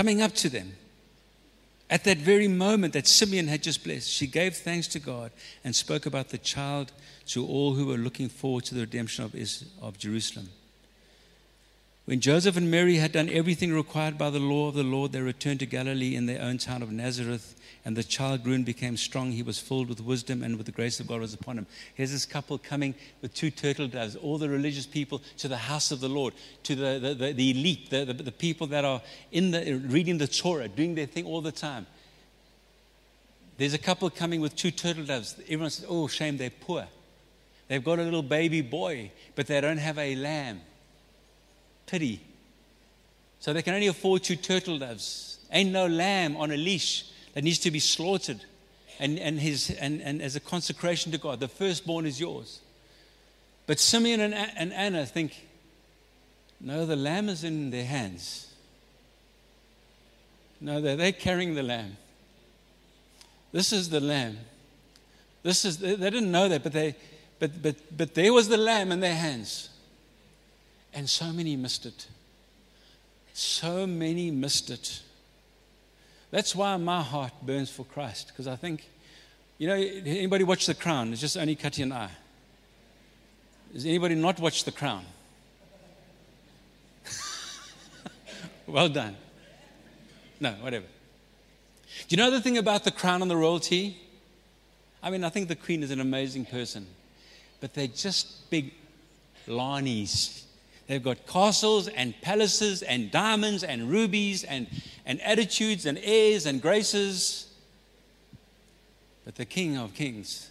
coming 0.00 0.22
up 0.22 0.32
to 0.34 0.48
them. 0.48 0.76
At 1.90 2.04
that 2.04 2.16
very 2.16 2.48
moment 2.48 2.94
that 2.94 3.06
Simeon 3.06 3.48
had 3.48 3.62
just 3.62 3.84
blessed, 3.84 4.08
she 4.08 4.26
gave 4.26 4.56
thanks 4.56 4.86
to 4.88 4.98
God 4.98 5.30
and 5.62 5.76
spoke 5.76 6.06
about 6.06 6.28
the 6.28 6.38
child 6.38 6.90
to 7.26 7.46
all 7.46 7.74
who 7.74 7.84
were 7.84 7.98
looking 7.98 8.30
forward 8.30 8.64
to 8.64 8.74
the 8.74 8.80
redemption 8.80 9.24
of, 9.24 9.34
of 9.82 9.98
Jerusalem. 9.98 10.48
When 12.10 12.18
Joseph 12.18 12.56
and 12.56 12.68
Mary 12.68 12.96
had 12.96 13.12
done 13.12 13.28
everything 13.28 13.72
required 13.72 14.18
by 14.18 14.30
the 14.30 14.40
law 14.40 14.66
of 14.66 14.74
the 14.74 14.82
Lord, 14.82 15.12
they 15.12 15.20
returned 15.20 15.60
to 15.60 15.66
Galilee 15.66 16.16
in 16.16 16.26
their 16.26 16.42
own 16.42 16.58
town 16.58 16.82
of 16.82 16.90
Nazareth. 16.90 17.54
And 17.84 17.96
the 17.96 18.02
child 18.02 18.42
grew 18.42 18.54
and 18.54 18.66
became 18.66 18.96
strong. 18.96 19.30
He 19.30 19.44
was 19.44 19.60
filled 19.60 19.88
with 19.88 20.00
wisdom, 20.00 20.42
and 20.42 20.56
with 20.56 20.66
the 20.66 20.72
grace 20.72 20.98
of 20.98 21.06
God 21.06 21.20
was 21.20 21.34
upon 21.34 21.56
him. 21.56 21.68
Here's 21.94 22.10
this 22.10 22.26
couple 22.26 22.58
coming 22.58 22.96
with 23.22 23.32
two 23.32 23.52
turtle 23.52 23.86
doves, 23.86 24.16
all 24.16 24.38
the 24.38 24.48
religious 24.48 24.86
people 24.86 25.22
to 25.38 25.46
the 25.46 25.56
house 25.56 25.92
of 25.92 26.00
the 26.00 26.08
Lord, 26.08 26.34
to 26.64 26.74
the, 26.74 26.98
the, 26.98 27.14
the, 27.14 27.32
the 27.32 27.50
elite, 27.52 27.90
the, 27.90 28.04
the, 28.04 28.14
the, 28.14 28.32
people 28.32 28.66
that 28.66 28.84
are 28.84 29.00
in 29.30 29.52
the, 29.52 29.74
reading 29.74 30.18
the 30.18 30.26
Torah, 30.26 30.66
doing 30.66 30.96
their 30.96 31.06
thing 31.06 31.26
all 31.26 31.40
the 31.40 31.52
time. 31.52 31.86
There's 33.56 33.74
a 33.74 33.78
couple 33.78 34.10
coming 34.10 34.40
with 34.40 34.56
two 34.56 34.72
turtle 34.72 35.04
doves. 35.04 35.36
Everyone 35.44 35.70
says, 35.70 35.86
Oh, 35.88 36.08
shame, 36.08 36.38
they're 36.38 36.50
poor. 36.50 36.88
They've 37.68 37.84
got 37.84 38.00
a 38.00 38.02
little 38.02 38.24
baby 38.24 38.62
boy, 38.62 39.12
but 39.36 39.46
they 39.46 39.60
don't 39.60 39.78
have 39.78 39.96
a 39.96 40.16
lamb. 40.16 40.62
Pity. 41.90 42.20
So 43.40 43.52
they 43.52 43.62
can 43.62 43.74
only 43.74 43.88
afford 43.88 44.22
two 44.22 44.36
turtle 44.36 44.78
doves. 44.78 45.38
Ain't 45.50 45.72
no 45.72 45.86
lamb 45.86 46.36
on 46.36 46.52
a 46.52 46.56
leash 46.56 47.10
that 47.34 47.42
needs 47.42 47.58
to 47.60 47.70
be 47.70 47.80
slaughtered. 47.80 48.40
And, 49.00 49.18
and, 49.18 49.40
his, 49.40 49.70
and, 49.70 50.00
and 50.02 50.20
as 50.20 50.36
a 50.36 50.40
consecration 50.40 51.10
to 51.12 51.18
God, 51.18 51.40
the 51.40 51.48
firstborn 51.48 52.06
is 52.06 52.20
yours. 52.20 52.60
But 53.66 53.80
Simeon 53.80 54.20
and, 54.20 54.34
and 54.34 54.72
Anna 54.72 55.06
think, 55.06 55.48
no, 56.60 56.84
the 56.84 56.96
lamb 56.96 57.28
is 57.28 57.42
in 57.42 57.70
their 57.70 57.84
hands. 57.86 58.52
No, 60.60 60.80
they're, 60.80 60.96
they're 60.96 61.12
carrying 61.12 61.54
the 61.54 61.62
lamb. 61.62 61.96
This 63.52 63.72
is 63.72 63.88
the 63.88 64.00
lamb. 64.00 64.38
This 65.42 65.64
is, 65.64 65.78
they, 65.78 65.94
they 65.94 66.10
didn't 66.10 66.30
know 66.30 66.48
that, 66.48 66.62
but, 66.62 66.72
they, 66.72 66.94
but, 67.38 67.62
but, 67.62 67.76
but 67.96 68.14
there 68.14 68.32
was 68.32 68.48
the 68.48 68.58
lamb 68.58 68.92
in 68.92 69.00
their 69.00 69.14
hands. 69.14 69.70
And 70.92 71.08
so 71.08 71.32
many 71.32 71.56
missed 71.56 71.86
it. 71.86 72.08
So 73.32 73.86
many 73.86 74.30
missed 74.30 74.70
it. 74.70 75.02
That's 76.30 76.54
why 76.54 76.76
my 76.76 77.02
heart 77.02 77.32
burns 77.42 77.70
for 77.70 77.84
Christ, 77.84 78.28
because 78.28 78.46
I 78.46 78.56
think, 78.56 78.88
you 79.58 79.66
know, 79.66 79.74
anybody 79.74 80.44
watch 80.44 80.66
The 80.66 80.74
Crown? 80.74 81.12
It's 81.12 81.20
just 81.20 81.36
only 81.36 81.56
Cutty 81.56 81.82
and 81.82 81.92
I. 81.92 82.10
Does 83.72 83.86
anybody 83.86 84.14
not 84.14 84.38
watch 84.40 84.64
The 84.64 84.72
Crown? 84.72 85.04
well 88.66 88.88
done. 88.88 89.16
No, 90.40 90.52
whatever. 90.60 90.86
Do 92.08 92.16
you 92.16 92.16
know 92.16 92.30
the 92.30 92.40
thing 92.40 92.58
about 92.58 92.84
the 92.84 92.90
crown 92.90 93.22
and 93.22 93.30
the 93.30 93.36
royalty? 93.36 93.96
I 95.02 95.10
mean, 95.10 95.24
I 95.24 95.28
think 95.28 95.48
the 95.48 95.56
queen 95.56 95.82
is 95.82 95.90
an 95.90 96.00
amazing 96.00 96.44
person, 96.46 96.86
but 97.60 97.74
they're 97.74 97.86
just 97.86 98.50
big 98.50 98.72
Lanies. 99.46 100.44
They've 100.90 101.00
got 101.00 101.24
castles 101.24 101.86
and 101.86 102.20
palaces 102.20 102.82
and 102.82 103.12
diamonds 103.12 103.62
and 103.62 103.88
rubies 103.88 104.42
and, 104.42 104.66
and 105.06 105.20
attitudes 105.20 105.86
and 105.86 105.96
airs 106.02 106.46
and 106.46 106.60
graces. 106.60 107.46
But 109.24 109.36
the 109.36 109.44
King 109.44 109.78
of 109.78 109.94
Kings 109.94 110.50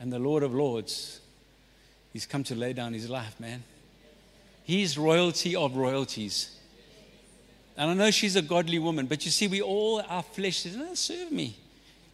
and 0.00 0.10
the 0.10 0.18
Lord 0.18 0.42
of 0.44 0.54
Lords, 0.54 1.20
he's 2.10 2.24
come 2.24 2.42
to 2.44 2.54
lay 2.54 2.72
down 2.72 2.94
his 2.94 3.10
life, 3.10 3.38
man. 3.38 3.62
He's 4.64 4.96
royalty 4.96 5.54
of 5.54 5.76
royalties. 5.76 6.58
And 7.76 7.90
I 7.90 7.92
know 7.92 8.10
she's 8.10 8.36
a 8.36 8.42
godly 8.42 8.78
woman, 8.78 9.04
but 9.04 9.26
you 9.26 9.30
see, 9.30 9.46
we 9.46 9.60
all, 9.60 10.02
our 10.08 10.22
flesh 10.22 10.60
says, 10.60 10.74
no, 10.74 10.94
serve 10.94 11.32
me. 11.32 11.54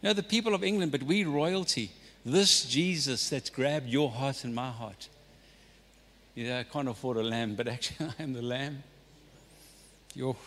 You 0.01 0.09
know, 0.09 0.13
the 0.13 0.21
people 0.21 0.53
of 0.53 0.65
England, 0.65 0.91
but 0.91 1.03
we 1.03 1.23
royalty. 1.23 1.91
This 2.25 2.65
Jesus 2.65 3.29
that's 3.29 3.49
grabbed 3.49 3.87
your 3.87 4.09
heart 4.09 4.43
and 4.43 4.53
my 4.53 4.69
heart. 4.69 5.07
Yeah, 6.37 6.59
I 6.59 6.63
can't 6.65 6.87
afford 6.87 7.17
a 7.17 7.23
lamb, 7.23 7.55
but 7.55 7.67
actually 7.67 8.11
I 8.19 8.21
am 8.21 8.33
the 8.33 8.43
lamb. 8.43 8.83
Yo. 10.13 10.37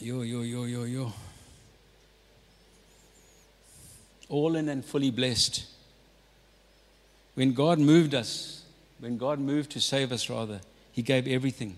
Yo, 0.00 0.22
yo, 0.22 0.40
yo, 0.40 0.64
yo, 0.64 0.84
yo. 0.84 1.12
All 4.30 4.56
in 4.56 4.70
and 4.70 4.82
fully 4.82 5.10
blessed. 5.10 5.66
When 7.34 7.52
God 7.52 7.78
moved 7.78 8.14
us, 8.14 8.62
when 8.98 9.18
God 9.18 9.38
moved 9.38 9.72
to 9.72 9.80
save 9.82 10.10
us, 10.10 10.30
rather, 10.30 10.62
He 10.92 11.02
gave 11.02 11.28
everything. 11.28 11.76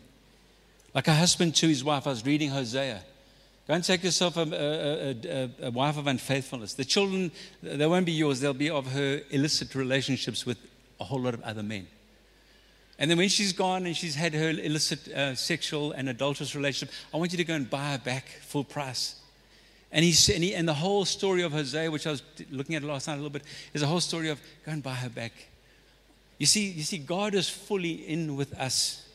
Like 0.95 1.09
a 1.09 1.15
husband 1.15 1.57
to 1.57 1.67
his 1.67 1.83
wife, 1.83 2.07
I 2.07 2.11
was 2.11 2.25
reading 2.25 2.51
Hosea. 2.51 3.03
Go 3.67 3.75
and 3.75 3.83
take 3.83 4.05
yourself 4.05 4.37
a, 4.37 4.43
a, 4.43 5.11
a, 5.11 5.67
a, 5.67 5.71
wife 5.73 5.99
of 5.99 6.07
unfaithfulness. 6.07 6.75
The 6.75 6.85
children, 6.85 7.33
they 7.61 7.87
won't 7.89 8.07
be 8.07 8.13
yours, 8.13 8.39
they'll 8.39 8.55
be 8.55 8.71
of 8.71 8.87
her 8.93 9.21
illicit 9.31 9.75
relationships 9.75 10.47
with 10.47 10.59
a 11.01 11.05
whole 11.05 11.21
lot 11.21 11.35
of 11.35 11.43
other 11.43 11.63
men. 11.63 11.87
And 12.99 13.11
then 13.11 13.19
when 13.19 13.29
she's 13.29 13.53
gone 13.53 13.87
and 13.87 13.97
she's 13.97 14.17
had 14.17 14.35
her 14.35 14.51
illicit 14.51 15.09
uh, 15.09 15.35
sexual 15.35 15.93
and 15.93 16.09
adulterous 16.09 16.57
relationship, 16.57 16.95
I 17.15 17.17
want 17.17 17.33
you 17.33 17.39
to 17.39 17.45
go 17.45 17.55
and 17.55 17.71
buy 17.71 17.93
her 17.93 17.99
back 17.99 18.27
full 18.43 18.65
price. 18.65 19.15
And, 19.93 20.05
he, 20.05 20.35
and, 20.35 20.45
he, 20.45 20.55
and 20.55 20.69
the 20.69 20.75
whole 20.75 21.05
story 21.05 21.43
of 21.43 21.53
Hosea, 21.53 21.91
which 21.91 22.07
I 22.07 22.11
was 22.11 22.23
looking 22.51 22.75
at 22.75 22.83
last 22.83 23.07
night 23.07 23.15
a 23.15 23.17
little 23.17 23.31
bit, 23.31 23.45
is 23.73 23.83
a 23.83 23.87
whole 23.87 24.01
story 24.01 24.29
of 24.29 24.41
go 24.67 24.73
and 24.73 24.83
buy 24.83 24.95
her 24.95 25.09
back. 25.09 25.33
You 26.39 26.47
see, 26.47 26.71
you 26.71 26.83
see, 26.83 26.99
God 26.99 27.35
is 27.35 27.49
fully 27.49 27.93
in 27.93 28.37
with 28.37 28.53
us. 28.59 29.07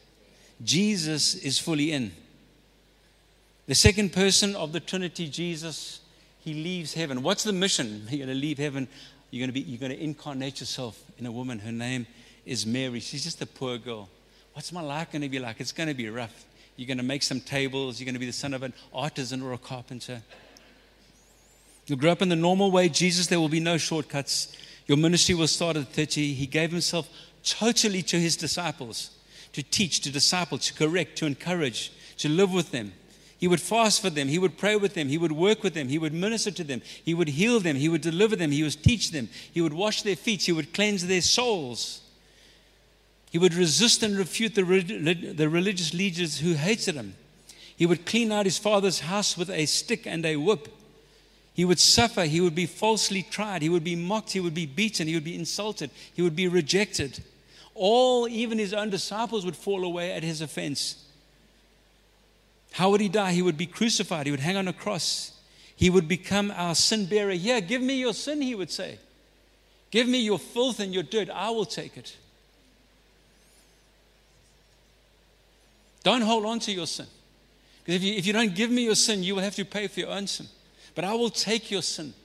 Jesus 0.64 1.36
is 1.36 1.60
fully 1.60 1.92
in. 1.92 2.12
The 3.68 3.76
second 3.76 4.12
person 4.14 4.56
of 4.56 4.74
the 4.74 4.80
Trinity, 4.80 5.28
Jesus, 5.28 6.02
he 6.40 6.54
leaves 6.54 6.94
heaven. 6.94 7.22
What's 7.24 7.44
the 7.44 7.54
mission? 7.54 8.04
You're 8.10 8.26
going 8.26 8.30
to 8.30 8.42
leave 8.42 8.58
heaven. 8.58 8.88
You're 9.34 9.40
going 9.40 9.50
to 9.50 9.54
be. 9.54 9.62
You're 9.62 9.80
going 9.80 9.92
to 9.92 10.00
incarnate 10.00 10.60
yourself 10.60 11.04
in 11.18 11.26
a 11.26 11.32
woman. 11.32 11.58
Her 11.58 11.72
name 11.72 12.06
is 12.46 12.68
Mary. 12.68 13.00
She's 13.00 13.24
just 13.24 13.42
a 13.42 13.48
poor 13.48 13.80
girl. 13.80 14.08
What's 14.54 14.72
my 14.72 14.82
life 14.82 15.12
going 15.12 15.24
to 15.24 15.30
be 15.30 15.40
like? 15.40 15.60
It's 15.60 15.72
going 15.72 15.90
to 15.90 15.96
be 15.96 16.08
rough. 16.08 16.46
You're 16.76 16.86
going 16.86 17.00
to 17.00 17.04
make 17.04 17.24
some 17.24 17.40
tables. 17.40 18.00
You're 18.00 18.06
going 18.06 18.14
to 18.14 18.20
be 18.20 18.28
the 18.28 18.32
son 18.32 18.54
of 18.54 18.62
an 18.62 18.76
artisan 18.94 19.42
or 19.42 19.54
a 19.54 19.58
carpenter. 19.58 20.22
You'll 21.88 21.98
grow 21.98 22.12
up 22.12 22.22
in 22.22 22.30
the 22.30 22.36
normal 22.36 22.70
way. 22.70 22.90
Jesus, 22.90 23.26
there 23.26 23.40
will 23.40 23.50
be 23.50 23.60
no 23.60 23.80
shortcuts. 23.80 24.56
Your 24.86 25.00
ministry 25.00 25.34
will 25.34 25.48
start 25.48 25.78
at 25.78 25.88
30. 25.88 26.36
He 26.36 26.46
gave 26.46 26.70
himself 26.70 27.10
totally 27.44 28.04
to 28.04 28.20
his 28.20 28.38
disciples 28.38 29.18
to 29.54 29.64
teach, 29.64 30.02
to 30.02 30.12
disciple, 30.12 30.60
to 30.60 30.74
correct, 30.76 31.18
to 31.18 31.26
encourage, 31.26 31.92
to 32.18 32.30
live 32.30 32.54
with 32.54 32.70
them. 32.70 32.94
He 33.44 33.50
would 33.50 33.60
fast 33.60 34.02
for 34.02 34.10
them. 34.10 34.30
He 34.30 34.40
would 34.40 34.58
pray 34.58 34.78
with 34.78 34.94
them. 34.94 35.10
He 35.10 35.18
would 35.18 35.34
work 35.34 35.64
with 35.64 35.74
them. 35.74 35.90
He 35.90 35.98
would 35.98 36.14
minister 36.14 36.50
to 36.50 36.64
them. 36.64 36.82
He 37.04 37.14
would 37.14 37.28
heal 37.28 37.60
them. 37.60 37.76
He 37.76 37.90
would 37.90 38.00
deliver 38.00 38.38
them. 38.38 38.52
He 38.52 38.64
would 38.64 38.82
teach 38.82 39.12
them. 39.12 39.28
He 39.52 39.60
would 39.60 39.74
wash 39.74 40.02
their 40.02 40.16
feet. 40.16 40.44
He 40.44 40.54
would 40.54 40.74
cleanse 40.74 41.06
their 41.06 41.20
souls. 41.20 42.00
He 43.32 43.38
would 43.38 43.54
resist 43.54 44.02
and 44.02 44.18
refute 44.18 44.56
the, 44.56 44.64
the 45.36 45.50
religious 45.50 45.94
leaders 45.94 46.38
who 46.38 46.54
hated 46.54 46.96
him. 46.96 47.16
He 47.76 47.86
would 47.86 48.06
clean 48.06 48.32
out 48.32 48.46
his 48.46 48.58
father's 48.58 49.02
house 49.02 49.38
with 49.38 49.50
a 49.50 49.66
stick 49.66 50.08
and 50.08 50.26
a 50.26 50.38
whip. 50.38 50.70
He 51.54 51.66
would 51.66 51.82
suffer. 51.82 52.24
He 52.24 52.40
would 52.40 52.56
be 52.56 52.66
falsely 52.66 53.24
tried. 53.24 53.62
He 53.62 53.68
would 53.68 53.84
be 53.84 53.98
mocked. 53.98 54.32
He 54.32 54.40
would 54.40 54.54
be 54.54 54.68
beaten. 54.68 55.06
He 55.06 55.16
would 55.16 55.26
be 55.26 55.36
insulted. 55.36 55.92
He 56.14 56.22
would 56.22 56.38
be 56.38 56.48
rejected. 56.48 57.22
All, 57.76 58.26
even 58.26 58.58
his 58.58 58.74
own 58.74 58.90
disciples, 58.90 59.44
would 59.44 59.58
fall 59.58 59.84
away 59.84 60.14
at 60.14 60.24
his 60.24 60.40
offense. 60.40 61.03
How 62.74 62.90
would 62.90 63.02
he 63.02 63.10
die? 63.10 63.34
He 63.34 63.44
would 63.44 63.58
be 63.58 63.68
crucified. 63.68 64.26
He 64.26 64.32
would 64.32 64.40
hang 64.40 64.58
on 64.58 64.68
a 64.68 64.74
cross. 64.74 65.32
He 65.76 65.92
would 65.92 66.08
become 66.08 66.52
our 66.56 66.74
sin 66.74 67.06
bearer. 67.06 67.32
Here, 67.32 67.62
give 67.62 67.84
me 67.84 68.00
your 68.00 68.14
sin, 68.14 68.42
he 68.42 68.56
would 68.56 68.72
say. 68.72 68.98
Give 69.92 70.08
me 70.08 70.18
your 70.18 70.40
filth 70.40 70.80
and 70.80 70.92
your 70.92 71.04
dirt. 71.04 71.30
I 71.30 71.52
will 71.52 71.66
take 71.66 71.98
it. 71.98 72.18
Don't 76.02 76.22
hold 76.22 76.46
on 76.46 76.58
to 76.62 76.72
your 76.72 76.88
sin. 76.88 77.06
Because 77.84 78.02
if 78.02 78.04
you, 78.04 78.14
if 78.16 78.26
you 78.26 78.34
don't 78.34 78.56
give 78.56 78.72
me 78.72 78.86
your 78.86 78.96
sin, 78.96 79.22
you 79.22 79.36
will 79.36 79.44
have 79.44 79.56
to 79.56 79.66
pay 79.66 79.88
for 79.88 80.00
your 80.00 80.10
own 80.10 80.26
sin. 80.26 80.48
But 80.96 81.06
I 81.06 81.14
will 81.14 81.30
take 81.30 81.70
your 81.70 81.84
sin. 81.84 82.16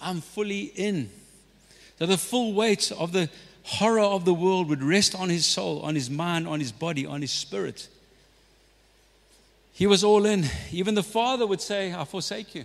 I'm 0.00 0.20
fully 0.20 0.70
in. 0.76 1.10
So 1.98 2.06
the 2.06 2.16
full 2.16 2.52
weight 2.52 2.92
of 2.92 3.10
the 3.10 3.28
horror 3.64 3.98
of 3.98 4.24
the 4.24 4.32
world 4.32 4.68
would 4.68 4.82
rest 4.82 5.16
on 5.16 5.28
his 5.28 5.44
soul, 5.44 5.80
on 5.82 5.96
his 5.96 6.08
mind, 6.08 6.46
on 6.46 6.60
his 6.60 6.70
body, 6.70 7.04
on 7.04 7.20
his 7.20 7.32
spirit. 7.32 7.88
He 9.78 9.86
was 9.86 10.02
all 10.02 10.26
in. 10.26 10.44
Even 10.72 10.96
the 10.96 11.04
Father 11.04 11.46
would 11.46 11.60
say, 11.60 11.94
I 11.94 12.04
forsake 12.04 12.52
you. 12.56 12.64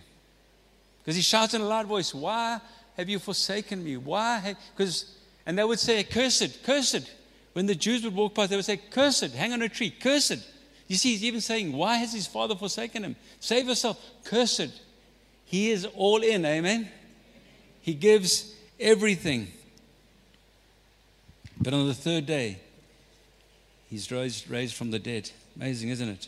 Because 0.97 1.15
he 1.15 1.21
shouts 1.21 1.53
in 1.53 1.61
a 1.61 1.63
loud 1.63 1.85
voice, 1.85 2.11
Why 2.11 2.59
have 2.97 3.07
you 3.07 3.19
forsaken 3.19 3.83
me? 3.83 3.97
Why? 3.97 4.55
Because, 4.75 5.15
and 5.45 5.55
they 5.55 5.63
would 5.63 5.77
say, 5.77 6.03
Cursed, 6.03 6.63
cursed. 6.63 7.11
When 7.53 7.67
the 7.67 7.75
Jews 7.75 8.03
would 8.03 8.15
walk 8.15 8.33
past, 8.33 8.49
they 8.49 8.55
would 8.55 8.65
say, 8.65 8.77
Cursed, 8.77 9.35
hang 9.35 9.53
on 9.53 9.61
a 9.61 9.69
tree, 9.69 9.91
cursed. 9.91 10.39
You 10.87 10.95
see, 10.95 11.11
he's 11.11 11.23
even 11.23 11.39
saying, 11.39 11.71
Why 11.71 11.97
has 11.97 12.11
his 12.11 12.25
father 12.25 12.55
forsaken 12.55 13.03
him? 13.03 13.15
Save 13.39 13.67
yourself. 13.67 14.03
Cursed. 14.23 14.81
He 15.45 15.69
is 15.69 15.85
all 15.85 16.23
in. 16.23 16.43
Amen. 16.43 16.89
He 17.83 17.93
gives 17.93 18.55
everything. 18.79 19.49
But 21.61 21.75
on 21.75 21.87
the 21.87 21.93
third 21.93 22.25
day, 22.25 22.57
he's 23.87 24.11
raised, 24.11 24.49
raised 24.49 24.73
from 24.73 24.89
the 24.89 24.97
dead. 24.97 25.29
Amazing, 25.55 25.89
isn't 25.89 26.09
it? 26.09 26.27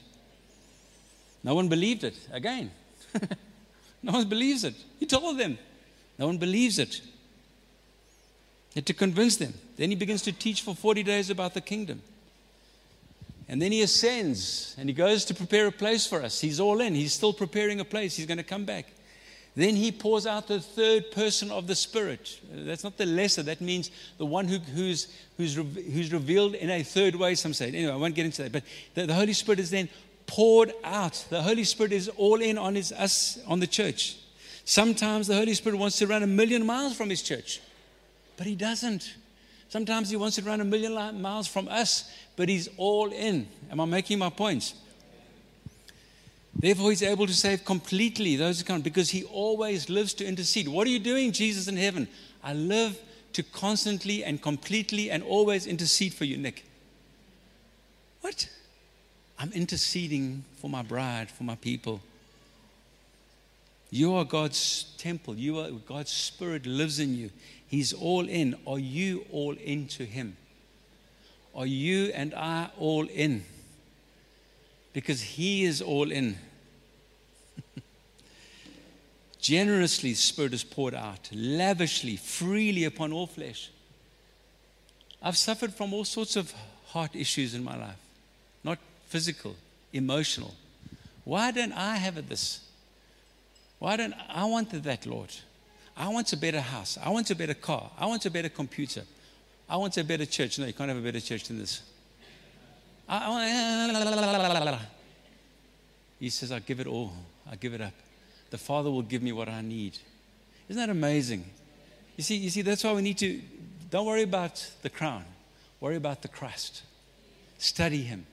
No 1.46 1.54
one 1.54 1.68
believed 1.68 2.04
it. 2.04 2.16
Again, 2.32 2.72
no 4.02 4.14
one 4.14 4.28
believes 4.28 4.64
it. 4.64 4.74
He 5.00 5.06
told 5.06 5.38
them. 5.38 5.60
No 6.18 6.26
one 6.26 6.40
believes 6.40 6.80
it. 6.80 6.96
He 8.74 8.80
had 8.80 8.88
to 8.88 8.96
convince 8.96 9.36
them. 9.36 9.54
Then 9.78 9.92
he 9.92 9.96
begins 9.96 10.24
to 10.24 10.32
teach 10.32 10.64
for 10.64 10.74
40 10.74 11.04
days 11.04 11.30
about 11.30 11.54
the 11.54 11.62
kingdom. 11.62 12.02
And 13.48 13.62
then 13.62 13.72
he 13.72 13.84
ascends 13.84 14.74
and 14.80 14.90
he 14.90 14.96
goes 14.96 15.24
to 15.26 15.36
prepare 15.36 15.68
a 15.68 15.72
place 15.72 16.08
for 16.08 16.24
us. 16.24 16.42
He's 16.42 16.60
all 16.60 16.82
in. 16.82 16.96
He's 16.96 17.14
still 17.14 17.32
preparing 17.32 17.80
a 17.80 17.86
place. 17.86 18.16
He's 18.16 18.26
going 18.26 18.40
to 18.40 18.44
come 18.44 18.66
back. 18.66 18.88
Then 19.56 19.76
he 19.76 19.92
pours 19.92 20.26
out 20.26 20.48
the 20.48 20.60
third 20.60 21.12
person 21.12 21.52
of 21.52 21.68
the 21.68 21.76
Spirit. 21.76 22.40
That's 22.52 22.84
not 22.84 22.98
the 22.98 23.06
lesser. 23.06 23.44
That 23.44 23.62
means 23.62 23.92
the 24.18 24.26
one 24.26 24.48
who, 24.48 24.58
who's, 24.58 25.14
who's, 25.38 25.54
who's 25.54 26.12
revealed 26.12 26.56
in 26.56 26.72
a 26.72 26.82
third 26.82 27.16
way, 27.16 27.36
some 27.36 27.54
say. 27.54 27.68
Anyway, 27.68 27.94
I 27.94 27.98
won't 27.98 28.16
get 28.16 28.26
into 28.26 28.42
that. 28.42 28.52
But 28.52 28.64
the, 28.96 29.06
the 29.06 29.14
Holy 29.14 29.34
Spirit 29.34 29.60
is 29.60 29.70
then 29.70 29.90
poured 30.28 30.74
out. 30.84 31.26
The 31.30 31.42
Holy 31.42 31.64
Spirit 31.64 31.92
is 31.92 32.10
all 32.10 32.42
in 32.42 32.58
on 32.58 32.76
his, 32.76 32.92
us, 32.92 33.40
on 33.48 33.60
the 33.60 33.68
church. 33.68 34.18
Sometimes 34.66 35.28
the 35.28 35.36
Holy 35.36 35.54
Spirit 35.54 35.78
wants 35.78 35.98
to 36.00 36.08
run 36.08 36.24
a 36.24 36.28
million 36.28 36.66
miles 36.66 36.96
from 36.96 37.10
his 37.10 37.22
church, 37.22 37.62
but 38.38 38.48
he 38.48 38.56
doesn't. 38.56 39.16
Sometimes 39.70 40.10
he 40.10 40.16
wants 40.16 40.36
to 40.38 40.42
run 40.42 40.62
a 40.62 40.66
million 40.66 41.22
miles 41.22 41.48
from 41.48 41.68
us, 41.68 42.12
but 42.36 42.50
he's 42.50 42.70
all 42.78 43.12
in. 43.12 43.48
Am 43.72 43.80
I 43.80 43.86
making 43.86 44.20
my 44.20 44.30
points? 44.30 44.74
Therefore, 46.58 46.90
he's 46.90 47.04
able 47.04 47.28
to 47.28 47.34
save 47.34 47.66
completely 47.66 48.38
those 48.38 48.60
who 48.60 48.66
come 48.66 48.82
because 48.82 49.10
he 49.10 49.24
always 49.26 49.90
lives 49.90 50.14
to 50.16 50.26
intercede. 50.26 50.68
What 50.68 50.88
are 50.88 50.90
you 50.90 51.00
doing, 51.00 51.32
Jesus 51.32 51.68
in 51.68 51.76
heaven? 51.76 52.08
I 52.44 52.54
live 52.54 52.98
to 53.34 53.44
constantly 53.44 54.24
and 54.24 54.42
completely 54.42 55.12
and 55.12 55.22
always 55.22 55.68
intercede 55.68 56.14
for 56.14 56.24
you, 56.24 56.38
Nick. 56.38 56.64
What? 58.22 58.50
I'm 59.38 59.52
interceding 59.52 60.46
for 60.58 60.70
my 60.70 60.82
bride, 60.82 61.30
for 61.30 61.44
my 61.44 61.56
people. 61.56 62.02
You 63.92 64.16
are 64.16 64.26
God's 64.26 64.94
temple. 64.98 65.36
You 65.36 65.60
are 65.60 65.72
God's 65.72 66.12
spirit 66.12 66.66
lives 66.66 67.00
in 67.00 67.16
you. 67.16 67.30
He's 67.68 67.94
all 67.94 68.28
in. 68.28 68.56
Are 68.66 68.80
you 68.80 69.26
all 69.32 69.54
into 69.54 70.06
him? 70.06 70.38
Are 71.56 71.66
you 71.66 72.12
and 72.14 72.34
I 72.34 72.70
all 72.78 73.08
in? 73.08 73.46
Because 74.94 75.22
he 75.22 75.64
is 75.64 75.82
all 75.82 76.12
in. 76.12 76.38
Generously, 79.40 80.12
the 80.12 80.16
Spirit 80.16 80.54
is 80.54 80.64
poured 80.64 80.96
out, 80.96 81.30
lavishly, 81.34 82.18
freely 82.18 82.84
upon 82.84 83.14
all 83.14 83.28
flesh. 83.28 83.72
I've 85.22 85.38
suffered 85.38 85.74
from 85.74 85.94
all 85.94 86.04
sorts 86.04 86.36
of 86.36 86.54
heart 86.88 87.16
issues 87.16 87.56
in 87.56 87.64
my 87.64 87.78
life, 87.78 88.00
not 88.64 88.78
physical, 89.08 89.56
emotional. 89.94 90.54
Why 91.24 91.52
don't 91.52 91.74
I 91.74 91.96
have 91.98 92.28
this? 92.28 92.62
Why 93.80 93.98
don't 93.98 94.14
I 94.30 94.46
want 94.46 94.72
that, 94.84 95.06
Lord? 95.06 95.34
I 95.98 96.10
want 96.10 96.32
a 96.34 96.38
better 96.38 96.62
house. 96.62 96.98
I 97.04 97.10
want 97.10 97.30
a 97.32 97.36
better 97.36 97.54
car. 97.54 97.90
I 97.98 98.06
want 98.06 98.26
a 98.26 98.32
better 98.32 98.50
computer. 98.50 99.04
I 99.70 99.78
want 99.78 99.98
a 99.98 100.04
better 100.04 100.26
church. 100.26 100.60
No, 100.60 100.66
you 100.66 100.74
can't 100.74 100.90
have 100.90 100.98
a 100.98 101.02
better 101.02 101.20
church 101.20 101.46
than 101.46 101.58
this. 101.58 101.82
I, 103.08 104.80
he 106.20 106.30
says, 106.30 106.52
I 106.52 106.60
give 106.60 106.80
it 106.80 106.88
all. 106.88 107.14
I 107.50 107.56
give 107.56 107.74
it 107.74 107.82
up. 107.82 107.94
The 108.50 108.58
Father 108.58 108.90
will 108.90 109.04
give 109.04 109.22
me 109.22 109.32
what 109.32 109.48
I 109.48 109.62
need. 109.62 109.98
Isn't 110.70 110.82
that 110.82 110.90
amazing? 110.90 111.46
You 112.18 112.24
see, 112.24 112.36
you 112.38 112.50
see, 112.50 112.62
that's 112.62 112.84
why 112.84 112.94
we 112.94 113.02
need 113.02 113.18
to 113.20 113.42
don't 113.90 114.06
worry 114.06 114.24
about 114.24 114.72
the 114.82 114.90
crown. 114.90 115.24
Worry 115.80 115.96
about 115.96 116.22
the 116.22 116.28
Christ. 116.28 116.84
Study 117.58 118.02
him. 118.02 118.26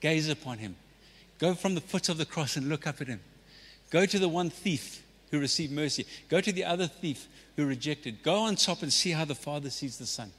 Gaze 0.00 0.28
upon 0.28 0.58
him. 0.58 0.76
Go 1.38 1.54
from 1.54 1.74
the 1.74 1.80
foot 1.80 2.08
of 2.08 2.18
the 2.18 2.26
cross 2.26 2.56
and 2.56 2.68
look 2.68 2.86
up 2.86 3.00
at 3.00 3.08
him. 3.08 3.20
Go 3.90 4.06
to 4.06 4.18
the 4.18 4.28
one 4.28 4.50
thief 4.50 5.02
who 5.30 5.40
received 5.40 5.72
mercy. 5.72 6.06
Go 6.28 6.40
to 6.40 6.52
the 6.52 6.64
other 6.64 6.86
thief 6.86 7.26
who 7.56 7.66
rejected. 7.66 8.22
Go 8.22 8.40
on 8.40 8.56
top 8.56 8.82
and 8.82 8.92
see 8.92 9.10
how 9.10 9.24
the 9.24 9.34
Father 9.34 9.70
sees 9.70 9.98
the 9.98 10.06
Son. 10.06 10.30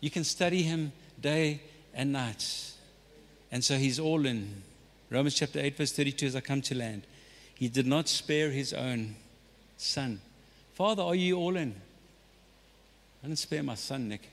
You 0.00 0.10
can 0.10 0.24
study 0.24 0.62
him 0.62 0.92
day 1.20 1.60
and 1.94 2.12
night. 2.12 2.72
And 3.50 3.64
so 3.64 3.76
he's 3.76 3.98
all 3.98 4.26
in. 4.26 4.62
Romans 5.10 5.34
chapter 5.34 5.60
8, 5.60 5.76
verse 5.76 5.92
32 5.92 6.26
as 6.26 6.36
I 6.36 6.40
come 6.40 6.60
to 6.62 6.74
land. 6.74 7.02
He 7.54 7.68
did 7.68 7.86
not 7.86 8.08
spare 8.08 8.50
his 8.50 8.72
own 8.72 9.14
son. 9.76 10.20
Father, 10.74 11.02
are 11.02 11.14
you 11.14 11.38
all 11.38 11.56
in? 11.56 11.74
I 13.22 13.26
didn't 13.26 13.38
spare 13.38 13.62
my 13.62 13.76
son, 13.76 14.08
Nick. 14.08 14.28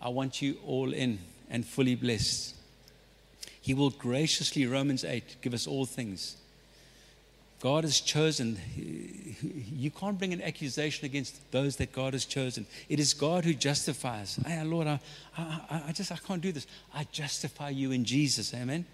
I 0.00 0.08
want 0.08 0.40
you 0.40 0.56
all 0.66 0.92
in 0.92 1.18
and 1.50 1.66
fully 1.66 1.96
blessed. 1.96 2.54
He 3.68 3.74
will 3.74 3.90
graciously, 3.90 4.64
Romans 4.64 5.04
8, 5.04 5.42
give 5.42 5.52
us 5.52 5.66
all 5.66 5.84
things 5.84 6.38
God 7.60 7.84
has 7.84 8.00
chosen. 8.00 8.58
You 9.70 9.90
can't 9.90 10.18
bring 10.18 10.32
an 10.32 10.40
accusation 10.40 11.04
against 11.04 11.38
those 11.52 11.76
that 11.76 11.92
God 11.92 12.14
has 12.14 12.24
chosen. 12.24 12.64
It 12.88 12.98
is 12.98 13.12
God 13.12 13.44
who 13.44 13.52
justifies. 13.52 14.36
Hey, 14.46 14.64
Lord, 14.64 14.86
I, 14.86 15.00
I, 15.36 15.82
I 15.88 15.92
just 15.92 16.10
I 16.10 16.16
can't 16.16 16.40
do 16.40 16.50
this. 16.50 16.66
I 16.94 17.06
justify 17.12 17.68
you 17.68 17.92
in 17.92 18.06
Jesus. 18.06 18.54
Amen. 18.54 18.86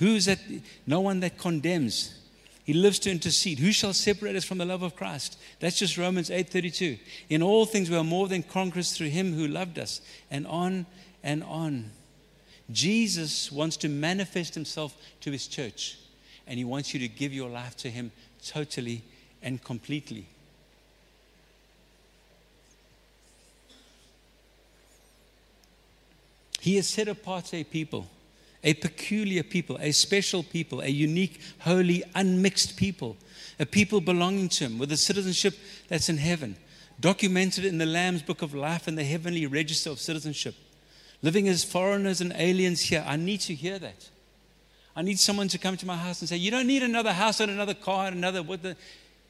Who's 0.00 0.24
that? 0.24 0.40
No 0.88 1.00
one 1.02 1.20
that 1.20 1.38
condemns. 1.38 2.18
He 2.64 2.72
lives 2.72 2.98
to 3.00 3.12
intercede. 3.12 3.60
Who 3.60 3.70
shall 3.70 3.92
separate 3.92 4.34
us 4.34 4.44
from 4.44 4.58
the 4.58 4.64
love 4.64 4.82
of 4.82 4.96
Christ? 4.96 5.38
That's 5.60 5.78
just 5.78 5.96
Romans 5.96 6.30
8:32. 6.30 6.98
In 7.28 7.44
all 7.44 7.64
things 7.64 7.88
we 7.88 7.96
are 7.96 8.02
more 8.02 8.26
than 8.26 8.42
conquerors 8.42 8.90
through 8.90 9.10
him 9.10 9.34
who 9.34 9.46
loved 9.46 9.78
us. 9.78 10.00
And 10.32 10.48
on 10.48 10.86
and 11.22 11.44
on. 11.44 11.92
Jesus 12.72 13.50
wants 13.50 13.76
to 13.78 13.88
manifest 13.88 14.54
himself 14.54 14.96
to 15.20 15.30
his 15.30 15.46
church 15.46 15.96
and 16.50 16.58
He 16.58 16.64
wants 16.64 16.92
you 16.92 16.98
to 16.98 17.08
give 17.08 17.32
your 17.32 17.48
life 17.48 17.76
to 17.78 17.88
Him 17.88 18.10
totally 18.44 19.02
and 19.40 19.62
completely. 19.62 20.26
He 26.60 26.74
has 26.74 26.88
set 26.88 27.06
apart 27.06 27.54
a 27.54 27.62
people, 27.62 28.08
a 28.64 28.74
peculiar 28.74 29.44
people, 29.44 29.78
a 29.80 29.92
special 29.92 30.42
people, 30.42 30.80
a 30.80 30.88
unique, 30.88 31.40
holy, 31.60 32.02
unmixed 32.16 32.76
people, 32.76 33.16
a 33.60 33.64
people 33.64 34.00
belonging 34.00 34.48
to 34.48 34.64
Him 34.64 34.76
with 34.76 34.90
a 34.90 34.96
citizenship 34.96 35.54
that's 35.88 36.08
in 36.08 36.18
heaven, 36.18 36.56
documented 36.98 37.64
in 37.64 37.78
the 37.78 37.86
Lamb's 37.86 38.22
book 38.22 38.42
of 38.42 38.54
life 38.54 38.88
and 38.88 38.98
the 38.98 39.04
heavenly 39.04 39.46
register 39.46 39.90
of 39.90 40.00
citizenship. 40.00 40.56
Living 41.22 41.48
as 41.48 41.64
foreigners 41.64 42.20
and 42.20 42.32
aliens 42.36 42.80
here, 42.80 43.04
I 43.06 43.16
need 43.16 43.40
to 43.42 43.54
hear 43.54 43.78
that. 43.78 44.08
I 44.96 45.02
need 45.02 45.18
someone 45.18 45.48
to 45.48 45.58
come 45.58 45.76
to 45.76 45.86
my 45.86 45.96
house 45.96 46.20
and 46.20 46.28
say, 46.28 46.36
You 46.36 46.50
don't 46.50 46.66
need 46.66 46.82
another 46.82 47.12
house 47.12 47.40
and 47.40 47.50
another 47.50 47.74
car 47.74 48.06
and 48.06 48.16
another. 48.16 48.42
What 48.42 48.62
the, 48.62 48.76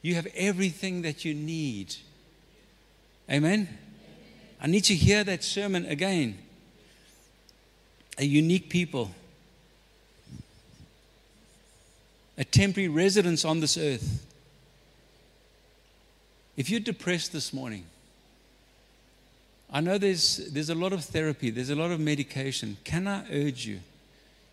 you 0.02 0.14
have 0.14 0.26
everything 0.34 1.02
that 1.02 1.24
you 1.24 1.34
need. 1.34 1.94
Amen? 3.30 3.68
I 4.60 4.66
need 4.66 4.84
to 4.84 4.94
hear 4.94 5.24
that 5.24 5.42
sermon 5.42 5.86
again. 5.86 6.38
A 8.18 8.24
unique 8.24 8.68
people, 8.68 9.10
a 12.36 12.44
temporary 12.44 12.88
residence 12.88 13.44
on 13.44 13.60
this 13.60 13.78
earth. 13.78 14.26
If 16.56 16.68
you're 16.68 16.80
depressed 16.80 17.32
this 17.32 17.52
morning, 17.54 17.84
I 19.72 19.80
know 19.80 19.98
there's, 19.98 20.52
there's 20.52 20.70
a 20.70 20.74
lot 20.74 20.92
of 20.92 21.04
therapy, 21.04 21.50
there's 21.50 21.70
a 21.70 21.76
lot 21.76 21.90
of 21.90 22.00
medication. 22.00 22.76
Can 22.84 23.06
I 23.06 23.24
urge 23.30 23.66
you? 23.66 23.80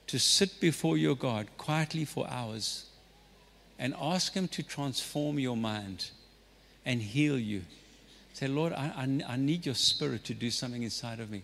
to 0.08 0.18
sit 0.18 0.60
before 0.60 0.98
your 0.98 1.16
God 1.16 1.48
quietly 1.58 2.06
for 2.06 2.28
hours 2.30 2.86
and 3.78 3.94
ask 4.02 4.34
Him 4.34 4.48
to 4.50 4.64
transform 4.64 5.38
your 5.38 5.58
mind 5.58 6.10
and 6.86 7.02
heal 7.02 7.38
you. 7.38 7.62
Say, 8.34 8.48
Lord, 8.48 8.74
I, 8.74 8.94
I, 8.96 9.34
I 9.34 9.36
need 9.36 9.66
your 9.66 9.76
spirit 9.76 10.24
to 10.26 10.34
do 10.34 10.50
something 10.50 10.84
inside 10.84 11.20
of 11.20 11.30
me. 11.30 11.44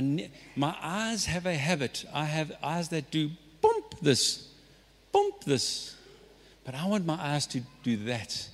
Need, 0.00 0.30
my 0.56 0.74
eyes 0.82 1.26
have 1.26 1.46
a 1.46 1.54
habit. 1.54 2.04
I 2.12 2.24
have 2.24 2.52
eyes 2.62 2.88
that 2.88 3.10
do 3.10 3.30
bump 3.60 4.00
this, 4.00 4.48
bump 5.12 5.44
this. 5.44 5.94
But 6.64 6.74
I 6.74 6.86
want 6.86 7.06
my 7.06 7.18
eyes 7.20 7.46
to 7.48 7.60
do 7.82 7.96
that. 8.04 8.48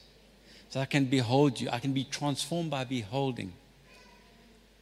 So 0.71 0.81
I 0.81 0.85
can 0.85 1.07
behold 1.07 1.61
you. 1.61 1.71
I 1.71 1.79
can 1.79 1.93
be 1.93 2.05
transformed 2.05 2.71
by 2.71 2.85
beholding. 2.85 3.53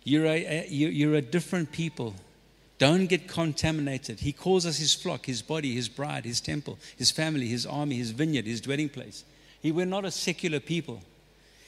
You're 0.07 0.27
a, 0.27 0.67
you're 0.69 1.17
a 1.17 1.21
different 1.21 1.73
people. 1.73 2.15
Don't 2.79 3.07
get 3.07 3.27
contaminated. 3.27 4.21
He 4.21 4.33
calls 4.33 4.65
us 4.65 4.79
his 4.79 4.95
flock, 4.95 5.27
his 5.27 5.43
body, 5.43 5.75
his 5.75 5.89
bride, 5.89 6.25
his 6.25 6.41
temple, 6.41 6.79
his 6.97 7.11
family, 7.11 7.49
his 7.49 7.67
army, 7.67 7.97
his 7.97 8.13
vineyard, 8.13 8.47
his 8.47 8.61
dwelling 8.61 8.89
place. 8.89 9.25
He, 9.61 9.73
we're 9.73 9.85
not 9.85 10.05
a 10.05 10.13
secular 10.13 10.61
people. 10.61 11.03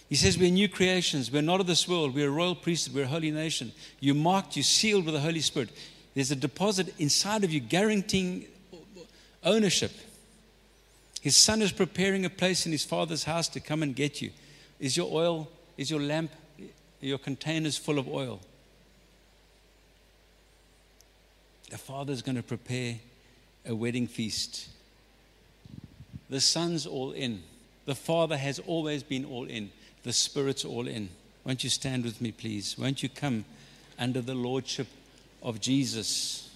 He 0.08 0.14
says 0.14 0.38
we're 0.38 0.52
new 0.52 0.68
creations. 0.68 1.32
We're 1.32 1.42
not 1.42 1.58
of 1.58 1.66
this 1.66 1.88
world. 1.88 2.14
We're 2.14 2.28
a 2.28 2.30
royal 2.30 2.54
priesthood. 2.54 2.94
We're 2.94 3.06
a 3.06 3.08
holy 3.08 3.32
nation. 3.32 3.72
You're 3.98 4.14
marked, 4.14 4.54
you're 4.54 4.62
sealed 4.62 5.04
with 5.04 5.14
the 5.14 5.20
Holy 5.20 5.40
Spirit. 5.40 5.70
There's 6.14 6.30
a 6.30 6.36
deposit 6.36 6.94
inside 7.00 7.42
of 7.42 7.50
you 7.50 7.58
guaranteeing 7.58 8.46
ownership. 9.42 9.90
His 11.22 11.36
son 11.36 11.60
is 11.60 11.72
preparing 11.72 12.24
a 12.24 12.30
place 12.30 12.66
in 12.66 12.70
his 12.70 12.84
father's 12.84 13.24
house 13.24 13.48
to 13.48 13.58
come 13.58 13.82
and 13.82 13.96
get 13.96 14.22
you. 14.22 14.30
Is 14.78 14.96
your 14.96 15.12
oil, 15.12 15.48
is 15.76 15.90
your 15.90 16.00
lamp, 16.00 16.30
your 17.00 17.18
containers 17.18 17.76
full 17.76 17.98
of 17.98 18.08
oil? 18.08 18.40
The 21.70 21.78
Father 21.78 22.12
is 22.12 22.22
going 22.22 22.36
to 22.36 22.42
prepare 22.42 22.96
a 23.66 23.74
wedding 23.74 24.06
feast. 24.06 24.68
The 26.30 26.40
Son's 26.40 26.86
all 26.86 27.12
in. 27.12 27.42
The 27.84 27.94
Father 27.94 28.36
has 28.36 28.58
always 28.60 29.02
been 29.02 29.24
all 29.24 29.44
in. 29.44 29.70
The 30.02 30.12
Spirit's 30.12 30.64
all 30.64 30.88
in. 30.88 31.10
Won't 31.44 31.64
you 31.64 31.70
stand 31.70 32.04
with 32.04 32.20
me, 32.20 32.32
please? 32.32 32.76
Won't 32.78 33.02
you 33.02 33.08
come 33.08 33.44
under 33.98 34.20
the 34.20 34.34
Lordship 34.34 34.86
of 35.42 35.60
Jesus? 35.60 36.47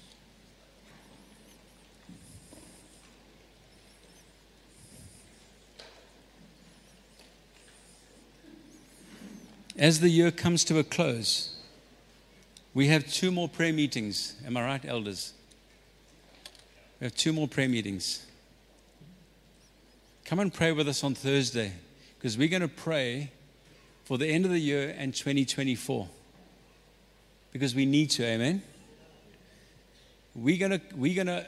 As 9.79 10.01
the 10.01 10.11
year 10.11 10.31
comes 10.31 10.65
to 10.65 10.79
a 10.79 10.85
close, 10.85 11.57
we 12.75 12.89
have 12.89 13.11
two 13.11 13.31
more 13.31 13.49
prayer 13.49 13.73
meetings. 13.73 14.35
Am 14.47 14.57
I 14.57 14.65
right, 14.65 14.85
elders? 14.85 15.33
We 17.01 17.07
have 17.07 17.15
two 17.15 17.33
more 17.33 17.49
prayer 17.49 17.69
meetings. 17.69 18.27
Come 20.27 20.41
and 20.41 20.53
pray 20.53 20.73
with 20.73 20.89
us 20.89 21.03
on 21.03 21.15
Thursday 21.15 21.73
because 22.19 22.37
we're 22.37 22.49
going 22.49 22.63
to 22.63 22.69
pray 22.69 23.31
for 24.05 24.19
the 24.19 24.27
end 24.27 24.45
of 24.45 24.51
the 24.51 24.59
year 24.59 24.95
and 24.97 25.15
2024 25.15 26.09
because 27.51 27.75
we 27.75 27.87
need 27.87 28.11
to, 28.11 28.25
amen? 28.25 28.63
We're 30.35 30.59
going 30.59 30.79
to, 30.79 30.81
we're 30.95 31.15
going 31.15 31.27
to, 31.29 31.47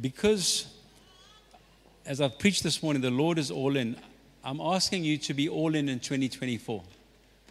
because 0.00 0.66
as 2.04 2.20
I've 2.20 2.38
preached 2.38 2.64
this 2.64 2.82
morning, 2.82 3.02
the 3.02 3.10
Lord 3.10 3.38
is 3.38 3.50
all 3.50 3.76
in. 3.76 3.96
I'm 4.44 4.60
asking 4.60 5.04
you 5.04 5.18
to 5.18 5.34
be 5.34 5.48
all 5.48 5.74
in 5.74 5.88
in 5.88 6.00
2024. 6.00 6.82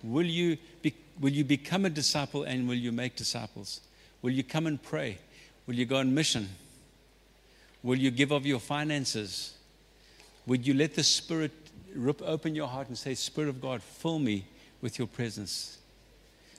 Will 0.03 0.25
you, 0.25 0.57
be, 0.81 0.93
will 1.19 1.31
you 1.31 1.43
become 1.43 1.85
a 1.85 1.89
disciple 1.89 2.43
and 2.43 2.67
will 2.67 2.75
you 2.75 2.91
make 2.91 3.15
disciples? 3.15 3.81
Will 4.21 4.31
you 4.31 4.43
come 4.43 4.67
and 4.67 4.81
pray? 4.81 5.17
Will 5.67 5.75
you 5.75 5.85
go 5.85 5.97
on 5.97 6.13
mission? 6.13 6.49
Will 7.83 7.97
you 7.97 8.11
give 8.11 8.31
of 8.31 8.45
your 8.45 8.59
finances? 8.59 9.53
Would 10.45 10.65
you 10.65 10.73
let 10.73 10.95
the 10.95 11.03
Spirit 11.03 11.51
rip 11.95 12.21
open 12.21 12.55
your 12.55 12.67
heart 12.67 12.87
and 12.87 12.97
say, 12.97 13.13
Spirit 13.15 13.49
of 13.49 13.61
God, 13.61 13.81
fill 13.81 14.19
me 14.19 14.45
with 14.81 14.97
your 14.97 15.07
presence? 15.07 15.77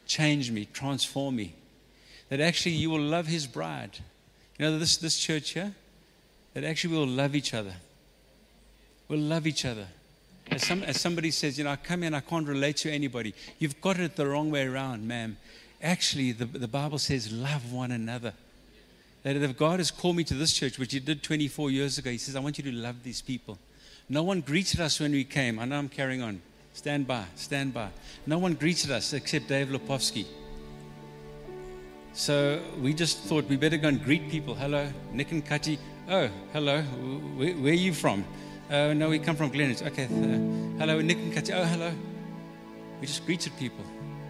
Change 0.07 0.51
me, 0.51 0.67
transform 0.73 1.37
me. 1.37 1.55
That 2.29 2.41
actually 2.41 2.73
you 2.73 2.91
will 2.91 3.01
love 3.01 3.27
His 3.27 3.47
bride. 3.47 3.99
You 4.59 4.67
know, 4.67 4.79
this, 4.79 4.97
this 4.97 5.19
church 5.19 5.51
here, 5.51 5.75
that 6.55 6.65
actually 6.65 6.95
we 6.95 7.01
will 7.01 7.07
love 7.07 7.35
each 7.35 7.55
other. 7.55 7.75
We'll 9.09 9.21
love 9.21 9.47
each 9.47 9.65
other. 9.65 9.89
As, 10.51 10.67
some, 10.67 10.83
as 10.83 11.01
somebody 11.01 11.31
says, 11.31 11.59
you 11.59 11.65
know, 11.65 11.71
I 11.71 11.77
come 11.77 12.03
in, 12.03 12.13
I 12.13 12.21
can't 12.21 12.47
relate 12.47 12.77
to 12.79 12.91
anybody. 12.91 13.35
You've 13.59 13.81
got 13.81 13.99
it 13.99 14.17
the 14.17 14.27
wrong 14.27 14.51
way 14.51 14.67
around, 14.67 15.07
ma'am. 15.07 15.37
Actually, 15.83 16.33
the, 16.33 16.45
the 16.45 16.69
Bible 16.69 16.99
says, 16.99 17.33
love 17.33 17.73
one 17.73 17.93
another. 17.93 18.33
That 19.23 19.37
if 19.37 19.57
God 19.57 19.79
has 19.79 19.91
called 19.91 20.17
me 20.17 20.25
to 20.25 20.35
this 20.35 20.53
church, 20.53 20.79
which 20.79 20.93
He 20.93 21.01
did 21.01 21.23
24 21.23 21.71
years 21.71 21.99
ago, 21.99 22.11
He 22.11 22.19
says, 22.19 22.35
I 22.35 22.41
want 22.41 22.59
you 22.59 22.65
to 22.65 22.73
love 22.73 23.03
these 23.03 23.23
people. 23.23 23.59
No 24.09 24.25
one 24.25 24.41
greeted 24.41 24.81
us 24.81 24.99
when 24.99 25.13
we 25.13 25.25
came. 25.25 25.59
I 25.59 25.67
know 25.67 25.79
I'm 25.79 25.89
carrying 25.89 26.21
on. 26.21 26.43
Stand 26.73 27.07
by, 27.07 27.25
stand 27.37 27.73
by. 27.73 27.89
No 28.27 28.39
one 28.39 28.55
greeted 28.55 28.91
us 28.91 29.13
except 29.13 29.49
Dave 29.49 29.69
Lepovsky. 29.69 30.27
So 32.13 32.61
we 32.81 32.93
just 32.93 33.19
thought 33.21 33.45
we 33.45 33.57
better 33.57 33.77
go 33.77 33.89
and 33.89 34.03
greet 34.03 34.29
people. 34.31 34.55
Hello, 34.55 34.89
Nick 35.13 35.31
and 35.31 35.47
Kati. 35.47 35.79
Oh, 36.09 36.29
hello. 36.53 36.83
Where, 36.83 37.53
where 37.55 37.73
are 37.73 37.77
you 37.77 37.95
from? 37.95 38.25
Oh, 38.71 38.93
no, 38.93 39.09
we 39.09 39.19
come 39.19 39.35
from 39.35 39.51
Glenridge. 39.51 39.83
Okay. 39.83 40.05
Uh, 40.05 40.79
hello, 40.79 41.01
Nick 41.01 41.17
and 41.17 41.35
Katya. 41.35 41.57
Oh, 41.57 41.65
hello. 41.65 41.93
We 43.01 43.07
just 43.09 43.27
greeted 43.27 43.57
people. 43.59 43.85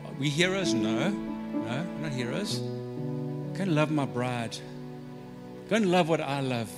Are 0.06 0.12
we 0.18 0.30
heroes? 0.30 0.72
No. 0.72 1.10
No, 1.10 1.60
we're 1.60 2.08
not 2.08 2.12
heroes. 2.12 2.58
Go 2.58 3.64
and 3.64 3.74
love 3.74 3.90
my 3.90 4.06
bride. 4.06 4.56
Go 5.68 5.76
and 5.76 5.90
love 5.90 6.08
what 6.08 6.22
I 6.22 6.40
love. 6.40 6.70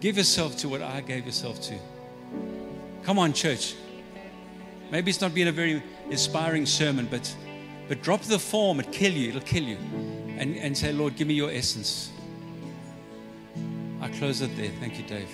Give 0.00 0.16
yourself 0.16 0.56
to 0.58 0.70
what 0.70 0.80
I 0.80 1.02
gave 1.02 1.26
yourself 1.26 1.60
to. 1.62 1.78
Come 3.02 3.18
on, 3.18 3.34
church. 3.34 3.74
Maybe 4.90 5.10
it's 5.10 5.20
not 5.20 5.34
been 5.34 5.48
a 5.48 5.52
very 5.52 5.82
inspiring 6.08 6.64
sermon, 6.64 7.08
but, 7.10 7.34
but 7.88 8.02
drop 8.02 8.22
the 8.22 8.38
form. 8.38 8.80
It'll 8.80 8.90
kill 8.90 9.12
you. 9.12 9.28
It'll 9.28 9.42
kill 9.42 9.64
you. 9.64 9.76
And, 10.38 10.56
and 10.56 10.74
say, 10.76 10.94
Lord, 10.94 11.16
give 11.16 11.28
me 11.28 11.34
your 11.34 11.50
essence. 11.50 12.10
I 14.00 14.08
close 14.08 14.40
it 14.40 14.56
there. 14.56 14.70
Thank 14.80 14.96
you, 14.96 15.04
Dave. 15.04 15.28